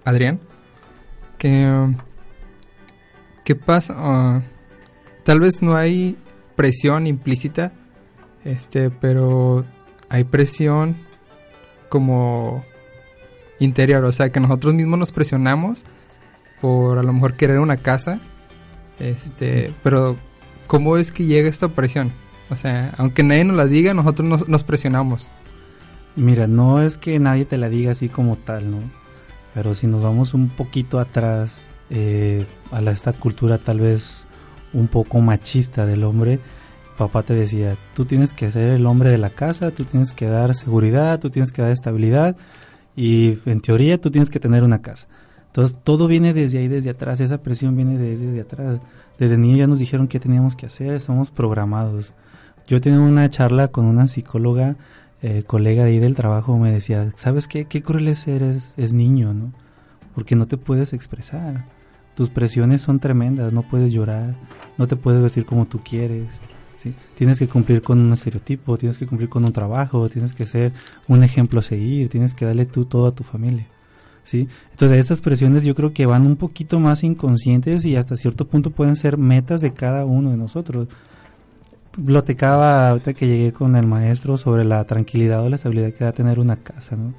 Adrián 0.03 0.39
que 1.45 1.95
qué 3.43 3.55
pasa 3.55 3.93
ah, 3.95 4.41
tal 5.23 5.39
vez 5.39 5.61
no 5.61 5.75
hay 5.75 6.17
presión 6.55 7.05
implícita 7.05 7.71
este 8.43 8.89
pero 8.89 9.63
hay 10.09 10.23
presión 10.23 10.97
como 11.87 12.63
interior 13.59 14.03
o 14.05 14.11
sea 14.11 14.31
que 14.31 14.39
nosotros 14.39 14.73
mismos 14.73 14.97
nos 14.97 15.11
presionamos 15.11 15.85
por 16.61 16.97
a 16.97 17.03
lo 17.03 17.13
mejor 17.13 17.35
querer 17.35 17.59
una 17.59 17.77
casa 17.77 18.19
este 18.97 19.71
pero 19.83 20.17
cómo 20.65 20.97
es 20.97 21.11
que 21.11 21.25
llega 21.25 21.47
esta 21.47 21.67
presión 21.67 22.11
o 22.49 22.55
sea 22.55 22.91
aunque 22.97 23.21
nadie 23.21 23.43
nos 23.43 23.55
la 23.55 23.67
diga 23.67 23.93
nosotros 23.93 24.27
nos, 24.27 24.49
nos 24.49 24.63
presionamos. 24.63 25.29
Mira 26.15 26.47
no 26.47 26.81
es 26.81 26.97
que 26.97 27.19
nadie 27.19 27.45
te 27.45 27.59
la 27.59 27.69
diga 27.69 27.91
así 27.91 28.09
como 28.09 28.35
tal 28.35 28.71
no 28.71 29.04
pero 29.55 29.73
si 29.73 29.87
nos 29.87 30.03
vamos 30.03 30.33
un 30.33 30.49
poquito 30.49 30.99
atrás 30.99 31.61
eh, 31.89 32.45
a 32.71 32.81
esta 32.91 33.13
cultura 33.13 33.57
tal 33.57 33.79
vez 33.79 34.27
un 34.73 34.89
poco 34.89 35.21
machista 35.21 35.85
del 35.85 36.03
hombre, 36.03 36.39
papá 36.97 37.23
te 37.23 37.33
decía, 37.33 37.77
tú 37.93 38.03
tienes 38.03 38.33
que 38.33 38.51
ser 38.51 38.71
el 38.71 38.85
hombre 38.85 39.09
de 39.09 39.17
la 39.17 39.29
casa, 39.29 39.71
tú 39.71 39.85
tienes 39.85 40.13
que 40.13 40.27
dar 40.27 40.53
seguridad, 40.55 41.21
tú 41.21 41.29
tienes 41.29 41.53
que 41.53 41.61
dar 41.61 41.71
estabilidad 41.71 42.35
y 42.97 43.37
en 43.45 43.61
teoría 43.61 43.99
tú 43.99 44.11
tienes 44.11 44.29
que 44.29 44.41
tener 44.41 44.63
una 44.63 44.81
casa. 44.81 45.07
Entonces 45.47 45.77
todo 45.85 46.07
viene 46.07 46.33
desde 46.33 46.57
ahí, 46.57 46.67
desde 46.67 46.89
atrás, 46.89 47.21
esa 47.21 47.41
presión 47.41 47.77
viene 47.77 47.97
desde, 47.97 48.41
atrás. 48.41 48.79
Desde 49.17 49.37
niño 49.37 49.55
ya 49.55 49.67
nos 49.67 49.79
dijeron 49.79 50.09
qué 50.09 50.19
teníamos 50.19 50.57
que 50.57 50.65
hacer, 50.65 50.99
somos 50.99 51.31
programados. 51.31 52.13
Yo 52.67 52.81
tenía 52.81 52.99
una 52.99 53.29
charla 53.29 53.69
con 53.69 53.85
una 53.85 54.09
psicóloga 54.09 54.75
eh, 55.21 55.43
colega 55.45 55.83
de 55.83 55.91
ahí 55.91 55.99
del 55.99 56.15
trabajo 56.15 56.57
me 56.57 56.71
decía, 56.71 57.11
¿sabes 57.15 57.47
qué? 57.47 57.65
Qué 57.65 57.81
cruel 57.81 58.07
es 58.07 58.19
ser 58.19 58.43
es, 58.43 58.93
niño, 58.93 59.33
¿no? 59.33 59.53
Porque 60.13 60.35
no 60.35 60.47
te 60.47 60.57
puedes 60.57 60.93
expresar. 60.93 61.65
Tus 62.15 62.29
presiones 62.29 62.81
son 62.81 62.99
tremendas, 62.99 63.51
no 63.51 63.63
puedes 63.63 63.91
llorar, 63.91 64.35
no 64.77 64.87
te 64.87 64.95
puedes 64.95 65.21
vestir 65.21 65.45
como 65.45 65.65
tú 65.65 65.79
quieres. 65.83 66.27
¿sí? 66.81 66.93
Tienes 67.17 67.39
que 67.39 67.47
cumplir 67.47 67.81
con 67.81 67.99
un 67.99 68.13
estereotipo, 68.13 68.77
tienes 68.77 68.97
que 68.97 69.07
cumplir 69.07 69.29
con 69.29 69.43
un 69.43 69.51
trabajo, 69.51 70.07
tienes 70.09 70.33
que 70.33 70.45
ser 70.45 70.71
un 71.07 71.23
ejemplo 71.23 71.59
a 71.59 71.63
seguir, 71.63 72.07
tienes 72.09 72.33
que 72.33 72.45
darle 72.45 72.65
tú 72.65 72.85
todo 72.85 73.07
a 73.07 73.15
tu 73.15 73.23
familia. 73.23 73.67
¿sí? 74.23 74.47
Entonces 74.71 74.97
estas 74.97 75.21
presiones 75.21 75.63
yo 75.63 75.75
creo 75.75 75.93
que 75.93 76.05
van 76.05 76.25
un 76.25 76.37
poquito 76.37 76.79
más 76.79 77.03
inconscientes 77.03 77.83
y 77.83 77.95
hasta 77.95 78.15
cierto 78.15 78.47
punto 78.47 78.71
pueden 78.71 78.95
ser 78.95 79.17
metas 79.17 79.59
de 79.59 79.73
cada 79.73 80.05
uno 80.05 80.31
de 80.31 80.37
nosotros 80.37 80.87
platicaba 82.03 82.89
ahorita 82.89 83.13
que 83.13 83.27
llegué 83.27 83.53
con 83.53 83.75
el 83.75 83.85
maestro 83.85 84.37
sobre 84.37 84.65
la 84.65 84.83
tranquilidad 84.85 85.43
o 85.43 85.49
la 85.49 85.55
estabilidad 85.55 85.93
que 85.93 86.03
da 86.03 86.11
tener 86.11 86.39
una 86.39 86.57
casa, 86.57 86.95
¿no? 86.95 87.13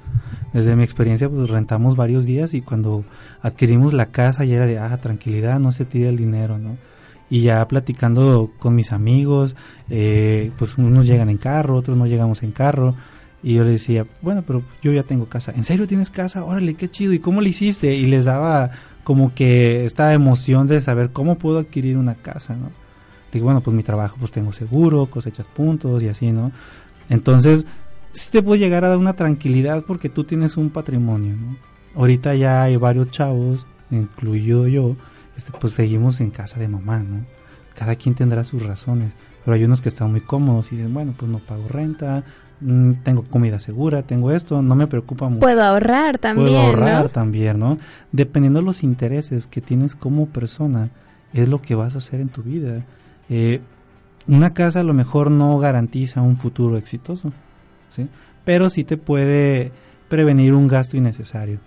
Desde 0.53 0.75
mi 0.75 0.83
experiencia, 0.83 1.29
pues 1.29 1.49
rentamos 1.49 1.95
varios 1.95 2.25
días 2.25 2.53
y 2.53 2.61
cuando 2.61 3.03
adquirimos 3.41 3.93
la 3.93 4.07
casa 4.07 4.45
ya 4.45 4.57
era 4.57 4.65
de, 4.65 4.79
ah, 4.79 4.97
tranquilidad, 4.97 5.59
no 5.59 5.71
se 5.71 5.85
tira 5.85 6.09
el 6.09 6.17
dinero, 6.17 6.57
¿no? 6.57 6.77
Y 7.29 7.41
ya 7.41 7.67
platicando 7.67 8.51
con 8.59 8.75
mis 8.75 8.91
amigos, 8.91 9.55
eh, 9.89 10.51
pues 10.57 10.77
unos 10.77 11.05
llegan 11.05 11.29
en 11.29 11.37
carro, 11.37 11.75
otros 11.75 11.97
no 11.97 12.07
llegamos 12.07 12.41
en 12.43 12.51
carro. 12.51 12.95
Y 13.43 13.55
yo 13.55 13.63
le 13.63 13.71
decía, 13.71 14.05
bueno, 14.21 14.43
pero 14.47 14.63
yo 14.81 14.91
ya 14.93 15.03
tengo 15.03 15.25
casa. 15.25 15.51
¿En 15.55 15.63
serio 15.63 15.87
tienes 15.87 16.09
casa? 16.09 16.43
Órale, 16.43 16.73
qué 16.73 16.89
chido. 16.89 17.13
¿Y 17.13 17.19
cómo 17.19 17.41
le 17.41 17.49
hiciste? 17.49 17.95
Y 17.95 18.05
les 18.05 18.25
daba 18.25 18.71
como 19.03 19.33
que 19.35 19.85
esta 19.85 20.13
emoción 20.13 20.67
de 20.67 20.81
saber 20.81 21.11
cómo 21.11 21.37
puedo 21.37 21.59
adquirir 21.59 21.97
una 21.97 22.15
casa, 22.15 22.55
¿no? 22.55 22.71
Digo, 23.31 23.45
bueno, 23.45 23.61
pues 23.61 23.75
mi 23.75 23.83
trabajo, 23.83 24.17
pues 24.19 24.31
tengo 24.31 24.53
seguro, 24.53 25.07
cosechas 25.07 25.47
puntos 25.47 26.01
y 26.01 26.07
así, 26.07 26.31
¿no? 26.31 26.51
Entonces, 27.09 27.65
sí 28.11 28.29
te 28.31 28.41
puede 28.41 28.59
llegar 28.59 28.85
a 28.85 28.89
dar 28.89 28.97
una 28.97 29.15
tranquilidad 29.15 29.83
porque 29.85 30.09
tú 30.09 30.23
tienes 30.23 30.57
un 30.57 30.69
patrimonio, 30.69 31.35
¿no? 31.35 31.57
Ahorita 31.95 32.35
ya 32.35 32.63
hay 32.63 32.75
varios 32.75 33.09
chavos, 33.11 33.65
incluido 33.91 34.67
yo, 34.67 34.95
este, 35.35 35.51
pues 35.59 35.73
seguimos 35.73 36.19
en 36.19 36.31
casa 36.31 36.59
de 36.59 36.67
mamá, 36.67 36.99
¿no? 36.99 37.25
Cada 37.75 37.95
quien 37.95 38.15
tendrá 38.15 38.43
sus 38.43 38.63
razones, 38.63 39.13
pero 39.43 39.55
hay 39.55 39.63
unos 39.63 39.81
que 39.81 39.89
están 39.89 40.11
muy 40.11 40.21
cómodos 40.21 40.71
y 40.71 40.75
dicen, 40.77 40.93
bueno, 40.93 41.13
pues 41.17 41.31
no 41.31 41.39
pago 41.39 41.67
renta, 41.67 42.23
mm, 42.59 42.93
tengo 43.03 43.23
comida 43.23 43.59
segura, 43.59 44.03
tengo 44.03 44.31
esto, 44.31 44.61
no 44.61 44.75
me 44.75 44.87
preocupa 44.87 45.27
mucho. 45.27 45.39
Puedo 45.39 45.63
ahorrar 45.63 46.17
también. 46.17 46.47
Puedo 46.47 46.59
ahorrar 46.59 47.09
también, 47.09 47.59
¿no? 47.59 47.77
Dependiendo 48.11 48.59
de 48.59 48.65
los 48.65 48.83
intereses 48.83 49.47
que 49.47 49.61
tienes 49.61 49.95
como 49.95 50.27
persona, 50.27 50.89
es 51.33 51.49
lo 51.49 51.61
que 51.61 51.75
vas 51.75 51.95
a 51.95 51.99
hacer 51.99 52.19
en 52.19 52.29
tu 52.29 52.41
vida. 52.41 52.83
Eh, 53.29 53.61
una 54.27 54.53
casa 54.53 54.81
a 54.81 54.83
lo 54.83 54.93
mejor 54.93 55.31
no 55.31 55.57
garantiza 55.57 56.21
un 56.21 56.37
futuro 56.37 56.77
exitoso, 56.77 57.31
¿sí? 57.89 58.07
pero 58.43 58.69
sí 58.69 58.83
te 58.83 58.97
puede 58.97 59.71
prevenir 60.09 60.53
un 60.53 60.67
gasto 60.67 60.97
innecesario. 60.97 61.59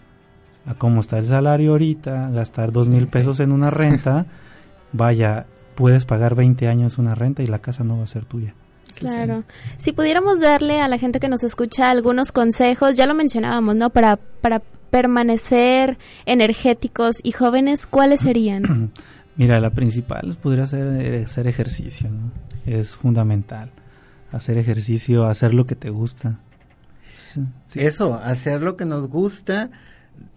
A 0.66 0.74
cómo 0.74 1.00
está 1.00 1.18
el 1.18 1.26
salario 1.26 1.72
ahorita, 1.72 2.30
gastar 2.30 2.70
dos 2.70 2.88
mil 2.88 3.06
pesos 3.06 3.40
en 3.40 3.52
una 3.52 3.70
renta, 3.70 4.26
vaya, 4.92 5.46
puedes 5.74 6.04
pagar 6.04 6.34
20 6.34 6.68
años 6.68 6.98
una 6.98 7.14
renta 7.14 7.42
y 7.42 7.46
la 7.46 7.60
casa 7.60 7.84
no 7.84 7.98
va 7.98 8.04
a 8.04 8.08
ser 8.08 8.26
tuya. 8.26 8.54
Claro. 8.98 9.44
Si 9.76 9.92
pudiéramos 9.92 10.40
darle 10.40 10.80
a 10.80 10.88
la 10.88 10.98
gente 10.98 11.20
que 11.20 11.28
nos 11.28 11.42
escucha 11.44 11.90
algunos 11.90 12.32
consejos, 12.32 12.96
ya 12.96 13.06
lo 13.06 13.14
mencionábamos, 13.14 13.76
¿no? 13.76 13.90
Para, 13.90 14.16
para 14.16 14.60
permanecer 14.90 15.96
energéticos 16.26 17.20
y 17.22 17.32
jóvenes, 17.32 17.86
¿cuáles 17.86 18.20
serían? 18.20 18.92
Mira, 19.40 19.59
la 19.59 19.70
principal 19.70 20.37
podría 20.42 20.66
ser 20.66 20.87
eh, 21.00 21.24
hacer 21.24 21.46
ejercicio, 21.46 22.11
¿no? 22.11 22.31
Es 22.66 22.94
fundamental. 22.94 23.70
Hacer 24.33 24.59
ejercicio, 24.59 25.24
hacer 25.24 25.55
lo 25.55 25.64
que 25.64 25.74
te 25.74 25.88
gusta. 25.88 26.40
Eso, 27.74 28.20
hacer 28.22 28.61
lo 28.61 28.76
que 28.76 28.85
nos 28.85 29.09
gusta, 29.09 29.70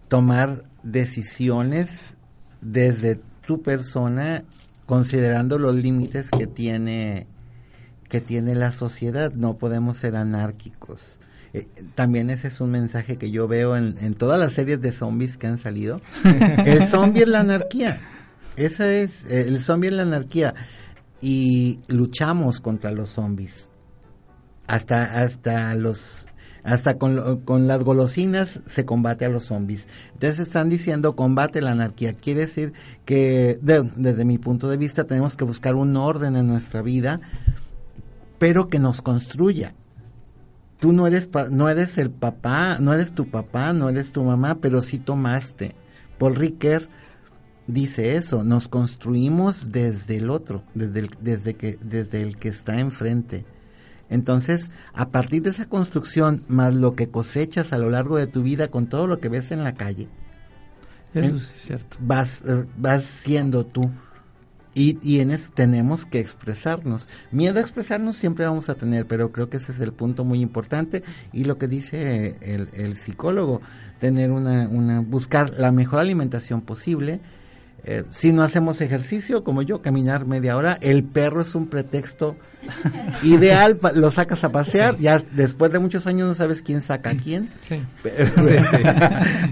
tomar 0.07 0.63
decisiones 0.83 2.13
desde 2.61 3.19
tu 3.45 3.61
persona, 3.61 4.45
considerando 4.85 5.59
los 5.59 5.75
límites 5.75 6.31
que 6.31 6.47
tiene 6.47 7.27
que 8.07 8.21
tiene 8.21 8.55
la 8.55 8.71
sociedad. 8.71 9.33
No 9.33 9.57
podemos 9.57 9.97
ser 9.97 10.15
anárquicos. 10.15 11.19
Eh, 11.51 11.67
también 11.93 12.29
ese 12.29 12.47
es 12.47 12.61
un 12.61 12.71
mensaje 12.71 13.17
que 13.17 13.31
yo 13.31 13.49
veo 13.49 13.75
en, 13.75 13.97
en 13.99 14.13
todas 14.13 14.39
las 14.39 14.53
series 14.53 14.79
de 14.79 14.93
zombies 14.93 15.35
que 15.35 15.47
han 15.47 15.57
salido. 15.57 15.97
El 16.65 16.85
zombie 16.85 17.23
es 17.23 17.27
la 17.27 17.41
anarquía. 17.41 17.99
Esa 18.55 18.91
es, 18.91 19.25
eh, 19.25 19.45
el 19.47 19.61
zombie 19.61 19.89
es 19.89 19.93
la 19.93 20.03
anarquía. 20.03 20.53
Y 21.21 21.79
luchamos 21.87 22.59
contra 22.59 22.91
los 22.91 23.09
zombies. 23.09 23.69
Hasta, 24.67 25.21
hasta 25.21 25.75
los 25.75 26.27
hasta 26.63 26.97
con, 26.97 27.41
con, 27.41 27.67
las 27.67 27.83
golosinas 27.83 28.61
se 28.65 28.85
combate 28.85 29.25
a 29.25 29.29
los 29.29 29.45
zombies. 29.45 29.87
Entonces 30.13 30.39
están 30.39 30.69
diciendo 30.69 31.15
combate 31.15 31.61
la 31.61 31.71
anarquía. 31.71 32.13
Quiere 32.13 32.41
decir 32.41 32.73
que 33.05 33.59
desde 33.61 34.25
mi 34.25 34.37
punto 34.37 34.69
de 34.69 34.77
vista 34.77 35.03
tenemos 35.03 35.35
que 35.35 35.43
buscar 35.43 35.75
un 35.75 35.95
orden 35.97 36.37
en 36.37 36.47
nuestra 36.47 36.81
vida, 36.81 37.19
pero 38.39 38.69
que 38.69 38.79
nos 38.79 39.01
construya. 39.01 39.75
Tú 40.79 40.93
no 40.93 41.07
eres, 41.07 41.29
no 41.51 41.69
eres 41.69 41.97
el 41.97 42.11
papá, 42.11 42.77
no 42.79 42.93
eres 42.93 43.13
tu 43.13 43.29
papá, 43.29 43.73
no 43.73 43.89
eres 43.89 44.11
tu 44.11 44.23
mamá, 44.23 44.59
pero 44.59 44.81
sí 44.81 44.99
tomaste. 44.99 45.75
Paul 46.17 46.35
Ricker 46.35 46.87
dice 47.67 48.15
eso, 48.15 48.43
nos 48.43 48.67
construimos 48.67 49.71
desde 49.71 50.17
el 50.17 50.29
otro, 50.29 50.63
desde 50.73 50.99
el, 51.01 51.09
desde 51.21 51.55
que, 51.55 51.77
desde 51.81 52.21
el 52.21 52.37
que 52.37 52.49
está 52.49 52.79
enfrente. 52.79 53.45
Entonces, 54.09 54.69
a 54.93 55.09
partir 55.09 55.41
de 55.43 55.49
esa 55.49 55.67
construcción, 55.67 56.43
más 56.47 56.75
lo 56.75 56.95
que 56.95 57.09
cosechas 57.09 57.73
a 57.73 57.77
lo 57.77 57.89
largo 57.89 58.17
de 58.17 58.27
tu 58.27 58.43
vida 58.43 58.69
con 58.69 58.87
todo 58.87 59.07
lo 59.07 59.19
que 59.19 59.29
ves 59.29 59.51
en 59.51 59.63
la 59.63 59.75
calle, 59.75 60.07
eso 61.13 61.35
es 61.35 61.53
cierto. 61.55 61.97
Vas, 61.99 62.41
eh, 62.45 62.65
vas 62.77 63.03
siendo 63.03 63.65
tú. 63.65 63.91
Y, 64.75 64.97
y 65.03 65.23
tenemos 65.53 66.07
que 66.07 66.19
expresarnos. 66.19 67.07
Miedo 67.31 67.59
a 67.59 67.61
expresarnos 67.61 68.15
siempre 68.15 68.45
vamos 68.45 68.69
a 68.69 68.75
tener, 68.75 69.05
pero 69.05 69.31
creo 69.31 69.47
que 69.47 69.57
ese 69.57 69.71
es 69.71 69.79
el 69.79 69.93
punto 69.93 70.23
muy 70.23 70.41
importante. 70.41 71.03
Y 71.31 71.43
lo 71.43 71.59
que 71.59 71.67
dice 71.67 72.37
el, 72.41 72.69
el 72.73 72.97
psicólogo, 72.97 73.61
tener 73.99 74.31
una, 74.31 74.67
una, 74.67 75.01
buscar 75.01 75.51
la 75.51 75.71
mejor 75.71 75.99
alimentación 75.99 76.61
posible, 76.61 77.19
Eh, 77.85 78.03
si 78.11 78.31
no 78.31 78.43
hacemos 78.43 78.79
ejercicio, 78.79 79.43
como 79.43 79.61
yo, 79.61 79.81
caminar 79.81 80.25
media 80.25 80.55
hora, 80.55 80.77
el 80.81 81.03
perro 81.03 81.41
es 81.41 81.53
un 81.53 81.67
pretexto 81.67 82.37
ideal, 83.23 83.75
pa- 83.75 83.91
lo 83.91 84.09
sacas 84.09 84.43
a 84.45 84.51
pasear, 84.53 84.97
ya 84.97 85.19
después 85.33 85.69
de 85.73 85.79
muchos 85.79 86.07
años 86.07 86.29
no 86.29 86.33
sabes 86.33 86.61
quién 86.61 86.81
saca 86.81 87.09
a 87.09 87.15
quién. 87.17 87.49
Sí. 87.59 87.83
Pero, 88.01 88.41
Sí, 88.41 88.55
sí. 88.71 88.77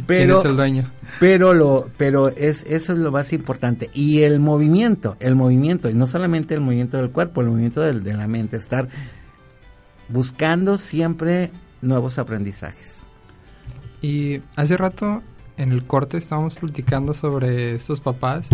pero, 0.08 0.36
¿Quién 0.36 0.38
es 0.38 0.46
el 0.46 0.56
dueño? 0.56 0.92
pero 1.20 1.54
lo, 1.54 1.90
pero 1.98 2.30
es, 2.30 2.64
eso 2.70 2.94
es 2.94 3.00
lo 3.00 3.12
más 3.12 3.34
importante. 3.34 3.90
Y 3.94 4.22
el 4.22 4.40
movimiento, 4.40 5.18
el 5.20 5.36
movimiento, 5.36 5.90
y 5.90 5.94
no 5.94 6.08
solamente 6.08 6.54
el 6.54 6.62
movimiento 6.62 6.96
del 6.98 7.12
cuerpo, 7.12 7.42
el 7.42 7.50
movimiento 7.50 7.82
del- 7.82 8.02
de 8.04 8.14
la 8.14 8.28
mente, 8.30 8.56
estar 8.56 8.88
buscando 10.08 10.78
siempre 10.78 11.52
nuevos 11.82 12.18
aprendizajes. 12.18 13.04
Y 14.02 14.42
hace 14.56 14.78
rato 14.78 15.22
en 15.62 15.72
el 15.72 15.86
corte 15.86 16.18
estábamos 16.18 16.56
platicando 16.56 17.14
sobre 17.14 17.76
estos 17.76 18.02
papás 18.02 18.50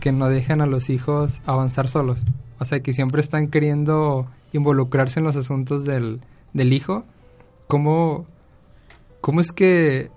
que 0.00 0.12
no 0.12 0.28
dejan 0.28 0.60
a 0.60 0.66
los 0.66 0.90
hijos 0.90 1.42
avanzar 1.44 1.88
solos. 1.88 2.24
O 2.60 2.64
sea, 2.64 2.80
que 2.80 2.92
siempre 2.92 3.20
están 3.20 3.48
queriendo 3.48 4.28
involucrarse 4.52 5.18
en 5.18 5.24
los 5.24 5.34
asuntos 5.34 5.84
del, 5.84 6.20
del 6.52 6.72
hijo. 6.72 7.04
¿Cómo, 7.66 8.26
¿Cómo 9.20 9.40
es 9.40 9.50
que 9.50 10.10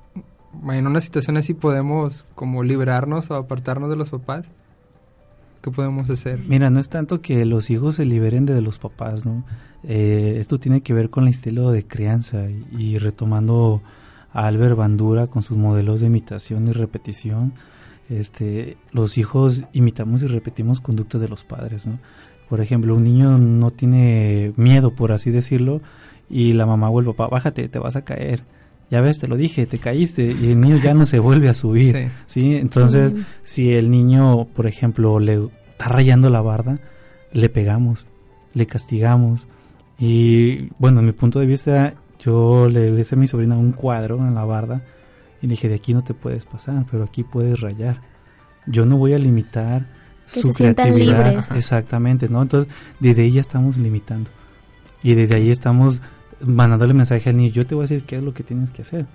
en 0.70 0.86
una 0.86 1.02
situación 1.02 1.36
así 1.38 1.56
podemos 1.56 2.28
como 2.36 2.64
liberarnos 2.64 3.32
o 3.32 3.36
apartarnos 3.36 3.90
de 3.90 3.96
los 3.96 4.12
papás? 4.12 4.52
¿Qué 5.64 5.72
podemos 5.72 6.12
hacer? 6.12 6.42
Mira, 6.48 6.70
no 6.70 6.80
es 6.80 6.90
tanto 6.90 7.22
que 7.22 7.44
los 7.46 7.72
hijos 7.72 7.96
se 7.96 8.06
liberen 8.06 8.46
de 8.46 8.62
los 8.62 8.78
papás, 8.78 9.26
¿no? 9.26 9.44
Eh, 9.84 10.38
esto 10.40 10.60
tiene 10.60 10.82
que 10.82 10.94
ver 10.94 11.10
con 11.10 11.24
el 11.24 11.32
estilo 11.32 11.72
de 11.72 11.88
crianza 11.88 12.48
y, 12.52 12.66
y 12.78 12.98
retomando 13.00 13.82
a 14.36 14.46
Albert 14.48 14.76
Bandura 14.76 15.26
con 15.28 15.42
sus 15.42 15.58
modelos 15.58 16.02
de 16.02 16.08
imitación 16.08 16.68
y 16.68 16.72
repetición. 16.74 17.54
Este, 18.10 18.78
los 18.92 19.18
hijos 19.18 19.64
imitamos 19.74 20.22
y 20.22 20.28
repetimos 20.28 20.80
conductas 20.80 21.20
de 21.22 21.28
los 21.28 21.44
padres, 21.44 21.88
¿no? 21.88 21.98
Por 22.50 22.62
ejemplo, 22.62 22.94
un 22.94 23.04
niño 23.04 23.40
no 23.40 23.72
tiene 23.72 24.54
miedo, 24.58 24.92
por 24.92 25.12
así 25.12 25.32
decirlo, 25.32 25.82
y 26.30 26.54
la 26.54 26.68
mamá 26.68 26.90
o 26.90 27.00
el 27.00 27.08
papá, 27.08 27.28
bájate, 27.28 27.68
te 27.70 27.80
vas 27.80 27.96
a 27.96 28.04
caer. 28.04 28.44
Ya 28.92 29.02
ves, 29.02 29.18
te 29.18 29.28
lo 29.28 29.36
dije, 29.36 29.66
te 29.66 29.80
caíste 29.80 30.24
y 30.40 30.52
el 30.52 30.60
niño 30.60 30.78
ya 30.78 30.94
no 30.94 31.06
se 31.08 31.18
vuelve 31.18 31.50
a 31.50 31.56
subir. 31.56 31.96
Sí. 32.28 32.40
¿sí? 32.42 32.56
Entonces, 32.58 33.14
Sí. 33.16 33.26
si 33.44 33.74
el 33.74 33.90
niño, 33.90 34.46
por 34.56 34.68
ejemplo, 34.68 35.20
le 35.20 35.50
está 35.72 35.90
rayando 35.90 36.30
la 36.30 36.42
barda, 36.42 36.78
le 37.34 37.50
pegamos, 37.50 38.06
le 38.54 38.68
castigamos. 38.68 39.48
Y 39.98 40.70
bueno, 40.78 41.00
en 41.00 41.08
mi 41.08 41.14
punto 41.14 41.40
de 41.40 41.48
vista, 41.48 41.96
yo 42.26 42.68
le 42.70 43.00
hice 43.00 43.16
a 43.16 43.18
mi 43.18 43.28
sobrina 43.28 43.56
un 43.56 43.72
cuadro 43.72 44.18
en 44.20 44.34
la 44.34 44.46
barda 44.46 44.82
y 45.42 45.48
le 45.48 45.52
dije, 45.52 45.70
de 45.70 45.76
aquí 45.76 45.94
no 45.94 46.04
te 46.04 46.14
puedes 46.14 46.46
pasar, 46.46 46.86
pero 46.90 47.04
aquí 47.04 47.24
puedes 47.24 47.60
rayar. 47.62 48.02
Yo 48.66 48.86
no 48.86 48.98
voy 48.98 49.14
a 49.14 49.18
limitar 49.18 49.86
Que 50.34 50.42
su 50.42 50.52
se 50.54 50.74
creatividad. 50.74 51.26
libres. 51.30 51.52
Exactamente, 51.52 52.28
¿no? 52.30 52.42
Entonces, 52.42 52.74
desde 53.00 53.24
ahí 53.24 53.32
ya 53.32 53.42
estamos 53.42 53.78
limitando. 53.78 54.32
Y 55.04 55.14
desde 55.14 55.36
ahí 55.36 55.52
estamos 55.52 56.02
mandándole 56.42 56.94
mensaje 56.94 57.30
al 57.30 57.38
niño, 57.38 57.52
yo 57.52 57.66
te 57.68 57.76
voy 57.76 57.84
a 57.84 57.88
decir 57.88 58.04
qué 58.06 58.16
es 58.18 58.24
lo 58.24 58.34
que 58.34 58.44
tienes 58.44 58.72
que 58.72 58.82
hacer. 58.82 59.06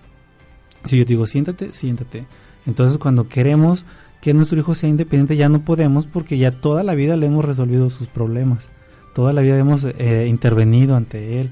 Si 0.84 0.96
yo 0.96 1.04
digo, 1.04 1.26
siéntate, 1.26 1.72
siéntate. 1.72 2.26
Entonces, 2.66 2.98
cuando 2.98 3.28
queremos 3.28 3.84
que 4.20 4.34
nuestro 4.34 4.58
hijo 4.58 4.74
sea 4.74 4.88
independiente, 4.88 5.36
ya 5.36 5.48
no 5.48 5.64
podemos 5.64 6.06
porque 6.06 6.38
ya 6.38 6.52
toda 6.60 6.82
la 6.84 6.94
vida 6.94 7.16
le 7.16 7.26
hemos 7.26 7.44
resolvido 7.44 7.90
sus 7.90 8.06
problemas. 8.06 8.68
Toda 9.14 9.32
la 9.32 9.40
vida 9.40 9.58
hemos 9.58 9.84
eh, 9.84 10.26
intervenido 10.28 10.94
ante 10.94 11.40
él. 11.40 11.50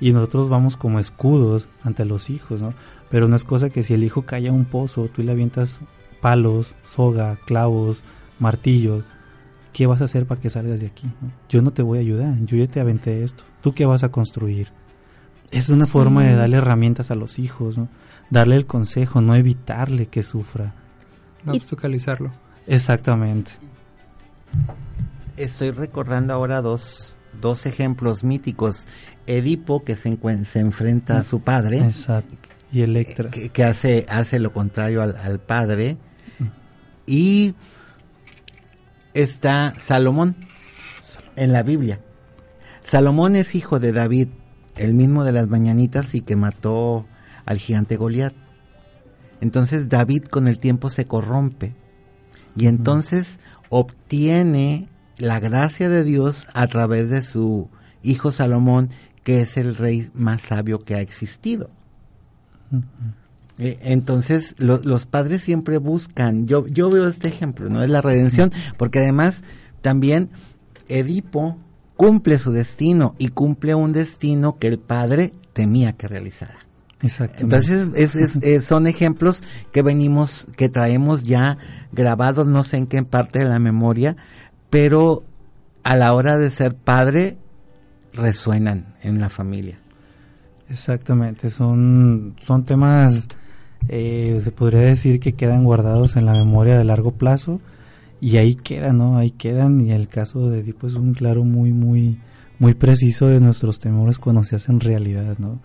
Y 0.00 0.12
nosotros 0.12 0.48
vamos 0.48 0.76
como 0.76 0.98
escudos 1.00 1.68
ante 1.82 2.04
los 2.04 2.28
hijos, 2.30 2.60
¿no? 2.60 2.74
Pero 3.10 3.28
no 3.28 3.36
es 3.36 3.44
cosa 3.44 3.70
que 3.70 3.82
si 3.82 3.94
el 3.94 4.04
hijo 4.04 4.22
cae 4.22 4.48
a 4.48 4.52
un 4.52 4.64
pozo, 4.66 5.08
tú 5.08 5.22
le 5.22 5.32
avientas 5.32 5.80
palos, 6.20 6.74
soga, 6.82 7.38
clavos, 7.46 8.04
martillos. 8.38 9.04
¿Qué 9.72 9.86
vas 9.86 10.00
a 10.00 10.04
hacer 10.04 10.26
para 10.26 10.40
que 10.40 10.50
salgas 10.50 10.80
de 10.80 10.86
aquí? 10.86 11.06
no? 11.20 11.30
Yo 11.48 11.62
no 11.62 11.70
te 11.70 11.82
voy 11.82 11.98
a 11.98 12.00
ayudar, 12.02 12.34
yo 12.44 12.56
ya 12.56 12.66
te 12.66 12.80
aventé 12.80 13.24
esto. 13.24 13.44
¿Tú 13.62 13.72
qué 13.74 13.86
vas 13.86 14.04
a 14.04 14.10
construir? 14.10 14.68
Es 15.50 15.68
una 15.68 15.84
Sí. 15.86 15.92
forma 15.92 16.24
de 16.24 16.34
darle 16.34 16.56
herramientas 16.58 17.10
a 17.10 17.14
los 17.14 17.38
hijos, 17.38 17.78
¿no? 17.78 17.88
Darle 18.30 18.56
el 18.56 18.66
consejo, 18.66 19.20
no 19.20 19.34
evitarle 19.34 20.06
que 20.06 20.22
sufra. 20.22 20.74
No 21.44 21.54
Y- 21.54 21.58
obstaculizarlo. 21.58 22.32
Exactamente. 22.66 23.52
Estoy 25.36 25.70
recordando 25.70 26.32
ahora 26.34 26.62
dos, 26.62 27.15
dos 27.40 27.66
ejemplos 27.66 28.24
míticos. 28.24 28.86
Edipo, 29.26 29.82
que 29.84 29.96
se, 29.96 30.18
se 30.44 30.60
enfrenta 30.60 31.18
a 31.18 31.24
su 31.24 31.40
padre, 31.40 31.78
Exacto. 31.78 32.34
Y 32.72 32.82
Electra. 32.82 33.30
que, 33.30 33.48
que 33.50 33.64
hace, 33.64 34.06
hace 34.08 34.38
lo 34.38 34.52
contrario 34.52 35.02
al, 35.02 35.16
al 35.16 35.40
padre. 35.40 35.96
Y 37.06 37.54
está 39.14 39.72
Salomón 39.78 40.36
en 41.36 41.52
la 41.52 41.62
Biblia. 41.62 42.00
Salomón 42.82 43.36
es 43.36 43.54
hijo 43.54 43.78
de 43.80 43.92
David, 43.92 44.28
el 44.76 44.94
mismo 44.94 45.24
de 45.24 45.32
las 45.32 45.48
mañanitas 45.48 46.14
y 46.14 46.20
que 46.20 46.36
mató 46.36 47.06
al 47.44 47.58
gigante 47.58 47.96
Goliat. 47.96 48.34
Entonces 49.40 49.88
David 49.88 50.24
con 50.24 50.48
el 50.48 50.58
tiempo 50.58 50.90
se 50.90 51.06
corrompe 51.06 51.74
y 52.56 52.66
entonces 52.66 53.38
obtiene 53.68 54.88
la 55.18 55.40
gracia 55.40 55.88
de 55.88 56.04
Dios 56.04 56.46
a 56.54 56.66
través 56.66 57.08
de 57.10 57.22
su 57.22 57.68
hijo 58.02 58.32
Salomón, 58.32 58.90
que 59.24 59.40
es 59.40 59.56
el 59.56 59.74
rey 59.76 60.10
más 60.14 60.42
sabio 60.42 60.84
que 60.84 60.94
ha 60.94 61.00
existido. 61.00 61.70
Eh, 63.58 63.78
Entonces, 63.82 64.54
lo- 64.58 64.80
los 64.82 65.06
padres 65.06 65.42
siempre 65.42 65.78
buscan, 65.78 66.46
yo, 66.46 66.66
yo 66.66 66.90
veo 66.90 67.08
este 67.08 67.28
ejemplo, 67.28 67.70
¿no? 67.70 67.82
Es 67.82 67.88
la 67.90 68.02
redención, 68.02 68.52
porque 68.76 68.98
además 68.98 69.42
también 69.80 70.28
Edipo 70.88 71.56
cumple 71.96 72.38
su 72.38 72.52
destino 72.52 73.14
y 73.18 73.28
cumple 73.28 73.74
un 73.74 73.92
destino 73.92 74.58
que 74.58 74.66
el 74.66 74.78
padre 74.78 75.32
temía 75.54 75.92
que 75.94 76.06
realizara. 76.06 76.58
Entonces, 77.42 77.88
es, 77.94 78.14
es- 78.16 78.36
eh, 78.42 78.60
son 78.60 78.86
ejemplos 78.86 79.42
que 79.72 79.80
venimos, 79.82 80.48
que 80.56 80.68
traemos 80.68 81.22
ya 81.22 81.56
grabados, 81.92 82.46
no 82.46 82.62
sé 82.62 82.76
en 82.76 82.86
qué 82.86 83.02
parte 83.04 83.38
de 83.38 83.44
la 83.46 83.58
memoria, 83.58 84.16
pero 84.70 85.24
a 85.82 85.96
la 85.96 86.14
hora 86.14 86.36
de 86.36 86.50
ser 86.50 86.74
padre, 86.74 87.36
resuenan 88.12 88.94
en 89.02 89.20
la 89.20 89.28
familia. 89.28 89.78
Exactamente, 90.68 91.50
son, 91.50 92.34
son 92.40 92.64
temas, 92.64 93.28
eh, 93.88 94.40
se 94.42 94.50
podría 94.50 94.80
decir 94.80 95.20
que 95.20 95.34
quedan 95.34 95.62
guardados 95.62 96.16
en 96.16 96.26
la 96.26 96.32
memoria 96.32 96.76
de 96.76 96.84
largo 96.84 97.12
plazo 97.12 97.60
y 98.20 98.38
ahí 98.38 98.56
quedan, 98.56 98.98
¿no? 98.98 99.16
Ahí 99.18 99.30
quedan 99.30 99.80
y 99.80 99.92
el 99.92 100.08
caso 100.08 100.50
de 100.50 100.60
Edipo 100.60 100.88
es 100.88 100.94
un 100.94 101.14
claro 101.14 101.44
muy, 101.44 101.72
muy, 101.72 102.18
muy 102.58 102.74
preciso 102.74 103.28
de 103.28 103.38
nuestros 103.38 103.78
temores 103.78 104.18
cuando 104.18 104.42
se 104.42 104.56
hacen 104.56 104.80
realidad, 104.80 105.36
¿no? 105.38 105.60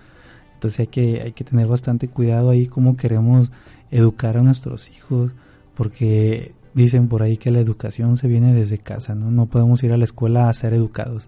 Entonces 0.53 0.81
hay 0.81 0.87
que, 0.87 1.21
hay 1.21 1.31
que 1.31 1.43
tener 1.43 1.65
bastante 1.65 2.07
cuidado 2.07 2.51
ahí 2.51 2.67
cómo 2.67 2.95
queremos 2.95 3.51
educar 3.89 4.37
a 4.37 4.43
nuestros 4.43 4.91
hijos, 4.91 5.31
porque 5.73 6.53
dicen 6.73 7.07
por 7.07 7.23
ahí 7.23 7.37
que 7.37 7.51
la 7.51 7.59
educación 7.59 8.17
se 8.17 8.27
viene 8.27 8.53
desde 8.53 8.77
casa, 8.77 9.15
¿no? 9.15 9.31
No 9.31 9.47
podemos 9.47 9.83
ir 9.83 9.91
a 9.91 9.97
la 9.97 10.05
escuela 10.05 10.49
a 10.49 10.53
ser 10.53 10.73
educados. 10.73 11.27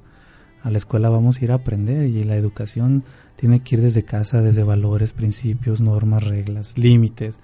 A 0.61 0.71
la 0.71 0.77
escuela 0.77 1.09
vamos 1.09 1.39
a 1.39 1.43
ir 1.43 1.51
a 1.51 1.55
aprender 1.55 2.07
y 2.07 2.23
la 2.23 2.35
educación 2.35 3.03
tiene 3.35 3.59
que 3.61 3.75
ir 3.75 3.81
desde 3.81 4.03
casa, 4.03 4.41
desde 4.41 4.63
valores, 4.63 5.11
principios, 5.11 5.81
normas, 5.81 6.23
reglas, 6.23 6.77
límites. 6.77 7.37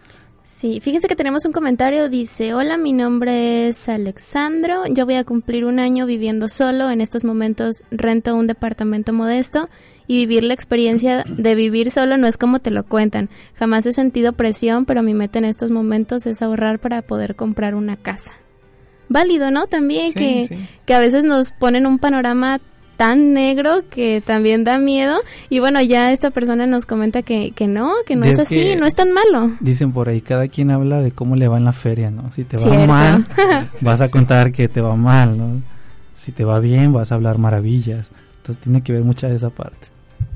Sí, 0.49 0.79
fíjense 0.81 1.07
que 1.07 1.15
tenemos 1.15 1.45
un 1.45 1.51
comentario, 1.51 2.09
dice, 2.09 2.55
hola, 2.55 2.75
mi 2.75 2.91
nombre 2.91 3.67
es 3.67 3.87
Alexandro, 3.87 4.81
yo 4.89 5.05
voy 5.05 5.13
a 5.13 5.23
cumplir 5.23 5.63
un 5.63 5.77
año 5.77 6.07
viviendo 6.07 6.49
solo, 6.49 6.89
en 6.89 7.01
estos 7.01 7.23
momentos 7.23 7.83
rento 7.91 8.35
un 8.35 8.47
departamento 8.47 9.13
modesto 9.13 9.69
y 10.07 10.17
vivir 10.25 10.43
la 10.43 10.55
experiencia 10.55 11.23
de 11.27 11.53
vivir 11.53 11.91
solo 11.91 12.17
no 12.17 12.25
es 12.25 12.37
como 12.37 12.57
te 12.57 12.71
lo 12.71 12.83
cuentan, 12.83 13.29
jamás 13.53 13.85
he 13.85 13.93
sentido 13.93 14.33
presión, 14.33 14.85
pero 14.85 15.03
mi 15.03 15.13
meta 15.13 15.37
en 15.37 15.45
estos 15.45 15.69
momentos 15.69 16.25
es 16.25 16.41
ahorrar 16.41 16.79
para 16.79 17.03
poder 17.03 17.35
comprar 17.35 17.75
una 17.75 17.95
casa. 17.95 18.31
Válido, 19.07 19.51
¿no? 19.51 19.67
También 19.67 20.13
Sí, 20.13 20.19
que, 20.19 20.47
sí. 20.47 20.55
que 20.87 20.95
a 20.95 20.99
veces 20.99 21.25
nos 21.25 21.51
ponen 21.51 21.85
un 21.85 21.99
panorama 21.99 22.59
tan 22.99 23.31
negro 23.31 23.83
que 23.89 24.21
también 24.21 24.65
da 24.65 24.77
miedo 24.77 25.21
y 25.49 25.59
bueno, 25.59 25.81
ya 25.81 26.11
esta 26.11 26.31
persona 26.31 26.67
nos 26.67 26.85
comenta 26.85 27.21
que, 27.21 27.51
que 27.51 27.65
no, 27.65 27.93
que 28.05 28.17
no 28.17 28.25
es 28.25 28.33
Es 28.33 28.39
así, 28.41 28.75
no 28.77 28.85
es 28.85 28.93
tan 28.93 29.13
malo. 29.13 29.53
Dicen 29.61 29.93
por 29.93 30.09
ahí, 30.09 30.19
cada 30.19 30.49
quien 30.49 30.69
habla 30.69 30.99
de 30.99 31.13
cómo 31.13 31.37
le 31.37 31.47
va 31.47 31.57
en 31.57 31.63
la 31.63 31.71
feria, 31.71 32.11
¿no? 32.11 32.29
Si 32.33 32.43
te 32.43 32.57
va 32.57 32.63
Cierto. 32.63 32.87
mal, 32.87 33.25
vas 33.79 34.01
a 34.01 34.09
contar 34.09 34.51
que 34.51 34.67
te 34.67 34.81
va 34.81 34.97
mal, 34.97 35.37
¿no? 35.37 35.61
Si 36.17 36.33
te 36.33 36.43
va 36.43 36.59
bien, 36.59 36.91
vas 36.91 37.13
a 37.13 37.15
hablar 37.15 37.37
maravillas. 37.37 38.09
Entonces 38.41 38.61
tiene 38.61 38.83
que 38.83 38.91
ver 38.91 39.05
mucha 39.05 39.29
de 39.29 39.37
esa 39.37 39.49
parte. 39.49 39.87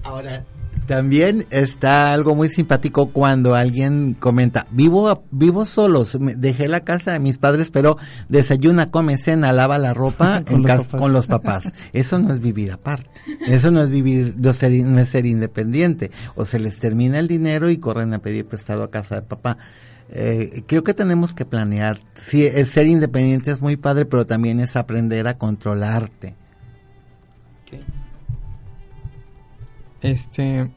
Ahora, 0.05 0.45
también 0.85 1.45
está 1.49 2.11
algo 2.13 2.35
muy 2.35 2.49
simpático 2.49 3.09
cuando 3.11 3.55
alguien 3.55 4.13
comenta, 4.19 4.67
vivo, 4.71 5.23
vivo 5.31 5.65
solo, 5.65 6.05
se 6.05 6.19
me- 6.19 6.35
dejé 6.35 6.67
la 6.67 6.81
casa 6.81 7.11
de 7.13 7.19
mis 7.19 7.37
padres, 7.37 7.69
pero 7.71 7.97
desayuna, 8.29 8.91
come, 8.91 9.17
cena, 9.17 9.51
lava 9.53 9.77
la 9.77 9.93
ropa 9.93 10.43
Con 10.47 10.55
en 10.55 10.61
los 10.63 10.67
casa 10.71 10.83
papás. 10.85 11.01
con 11.01 11.13
los 11.13 11.27
papás. 11.27 11.73
Eso 11.93 12.19
no 12.19 12.33
es 12.33 12.39
vivir 12.39 12.71
aparte. 12.71 13.09
Eso 13.47 13.71
no 13.71 13.81
es 13.81 13.89
vivir, 13.89 14.35
no, 14.37 14.53
ser, 14.53 14.71
no 14.83 14.99
es 14.99 15.09
ser 15.09 15.25
independiente. 15.25 16.11
O 16.35 16.45
se 16.45 16.59
les 16.59 16.79
termina 16.79 17.19
el 17.19 17.27
dinero 17.27 17.69
y 17.69 17.77
corren 17.77 18.13
a 18.13 18.19
pedir 18.19 18.45
prestado 18.45 18.83
a 18.83 18.91
casa 18.91 19.15
de 19.15 19.21
papá. 19.21 19.57
eh, 20.15 20.63
creo 20.67 20.83
que 20.83 20.93
tenemos 20.93 21.33
que 21.33 21.45
planear. 21.45 22.01
Sí, 22.21 22.45
el 22.45 22.67
ser 22.67 22.85
independiente 22.87 23.51
es 23.51 23.61
muy 23.61 23.77
padre, 23.77 24.05
pero 24.05 24.25
también 24.25 24.59
es 24.59 24.75
aprender 24.75 25.27
a 25.27 25.37
controlarte. 25.37 26.35
Este, 30.03 30.69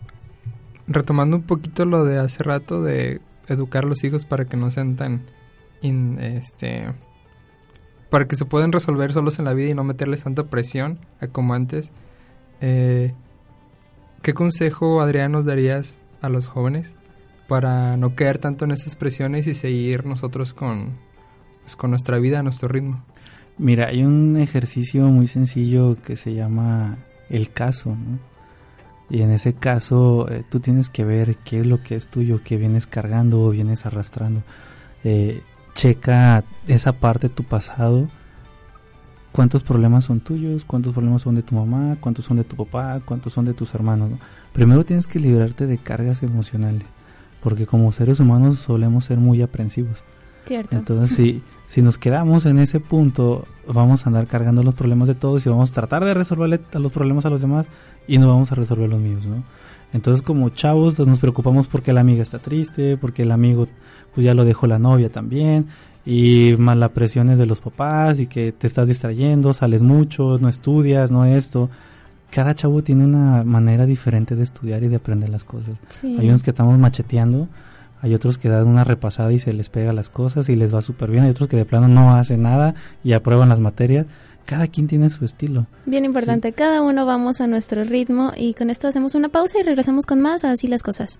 retomando 0.87 1.37
un 1.37 1.43
poquito 1.43 1.85
lo 1.85 2.05
de 2.05 2.18
hace 2.18 2.43
rato 2.43 2.83
de 2.83 3.20
educar 3.49 3.85
a 3.85 3.89
los 3.89 4.03
hijos 4.05 4.24
para 4.24 4.45
que 4.45 4.57
no 4.57 4.70
sean 4.70 4.97
tan, 4.97 5.22
este, 5.83 6.87
para 8.09 8.27
que 8.27 8.37
se 8.37 8.45
puedan 8.45 8.72
resolver 8.72 9.12
solos 9.12 9.39
en 9.39 9.45
la 9.45 9.53
vida 9.53 9.70
y 9.70 9.74
no 9.74 9.85
meterles 9.85 10.24
tanta 10.24 10.45
presión 10.45 11.01
a 11.20 11.27
como 11.27 11.55
antes. 11.55 11.93
Eh, 12.61 13.12
¿Qué 14.22 14.33
consejo, 14.33 15.01
Adrián, 15.01 15.33
nos 15.33 15.45
darías 15.45 15.99
a 16.22 16.29
los 16.29 16.47
jóvenes 16.47 16.95
para 17.49 17.97
no 17.97 18.14
caer 18.14 18.39
tanto 18.39 18.64
en 18.64 18.72
esas 18.72 18.97
presiones 18.97 19.47
y 19.47 19.55
seguir 19.55 20.07
nosotros 20.07 20.55
con, 20.55 20.99
pues, 21.62 21.77
con 21.77 21.91
nuestra 21.91 22.18
vida, 22.18 22.41
a 22.41 22.43
nuestro 22.43 22.68
ritmo? 22.68 23.05
Mira, 23.59 23.89
hay 23.89 24.05
un 24.05 24.37
ejercicio 24.37 25.07
muy 25.07 25.29
sencillo 25.29 25.97
que 26.03 26.16
se 26.16 26.35
llama 26.35 26.99
el 27.29 27.51
caso, 27.51 27.91
¿no? 27.91 28.36
Y 29.09 29.23
en 29.23 29.31
ese 29.31 29.55
caso 29.55 30.29
eh, 30.31 30.45
tú 30.49 30.61
tienes 30.61 30.89
que 30.89 31.05
ver 31.05 31.37
qué 31.37 31.61
es 31.61 31.67
lo 31.67 31.83
que 31.83 31.95
es 31.95 32.09
tuyo, 32.09 32.41
qué 32.45 32.57
vienes 32.57 32.87
cargando 32.87 33.41
o 33.43 33.51
vienes 33.51 33.87
arrastrando. 33.87 34.43
Eh, 35.05 35.43
checa 35.75 36.45
esa 36.67 36.93
parte 36.93 37.29
de 37.29 37.35
tu 37.35 37.45
pasado, 37.45 38.09
cuántos 39.31 39.63
problemas 39.63 40.05
son 40.05 40.21
tuyos, 40.21 40.65
cuántos 40.65 40.95
problemas 40.95 41.23
son 41.23 41.35
de 41.35 41.43
tu 41.43 41.55
mamá, 41.55 41.99
cuántos 42.01 42.25
son 42.25 42.39
de 42.39 42.45
tu 42.45 42.57
papá, 42.57 43.01
cuántos 43.05 43.33
son 43.33 43.45
de 43.45 43.55
tus 43.55 43.75
hermanos. 43.75 44.11
¿no? 44.11 44.19
Primero 44.53 44.85
tienes 44.85 45.07
que 45.07 45.21
librarte 45.21 45.67
de 45.67 45.79
cargas 45.79 46.23
emocionales, 46.23 46.85
porque 47.43 47.67
como 47.67 47.93
seres 47.93 48.19
humanos 48.19 48.59
solemos 48.59 49.05
ser 49.05 49.19
muy 49.19 49.43
aprensivos. 49.43 50.03
Cierto. 50.47 50.77
Entonces, 50.77 51.15
si, 51.15 51.43
si 51.67 51.83
nos 51.83 51.99
quedamos 51.99 52.47
en 52.47 52.59
ese 52.59 52.81
punto, 52.81 53.47
vamos 53.67 54.07
a 54.07 54.09
andar 54.09 54.27
cargando 54.27 54.62
los 54.62 54.75
problemas 54.75 55.09
de 55.09 55.14
todos 55.14 55.45
y 55.45 55.49
vamos 55.49 55.71
a 55.71 55.75
tratar 55.75 56.05
de 56.05 56.14
resolverle 56.14 56.61
los 56.73 56.93
problemas 56.93 57.27
a 57.27 57.31
los 57.31 57.41
demás 57.41 57.67
y 58.07 58.19
no 58.19 58.29
vamos 58.29 58.53
a 58.53 58.55
resolver 58.55 58.89
los 58.89 59.01
míos, 59.01 59.27
¿no? 59.27 59.43
Entonces, 59.93 60.23
como 60.23 60.49
chavos, 60.51 60.95
pues, 60.95 61.09
nos 61.09 61.19
preocupamos 61.19 61.67
porque 61.67 61.93
la 61.93 62.01
amiga 62.01 62.23
está 62.23 62.39
triste, 62.39 62.97
porque 62.97 63.23
el 63.23 63.33
amigo 63.33 63.69
pues 64.14 64.25
ya 64.25 64.35
lo 64.35 64.45
dejó 64.45 64.67
la 64.67 64.79
novia 64.79 65.11
también, 65.11 65.67
y 66.05 66.55
más 66.59 66.77
la 66.77 66.91
presión 66.91 67.31
es 67.31 67.39
de 67.39 67.47
los 67.47 67.61
papás 67.61 68.21
y 68.21 68.27
que 68.27 68.53
te 68.53 68.67
estás 68.67 68.89
distrayendo, 68.89 69.53
sales 69.53 69.83
mucho, 69.83 70.39
no 70.39 70.49
estudias, 70.49 71.11
no 71.11 71.25
esto. 71.25 71.69
Cada 72.31 72.55
chavo 72.55 72.83
tiene 72.83 73.05
una 73.05 73.43
manera 73.45 73.87
diferente 73.87 74.37
de 74.37 74.43
estudiar 74.43 74.83
y 74.85 74.89
de 74.89 74.97
aprender 74.97 75.31
las 75.31 75.45
cosas. 75.45 75.77
Sí. 75.89 76.17
Hay 76.19 76.29
unos 76.29 76.43
que 76.43 76.51
estamos 76.51 76.79
macheteando, 76.79 77.49
hay 78.03 78.14
otros 78.14 78.38
que 78.38 78.49
dan 78.49 78.66
una 78.66 78.84
repasada 78.84 79.32
y 79.32 79.38
se 79.38 79.53
les 79.53 79.70
pega 79.70 79.92
las 79.92 80.11
cosas 80.11 80.49
y 80.49 80.57
les 80.57 80.74
va 80.74 80.82
súper 80.82 81.11
bien, 81.11 81.24
hay 81.24 81.30
otros 81.30 81.49
que 81.49 81.57
de 81.57 81.64
plano 81.64 81.88
no 81.88 82.14
hacen 82.14 82.42
nada 82.42 82.74
y 83.03 83.12
aprueban 83.12 83.49
las 83.49 83.61
materias. 83.61 84.07
Cada 84.44 84.68
quien 84.68 84.86
tiene 84.86 85.11
su 85.11 85.24
estilo. 85.24 85.66
Bien 85.86 86.05
importante, 86.05 86.53
cada 86.53 86.80
uno 86.80 87.05
vamos 87.05 87.40
a 87.40 87.49
nuestro 87.49 87.82
ritmo 87.82 88.30
y 88.36 88.55
con 88.55 88.70
esto 88.70 88.86
hacemos 88.86 89.16
una 89.16 89.28
pausa 89.28 89.59
y 89.59 89.64
regresamos 89.64 90.07
con 90.07 90.20
más 90.20 90.44
a 90.44 90.53
así 90.53 90.68
las 90.68 90.84
cosas. 90.84 91.18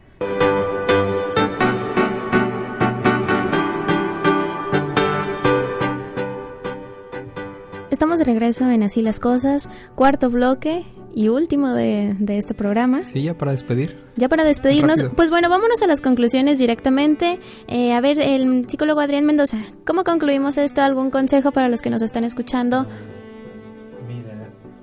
Estamos 7.91 8.19
de 8.19 8.25
regreso 8.27 8.71
en 8.71 8.83
Así 8.83 9.03
las 9.03 9.19
cosas, 9.19 9.69
cuarto 9.97 10.31
bloque 10.31 10.85
y 11.17 11.29
último 11.29 11.73
de, 11.73 12.15
de 12.19 12.37
este 12.37 12.53
programa. 12.53 13.07
Sí, 13.07 13.23
ya 13.23 13.33
para 13.33 13.53
despedir. 13.53 13.97
Ya 14.17 14.29
para 14.29 14.45
despedirnos, 14.45 15.01
Rápido. 15.01 15.17
pues 15.17 15.31
bueno, 15.31 15.49
vámonos 15.49 15.81
a 15.81 15.87
las 15.87 16.03
conclusiones 16.03 16.59
directamente. 16.59 17.41
Eh, 17.69 17.95
a 17.95 18.03
ver, 18.03 18.21
el 18.21 18.69
psicólogo 18.69 19.01
Adrián 19.01 19.25
Mendoza, 19.25 19.57
¿cómo 19.87 20.05
concluimos 20.05 20.59
esto? 20.59 20.83
¿Algún 20.83 21.11
consejo 21.11 21.53
para 21.53 21.71
los 21.71 21.81
que 21.81 21.89
nos 21.89 22.03
están 22.03 22.25
escuchando? 22.25 22.87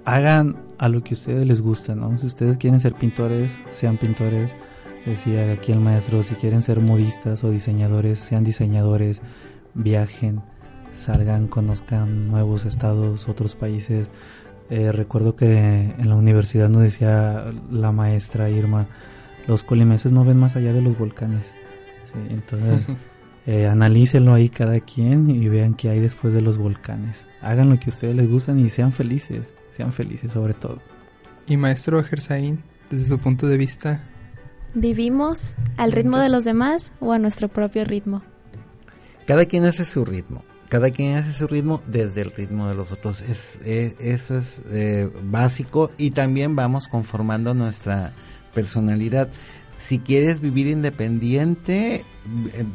Hagan 0.06 0.58
a 0.80 0.90
lo 0.90 1.04
que 1.04 1.14
a 1.14 1.18
ustedes 1.18 1.46
les 1.46 1.62
gusta, 1.62 1.94
¿no? 1.94 2.18
Si 2.18 2.26
ustedes 2.26 2.58
quieren 2.58 2.80
ser 2.80 2.96
pintores, 2.96 3.56
sean 3.70 3.98
pintores. 3.98 4.52
Decía 5.06 5.52
aquí 5.52 5.72
el 5.72 5.82
maestro, 5.82 6.24
si 6.24 6.34
quieren 6.34 6.64
ser 6.64 6.80
modistas 6.80 7.44
o 7.44 7.52
diseñadores, 7.52 8.18
sean 8.18 8.44
diseñadores, 8.44 9.22
viajen, 9.76 10.42
salgan, 10.94 11.48
conozcan 11.48 12.28
nuevos 12.28 12.66
estados, 12.66 13.30
otros 13.30 13.56
países. 13.56 14.08
Eh, 14.70 14.92
recuerdo 14.92 15.36
que 15.36 15.94
en 15.98 16.10
la 16.10 16.16
universidad 16.16 16.70
nos 16.70 16.82
decía 16.82 17.52
la 17.72 17.92
maestra 17.92 18.50
Irma, 18.50 18.88
los 19.48 19.64
colimenses 19.64 20.12
no 20.12 20.24
ven 20.26 20.38
más 20.38 20.56
allá 20.56 20.74
de 20.74 20.82
los 20.82 20.98
volcanes. 20.98 21.54
Sí, 22.06 22.20
entonces, 22.30 22.88
eh, 23.46 23.68
analícenlo 23.68 24.34
ahí 24.34 24.50
cada 24.50 24.80
quien 24.80 25.30
y 25.30 25.48
vean 25.50 25.74
qué 25.74 25.90
hay 25.90 26.00
después 26.00 26.34
de 26.34 26.42
los 26.42 26.58
volcanes. 26.58 27.26
Hagan 27.42 27.70
lo 27.70 27.78
que 27.78 27.86
a 27.86 27.90
ustedes 27.90 28.16
les 28.16 28.30
gustan 28.30 28.60
y 28.60 28.70
sean 28.70 28.94
felices, 28.94 29.46
sean 29.76 29.92
felices 29.92 30.32
sobre 30.32 30.54
todo. 30.54 30.80
Y 31.48 31.58
maestro 31.58 32.02
Gersaín, 32.04 32.64
desde 32.90 33.08
su 33.08 33.20
punto 33.20 33.48
de 33.48 33.58
vista, 33.58 34.02
¿Vivimos 34.76 35.56
al 35.78 35.92
ritmo 35.92 36.18
de 36.18 36.30
los 36.30 36.46
demás 36.46 36.94
o 37.00 37.14
a 37.14 37.20
nuestro 37.20 37.48
propio 37.48 37.86
ritmo? 37.86 38.24
Cada 39.28 39.46
quien 39.46 39.66
hace 39.66 39.86
su 39.86 40.04
ritmo. 40.04 40.44
Cada 40.74 40.90
quien 40.90 41.18
hace 41.18 41.34
su 41.34 41.46
ritmo 41.46 41.84
desde 41.86 42.22
el 42.22 42.32
ritmo 42.32 42.68
de 42.68 42.74
los 42.74 42.92
otros. 42.92 43.22
Es, 43.22 43.60
eh, 43.64 43.96
eso 44.00 44.40
es 44.40 44.60
eh, 44.72 45.08
básico 45.22 45.92
y 46.00 46.10
también 46.10 46.56
vamos 46.56 46.88
conformando 46.88 47.54
nuestra 47.54 48.12
personalidad. 48.56 49.30
Si 49.78 50.00
quieres 50.00 50.42
vivir 50.42 50.66
independiente, 50.66 52.04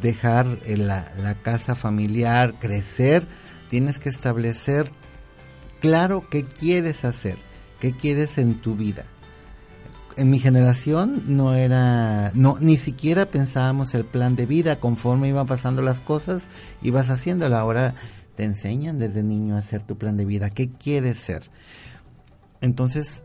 dejar 0.01 0.59
eh, 0.63 0.77
la, 0.77 1.11
la 1.17 1.41
casa 1.41 1.75
familiar, 1.75 2.57
crecer, 2.57 3.27
tienes 3.67 3.99
que 3.99 4.07
establecer 4.07 4.89
claro 5.81 6.25
qué 6.29 6.45
quieres 6.45 7.03
hacer, 7.03 7.37
qué 7.81 7.91
quieres 7.91 8.37
en 8.37 8.61
tu 8.61 8.77
vida 8.77 9.07
en 10.19 10.29
mi 10.29 10.39
generación 10.39 11.23
no 11.27 11.55
era, 11.55 12.31
no, 12.33 12.57
ni 12.59 12.75
siquiera 12.75 13.27
pensábamos 13.27 13.95
el 13.95 14.03
plan 14.03 14.35
de 14.35 14.45
vida, 14.45 14.81
conforme 14.81 15.29
iban 15.29 15.47
pasando 15.47 15.81
las 15.81 16.01
cosas, 16.01 16.43
ibas 16.81 17.09
haciéndolo. 17.09 17.55
Ahora 17.55 17.95
te 18.35 18.43
enseñan 18.43 18.99
desde 18.99 19.23
niño 19.23 19.55
a 19.55 19.59
hacer 19.59 19.81
tu 19.81 19.97
plan 19.97 20.17
de 20.17 20.25
vida, 20.25 20.49
qué 20.49 20.69
quieres 20.69 21.19
ser. 21.19 21.49
Entonces, 22.59 23.23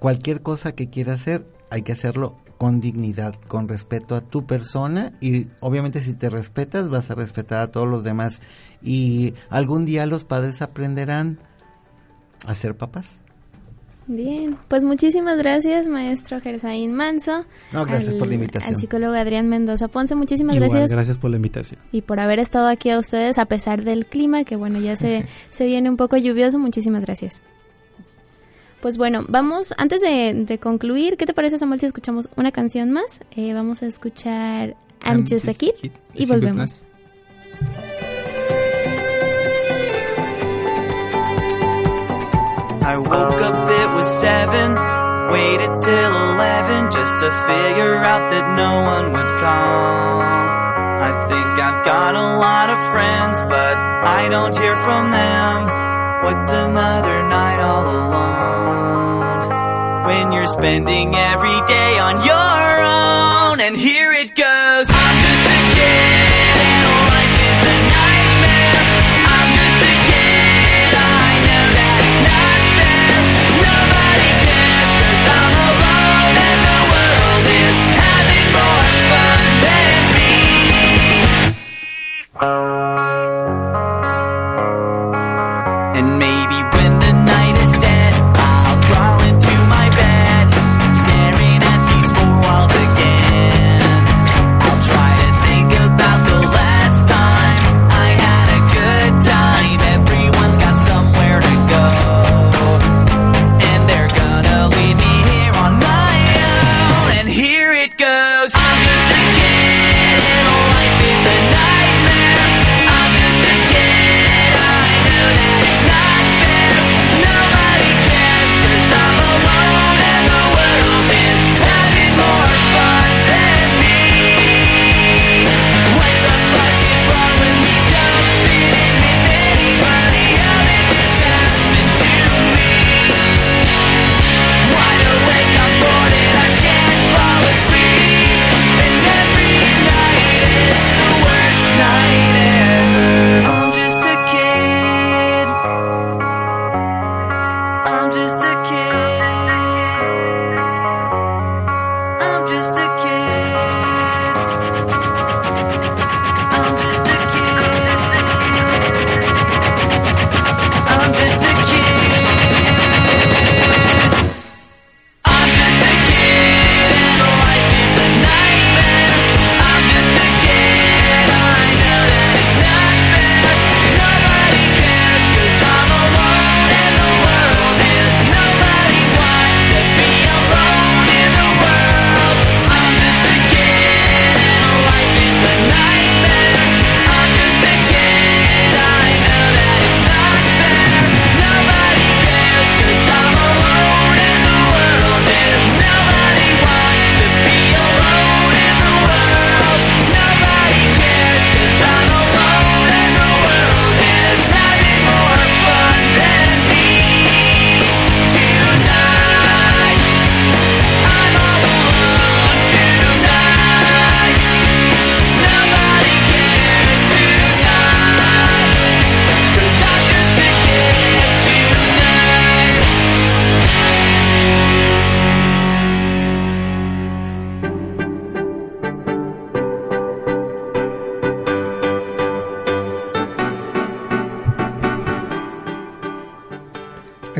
cualquier 0.00 0.42
cosa 0.42 0.72
que 0.72 0.90
quieras 0.90 1.20
hacer, 1.20 1.46
hay 1.70 1.82
que 1.82 1.92
hacerlo 1.92 2.36
con 2.58 2.80
dignidad, 2.80 3.36
con 3.46 3.68
respeto 3.68 4.16
a 4.16 4.20
tu 4.20 4.44
persona 4.44 5.12
y 5.20 5.46
obviamente 5.60 6.00
si 6.00 6.14
te 6.14 6.28
respetas 6.28 6.88
vas 6.88 7.10
a 7.10 7.14
respetar 7.14 7.60
a 7.60 7.70
todos 7.70 7.88
los 7.88 8.04
demás 8.04 8.40
y 8.82 9.34
algún 9.48 9.84
día 9.84 10.06
los 10.06 10.24
padres 10.24 10.60
aprenderán 10.60 11.38
a 12.46 12.54
ser 12.56 12.76
papás. 12.76 13.21
Bien, 14.08 14.56
pues 14.68 14.82
muchísimas 14.84 15.38
gracias, 15.38 15.86
maestro 15.86 16.40
Gersaín 16.40 16.92
Manso. 16.92 17.44
No, 17.72 17.84
gracias 17.86 18.12
al- 18.14 18.18
por 18.18 18.28
la 18.28 18.34
invitación. 18.34 18.74
Al 18.74 18.80
psicólogo 18.80 19.14
Adrián 19.14 19.48
Mendoza 19.48 19.88
Ponce, 19.88 20.14
muchísimas 20.16 20.56
Igual, 20.56 20.70
gracias. 20.70 20.90
gracias 20.92 21.18
por 21.18 21.30
la 21.30 21.36
invitación. 21.36 21.80
Y 21.92 22.02
por 22.02 22.18
haber 22.18 22.38
estado 22.40 22.66
aquí 22.66 22.90
a 22.90 22.98
ustedes 22.98 23.38
a 23.38 23.44
pesar 23.46 23.84
del 23.84 24.06
clima, 24.06 24.42
que 24.44 24.56
bueno, 24.56 24.80
ya 24.80 24.96
se, 24.96 25.26
se 25.50 25.66
viene 25.66 25.88
un 25.88 25.96
poco 25.96 26.16
lluvioso. 26.16 26.58
Muchísimas 26.58 27.04
gracias. 27.04 27.40
Pues 28.80 28.96
bueno, 28.98 29.24
vamos, 29.28 29.72
antes 29.78 30.00
de, 30.00 30.34
de 30.46 30.58
concluir, 30.58 31.16
¿qué 31.16 31.24
te 31.24 31.32
parece, 31.34 31.56
Samuel, 31.58 31.78
si 31.78 31.86
escuchamos 31.86 32.28
una 32.34 32.50
canción 32.50 32.90
más? 32.90 33.20
Eh, 33.36 33.54
vamos 33.54 33.82
a 33.82 33.86
escuchar 33.86 34.70
I'm, 35.04 35.18
I'm 35.18 35.22
Just 35.22 35.46
a 35.46 35.52
Just 35.52 35.60
Kid 35.60 35.70
a 35.70 35.80
Kid, 35.82 35.90
y 36.14 36.26
volvemos. 36.26 36.84
I 42.84 42.98
woke 42.98 43.40
up, 43.40 43.70
it 43.70 43.94
was 43.94 44.08
seven. 44.20 44.74
Waited 45.30 45.82
till 45.82 46.12
eleven 46.34 46.90
just 46.90 47.14
to 47.22 47.30
figure 47.46 47.96
out 48.02 48.28
that 48.32 48.56
no 48.58 48.72
one 48.84 49.12
would 49.14 49.40
call. 49.40 50.20
I 50.20 51.10
think 51.30 51.46
I've 51.62 51.84
got 51.84 52.14
a 52.16 52.36
lot 52.42 52.68
of 52.70 52.78
friends, 52.92 53.42
but 53.48 53.76
I 53.78 54.28
don't 54.28 54.54
hear 54.58 54.76
from 54.76 55.10
them. 55.10 55.70
What's 56.24 56.52
another 56.52 57.22
night 57.28 57.60
all 57.62 57.86
alone? 57.86 59.48
When 60.06 60.32
you're 60.32 60.48
spending 60.48 61.14
every 61.14 61.60
day 61.66 61.98
on 61.98 62.26
your 62.26 62.82
own, 62.82 63.60
and 63.60 63.76
here 63.76 64.12
it 64.12 64.34
goes. 64.34 65.21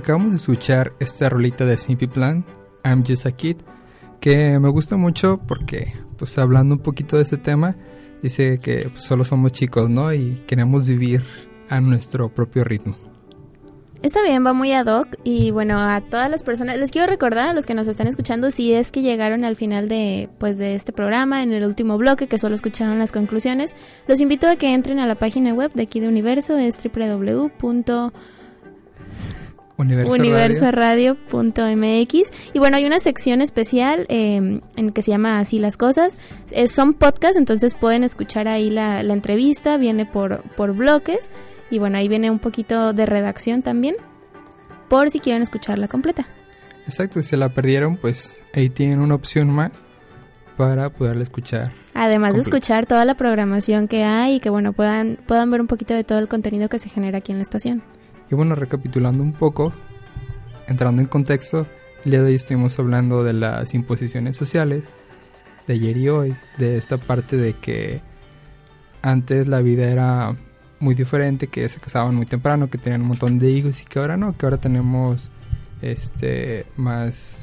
Acabamos 0.02 0.32
de 0.32 0.36
escuchar 0.36 0.94
esta 0.98 1.28
rolita 1.28 1.64
de 1.64 1.78
Simple 1.78 2.08
Plan, 2.08 2.44
I'm 2.84 3.04
Just 3.06 3.24
a 3.24 3.30
Kid, 3.30 3.58
que 4.20 4.58
me 4.58 4.68
gusta 4.68 4.96
mucho 4.96 5.40
porque, 5.46 5.94
pues 6.18 6.36
hablando 6.38 6.74
un 6.74 6.80
poquito 6.80 7.16
de 7.16 7.22
ese 7.22 7.36
tema, 7.36 7.76
dice 8.20 8.58
que 8.58 8.88
pues, 8.90 9.04
solo 9.04 9.24
somos 9.24 9.52
chicos, 9.52 9.88
¿no? 9.88 10.12
Y 10.12 10.42
queremos 10.48 10.88
vivir 10.88 11.22
a 11.68 11.80
nuestro 11.80 12.34
propio 12.34 12.64
ritmo. 12.64 12.96
Está 14.02 14.20
bien, 14.22 14.44
va 14.44 14.52
muy 14.52 14.72
ad 14.72 14.86
hoc 14.86 15.06
y 15.22 15.52
bueno, 15.52 15.78
a 15.78 16.00
todas 16.00 16.28
las 16.28 16.42
personas, 16.42 16.80
les 16.80 16.90
quiero 16.90 17.06
recordar 17.06 17.50
a 17.50 17.54
los 17.54 17.64
que 17.64 17.74
nos 17.74 17.86
están 17.86 18.08
escuchando 18.08 18.50
si 18.50 18.74
es 18.74 18.90
que 18.90 19.02
llegaron 19.02 19.44
al 19.44 19.54
final 19.54 19.86
de 19.86 20.28
pues 20.38 20.58
de 20.58 20.74
este 20.74 20.92
programa 20.92 21.44
en 21.44 21.52
el 21.52 21.64
último 21.64 21.96
bloque 21.96 22.26
que 22.26 22.38
solo 22.38 22.56
escucharon 22.56 22.98
las 22.98 23.12
conclusiones, 23.12 23.76
los 24.08 24.20
invito 24.20 24.48
a 24.48 24.56
que 24.56 24.74
entren 24.74 24.98
a 24.98 25.06
la 25.06 25.14
página 25.14 25.54
web 25.54 25.72
de 25.74 25.84
aquí 25.84 26.00
de 26.00 26.08
Universo, 26.08 26.58
es 26.58 26.74
www.universoradio.mx 29.88 32.32
y 32.52 32.58
bueno, 32.58 32.76
hay 32.76 32.84
una 32.84 33.00
sección 33.00 33.42
especial 33.42 34.06
eh, 34.08 34.60
en 34.76 34.90
que 34.92 35.02
se 35.02 35.10
llama 35.10 35.38
Así 35.38 35.58
las 35.58 35.76
cosas, 35.76 36.18
Eh, 36.50 36.68
son 36.68 36.94
podcasts, 36.94 37.36
entonces 37.36 37.74
pueden 37.74 38.04
escuchar 38.04 38.48
ahí 38.48 38.70
la, 38.70 39.02
la 39.02 39.14
entrevista, 39.14 39.76
viene 39.76 40.06
por, 40.06 40.42
por 40.56 40.74
bloques 40.74 41.30
y 41.70 41.78
bueno, 41.78 41.98
ahí 41.98 42.08
viene 42.08 42.30
un 42.30 42.38
poquito 42.38 42.92
de 42.92 43.06
redacción 43.06 43.62
también, 43.62 43.96
por 44.88 45.10
si 45.10 45.20
quieren 45.20 45.42
escucharla 45.42 45.88
completa. 45.88 46.26
Exacto, 46.86 47.22
si 47.22 47.28
se 47.28 47.36
la 47.36 47.48
perdieron, 47.48 47.96
pues 47.96 48.40
ahí 48.54 48.68
tienen 48.68 49.00
una 49.00 49.14
opción 49.14 49.48
más 49.48 49.84
para 50.56 50.90
poderla 50.90 51.22
escuchar. 51.22 51.72
Además 51.94 52.34
de 52.34 52.40
escuchar 52.40 52.86
toda 52.86 53.04
la 53.04 53.16
programación 53.16 53.88
que 53.88 54.04
hay 54.04 54.36
y 54.36 54.40
que 54.40 54.50
bueno, 54.50 54.72
puedan, 54.72 55.18
puedan 55.26 55.50
ver 55.50 55.60
un 55.60 55.66
poquito 55.66 55.94
de 55.94 56.04
todo 56.04 56.18
el 56.18 56.28
contenido 56.28 56.68
que 56.68 56.78
se 56.78 56.88
genera 56.88 57.18
aquí 57.18 57.32
en 57.32 57.38
la 57.38 57.42
estación. 57.42 57.82
Y 58.32 58.34
bueno, 58.34 58.54
recapitulando 58.54 59.22
un 59.22 59.34
poco, 59.34 59.74
entrando 60.66 61.02
en 61.02 61.06
contexto, 61.08 61.66
el 62.06 62.12
día 62.12 62.22
de 62.22 62.28
hoy 62.28 62.34
estuvimos 62.36 62.78
hablando 62.78 63.22
de 63.24 63.34
las 63.34 63.74
imposiciones 63.74 64.38
sociales, 64.38 64.84
de 65.66 65.74
ayer 65.74 65.98
y 65.98 66.08
hoy, 66.08 66.34
de 66.56 66.78
esta 66.78 66.96
parte 66.96 67.36
de 67.36 67.52
que 67.52 68.00
antes 69.02 69.48
la 69.48 69.60
vida 69.60 69.84
era 69.84 70.34
muy 70.80 70.94
diferente, 70.94 71.48
que 71.48 71.68
se 71.68 71.78
casaban 71.78 72.14
muy 72.14 72.24
temprano, 72.24 72.70
que 72.70 72.78
tenían 72.78 73.02
un 73.02 73.08
montón 73.08 73.38
de 73.38 73.50
hijos 73.50 73.82
y 73.82 73.84
que 73.84 73.98
ahora 73.98 74.16
no, 74.16 74.34
que 74.34 74.46
ahora 74.46 74.56
tenemos 74.56 75.30
este 75.82 76.64
más 76.76 77.38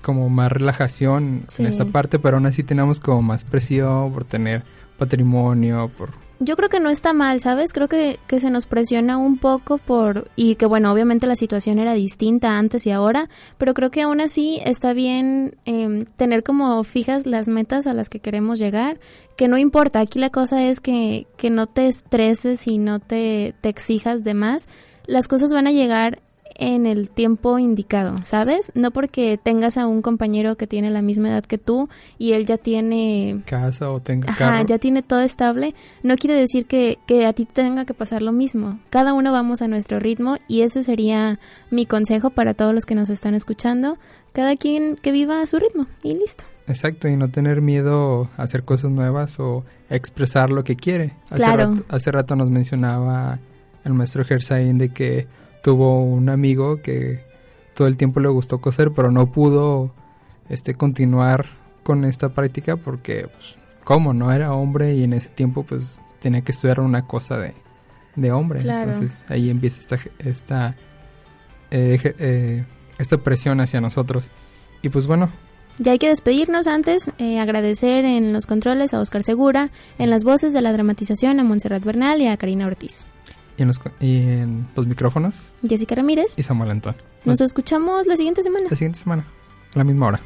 como 0.00 0.30
más 0.30 0.50
relajación 0.50 1.44
Sí. 1.48 1.64
en 1.64 1.68
esta 1.68 1.84
parte, 1.84 2.18
pero 2.18 2.38
aún 2.38 2.46
así 2.46 2.62
tenemos 2.62 2.98
como 2.98 3.20
más 3.20 3.44
presión 3.44 4.10
por 4.14 4.24
tener 4.24 4.62
patrimonio, 4.96 5.90
por 5.98 6.12
Yo 6.44 6.56
creo 6.56 6.68
que 6.68 6.80
no 6.80 6.90
está 6.90 7.12
mal, 7.14 7.40
¿sabes? 7.40 7.72
Creo 7.72 7.88
que, 7.88 8.18
que 8.26 8.38
se 8.38 8.50
nos 8.50 8.66
presiona 8.66 9.16
un 9.16 9.38
poco 9.38 9.78
por... 9.78 10.30
Y 10.36 10.56
que 10.56 10.66
bueno, 10.66 10.92
obviamente 10.92 11.26
la 11.26 11.36
situación 11.36 11.78
era 11.78 11.94
distinta 11.94 12.58
antes 12.58 12.86
y 12.86 12.90
ahora, 12.90 13.30
pero 13.56 13.72
creo 13.72 13.90
que 13.90 14.02
aún 14.02 14.20
así 14.20 14.60
está 14.64 14.92
bien 14.92 15.56
eh, 15.64 16.04
tener 16.16 16.42
como 16.42 16.84
fijas 16.84 17.26
las 17.26 17.48
metas 17.48 17.86
a 17.86 17.94
las 17.94 18.10
que 18.10 18.20
queremos 18.20 18.58
llegar, 18.58 19.00
que 19.36 19.48
no 19.48 19.56
importa, 19.56 20.00
aquí 20.00 20.18
la 20.18 20.30
cosa 20.30 20.62
es 20.62 20.80
que, 20.80 21.26
que 21.36 21.48
no 21.48 21.66
te 21.66 21.88
estreses 21.88 22.66
y 22.66 22.78
no 22.78 23.00
te, 23.00 23.54
te 23.60 23.68
exijas 23.70 24.22
de 24.22 24.34
más, 24.34 24.68
las 25.06 25.28
cosas 25.28 25.52
van 25.52 25.66
a 25.66 25.72
llegar 25.72 26.20
en 26.56 26.86
el 26.86 27.10
tiempo 27.10 27.58
indicado, 27.58 28.14
¿sabes? 28.24 28.70
No 28.74 28.90
porque 28.92 29.38
tengas 29.42 29.76
a 29.76 29.86
un 29.86 30.02
compañero 30.02 30.56
que 30.56 30.66
tiene 30.66 30.90
la 30.90 31.02
misma 31.02 31.28
edad 31.30 31.44
que 31.44 31.58
tú 31.58 31.88
y 32.18 32.32
él 32.32 32.46
ya 32.46 32.58
tiene 32.58 33.42
casa 33.46 33.90
o 33.90 34.00
tenga 34.00 34.30
Ajá, 34.30 34.38
carro. 34.52 34.66
ya 34.66 34.78
tiene 34.78 35.02
todo 35.02 35.20
estable, 35.20 35.74
no 36.02 36.16
quiere 36.16 36.36
decir 36.36 36.66
que, 36.66 36.98
que 37.06 37.26
a 37.26 37.32
ti 37.32 37.44
te 37.44 37.54
tenga 37.62 37.84
que 37.84 37.94
pasar 37.94 38.22
lo 38.22 38.30
mismo. 38.32 38.78
Cada 38.90 39.14
uno 39.14 39.32
vamos 39.32 39.62
a 39.62 39.68
nuestro 39.68 39.98
ritmo 39.98 40.36
y 40.46 40.62
ese 40.62 40.82
sería 40.84 41.40
mi 41.70 41.86
consejo 41.86 42.30
para 42.30 42.54
todos 42.54 42.72
los 42.74 42.84
que 42.86 42.94
nos 42.94 43.10
están 43.10 43.34
escuchando. 43.34 43.98
Cada 44.32 44.56
quien 44.56 44.96
que 44.96 45.12
viva 45.12 45.40
a 45.42 45.46
su 45.46 45.58
ritmo 45.58 45.86
y 46.02 46.14
listo. 46.14 46.44
Exacto, 46.66 47.08
y 47.08 47.16
no 47.16 47.28
tener 47.30 47.60
miedo 47.60 48.30
a 48.36 48.42
hacer 48.44 48.62
cosas 48.64 48.90
nuevas 48.90 49.38
o 49.38 49.64
expresar 49.90 50.50
lo 50.50 50.64
que 50.64 50.76
quiere. 50.76 51.12
Hace 51.26 51.36
Claro. 51.36 51.70
rato, 51.70 51.84
hace 51.88 52.10
rato 52.10 52.36
nos 52.36 52.48
mencionaba 52.50 53.38
el 53.84 53.92
maestro 53.92 54.24
Gersain 54.24 54.78
de 54.78 54.88
que 54.88 55.26
tuvo 55.64 56.04
un 56.04 56.28
amigo 56.28 56.82
que 56.82 57.24
todo 57.74 57.88
el 57.88 57.96
tiempo 57.96 58.20
le 58.20 58.28
gustó 58.28 58.60
coser, 58.60 58.92
pero 58.94 59.10
no 59.10 59.32
pudo 59.32 59.94
este 60.50 60.74
continuar 60.74 61.46
con 61.82 62.04
esta 62.04 62.28
práctica 62.34 62.76
porque, 62.76 63.28
pues, 63.34 63.56
¿cómo? 63.82 64.12
No 64.12 64.30
era 64.30 64.52
hombre 64.52 64.94
y 64.94 65.04
en 65.04 65.14
ese 65.14 65.30
tiempo, 65.30 65.62
pues, 65.62 66.02
tenía 66.20 66.42
que 66.42 66.52
estudiar 66.52 66.80
una 66.80 67.06
cosa 67.06 67.38
de, 67.38 67.54
de 68.14 68.30
hombre. 68.30 68.60
Claro. 68.60 68.92
Entonces, 68.92 69.22
ahí 69.28 69.48
empieza 69.48 69.80
esta, 69.80 69.98
esta, 70.18 70.76
eh, 71.70 72.14
eh, 72.18 72.64
esta 72.98 73.16
presión 73.16 73.58
hacia 73.62 73.80
nosotros. 73.80 74.24
Y 74.82 74.90
pues 74.90 75.06
bueno, 75.06 75.30
Ya 75.78 75.92
hay 75.92 75.98
que 75.98 76.08
despedirnos 76.08 76.66
antes, 76.66 77.10
eh, 77.16 77.40
agradecer 77.40 78.04
en 78.04 78.34
los 78.34 78.46
controles 78.46 78.92
a 78.92 79.00
Oscar 79.00 79.22
Segura, 79.22 79.70
en 79.98 80.10
las 80.10 80.24
voces 80.24 80.52
de 80.52 80.60
la 80.60 80.74
dramatización 80.74 81.40
a 81.40 81.44
Montserrat 81.44 81.82
Bernal 81.82 82.20
y 82.20 82.26
a 82.26 82.36
Karina 82.36 82.66
Ortiz. 82.66 83.06
Y 83.56 83.62
en 83.62 83.68
los, 83.68 83.80
y 84.00 84.16
en 84.16 84.68
los 84.74 84.86
micrófonos 84.86 85.52
Jessica 85.66 85.94
Ramírez, 85.94 86.34
y 86.36 86.42
Samuel 86.42 86.70
Antón. 86.70 86.96
nos 87.24 87.40
escuchamos 87.40 88.06
la 88.06 88.16
siguiente 88.16 88.42
semana. 88.42 88.66
La 88.70 88.76
siguiente 88.76 88.98
semana, 88.98 89.26
a 89.74 89.78
la 89.78 89.84
misma 89.84 90.08
hora. 90.08 90.20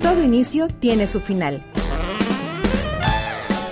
Todo 0.00 0.22
inicio 0.22 0.68
tiene 0.68 1.08
su 1.08 1.20
final. 1.20 1.64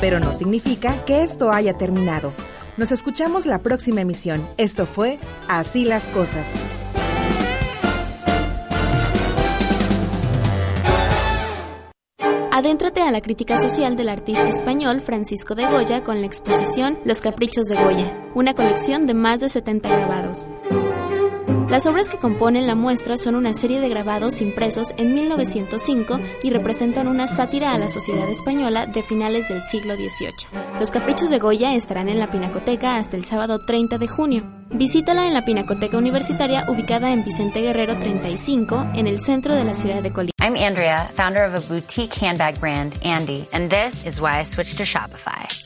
Pero 0.01 0.21
no 0.21 0.35
significa 0.35 1.05
que 1.07 1.23
esto 1.23 1.51
haya 1.51 1.79
terminado. 1.79 2.33
Nos 2.77 2.93
escuchamos 2.93 3.47
la 3.47 3.63
próxima 3.63 4.03
emisión. 4.03 4.47
Esto 4.59 4.85
fue 4.85 5.19
Así 5.49 5.85
las 5.85 6.05
cosas. 6.09 6.47
Adéntrate 12.57 13.03
a 13.03 13.11
la 13.11 13.21
crítica 13.21 13.59
social 13.59 13.97
del 13.97 14.09
artista 14.09 14.49
español 14.49 15.03
Francisco 15.03 15.55
de 15.55 15.67
Goya 15.67 16.03
con 16.03 16.23
la 16.23 16.27
exposición 16.27 16.99
Los 17.05 17.21
Caprichos 17.21 17.65
de 17.65 17.75
Goya, 17.75 18.31
una 18.35 18.55
colección 18.55 19.05
de 19.05 19.13
más 19.13 19.41
de 19.41 19.51
70 19.51 19.87
grabados. 19.91 20.49
Las 21.69 21.85
obras 21.87 22.09
que 22.09 22.19
componen 22.19 22.69
la 22.69 22.77
muestra 22.77 23.17
son 23.17 23.35
una 23.35 23.53
serie 23.53 23.81
de 23.81 23.89
grabados 23.89 24.41
impresos 24.41 24.95
en 24.99 25.15
1905 25.15 26.21
y 26.45 26.51
representan 26.51 27.09
una 27.09 27.27
sátira 27.27 27.73
a 27.73 27.79
la 27.79 27.89
sociedad 27.89 28.29
española 28.29 28.87
de 28.87 29.03
finales 29.03 29.49
del 29.49 29.65
siglo 29.65 29.97
XVIII. 29.97 30.49
Los 30.79 30.93
Caprichos 30.93 31.29
de 31.29 31.41
Goya 31.41 31.75
estarán 31.75 32.09
en 32.09 32.21
la 32.21 32.31
Pinacoteca 32.31 32.97
hasta 32.97 33.17
el 33.17 33.25
sábado 33.25 33.59
30 33.59 33.99
de 33.99 34.07
junio. 34.07 34.45
Visítala 34.71 35.27
en 35.27 35.35
la 35.35 35.45
Pinacoteca 35.45 35.99
Universitaria 35.99 36.67
ubicada 36.69 37.13
en 37.13 37.25
Vicente 37.25 37.61
Guerrero 37.61 37.99
35 37.99 38.93
en 38.95 39.09
el 39.09 39.21
centro 39.21 39.55
de 39.55 39.65
la 39.65 39.75
ciudad 39.75 40.05
de 40.05 40.13
Colima. 40.13 40.33
I'm 40.41 40.55
Andrea, 40.57 41.11
founder 41.17 41.45
of 41.45 41.55
a 41.55 41.73
boutique 41.73 42.15
handbag 42.15 42.61
brand, 42.61 42.95
Andy, 43.03 43.49
and 43.53 43.71
this 43.71 44.07
is 44.07 44.21
why 44.21 44.39
I 44.39 44.45
switched 44.45 44.77
to 44.77 44.85
Shopify. 44.85 45.66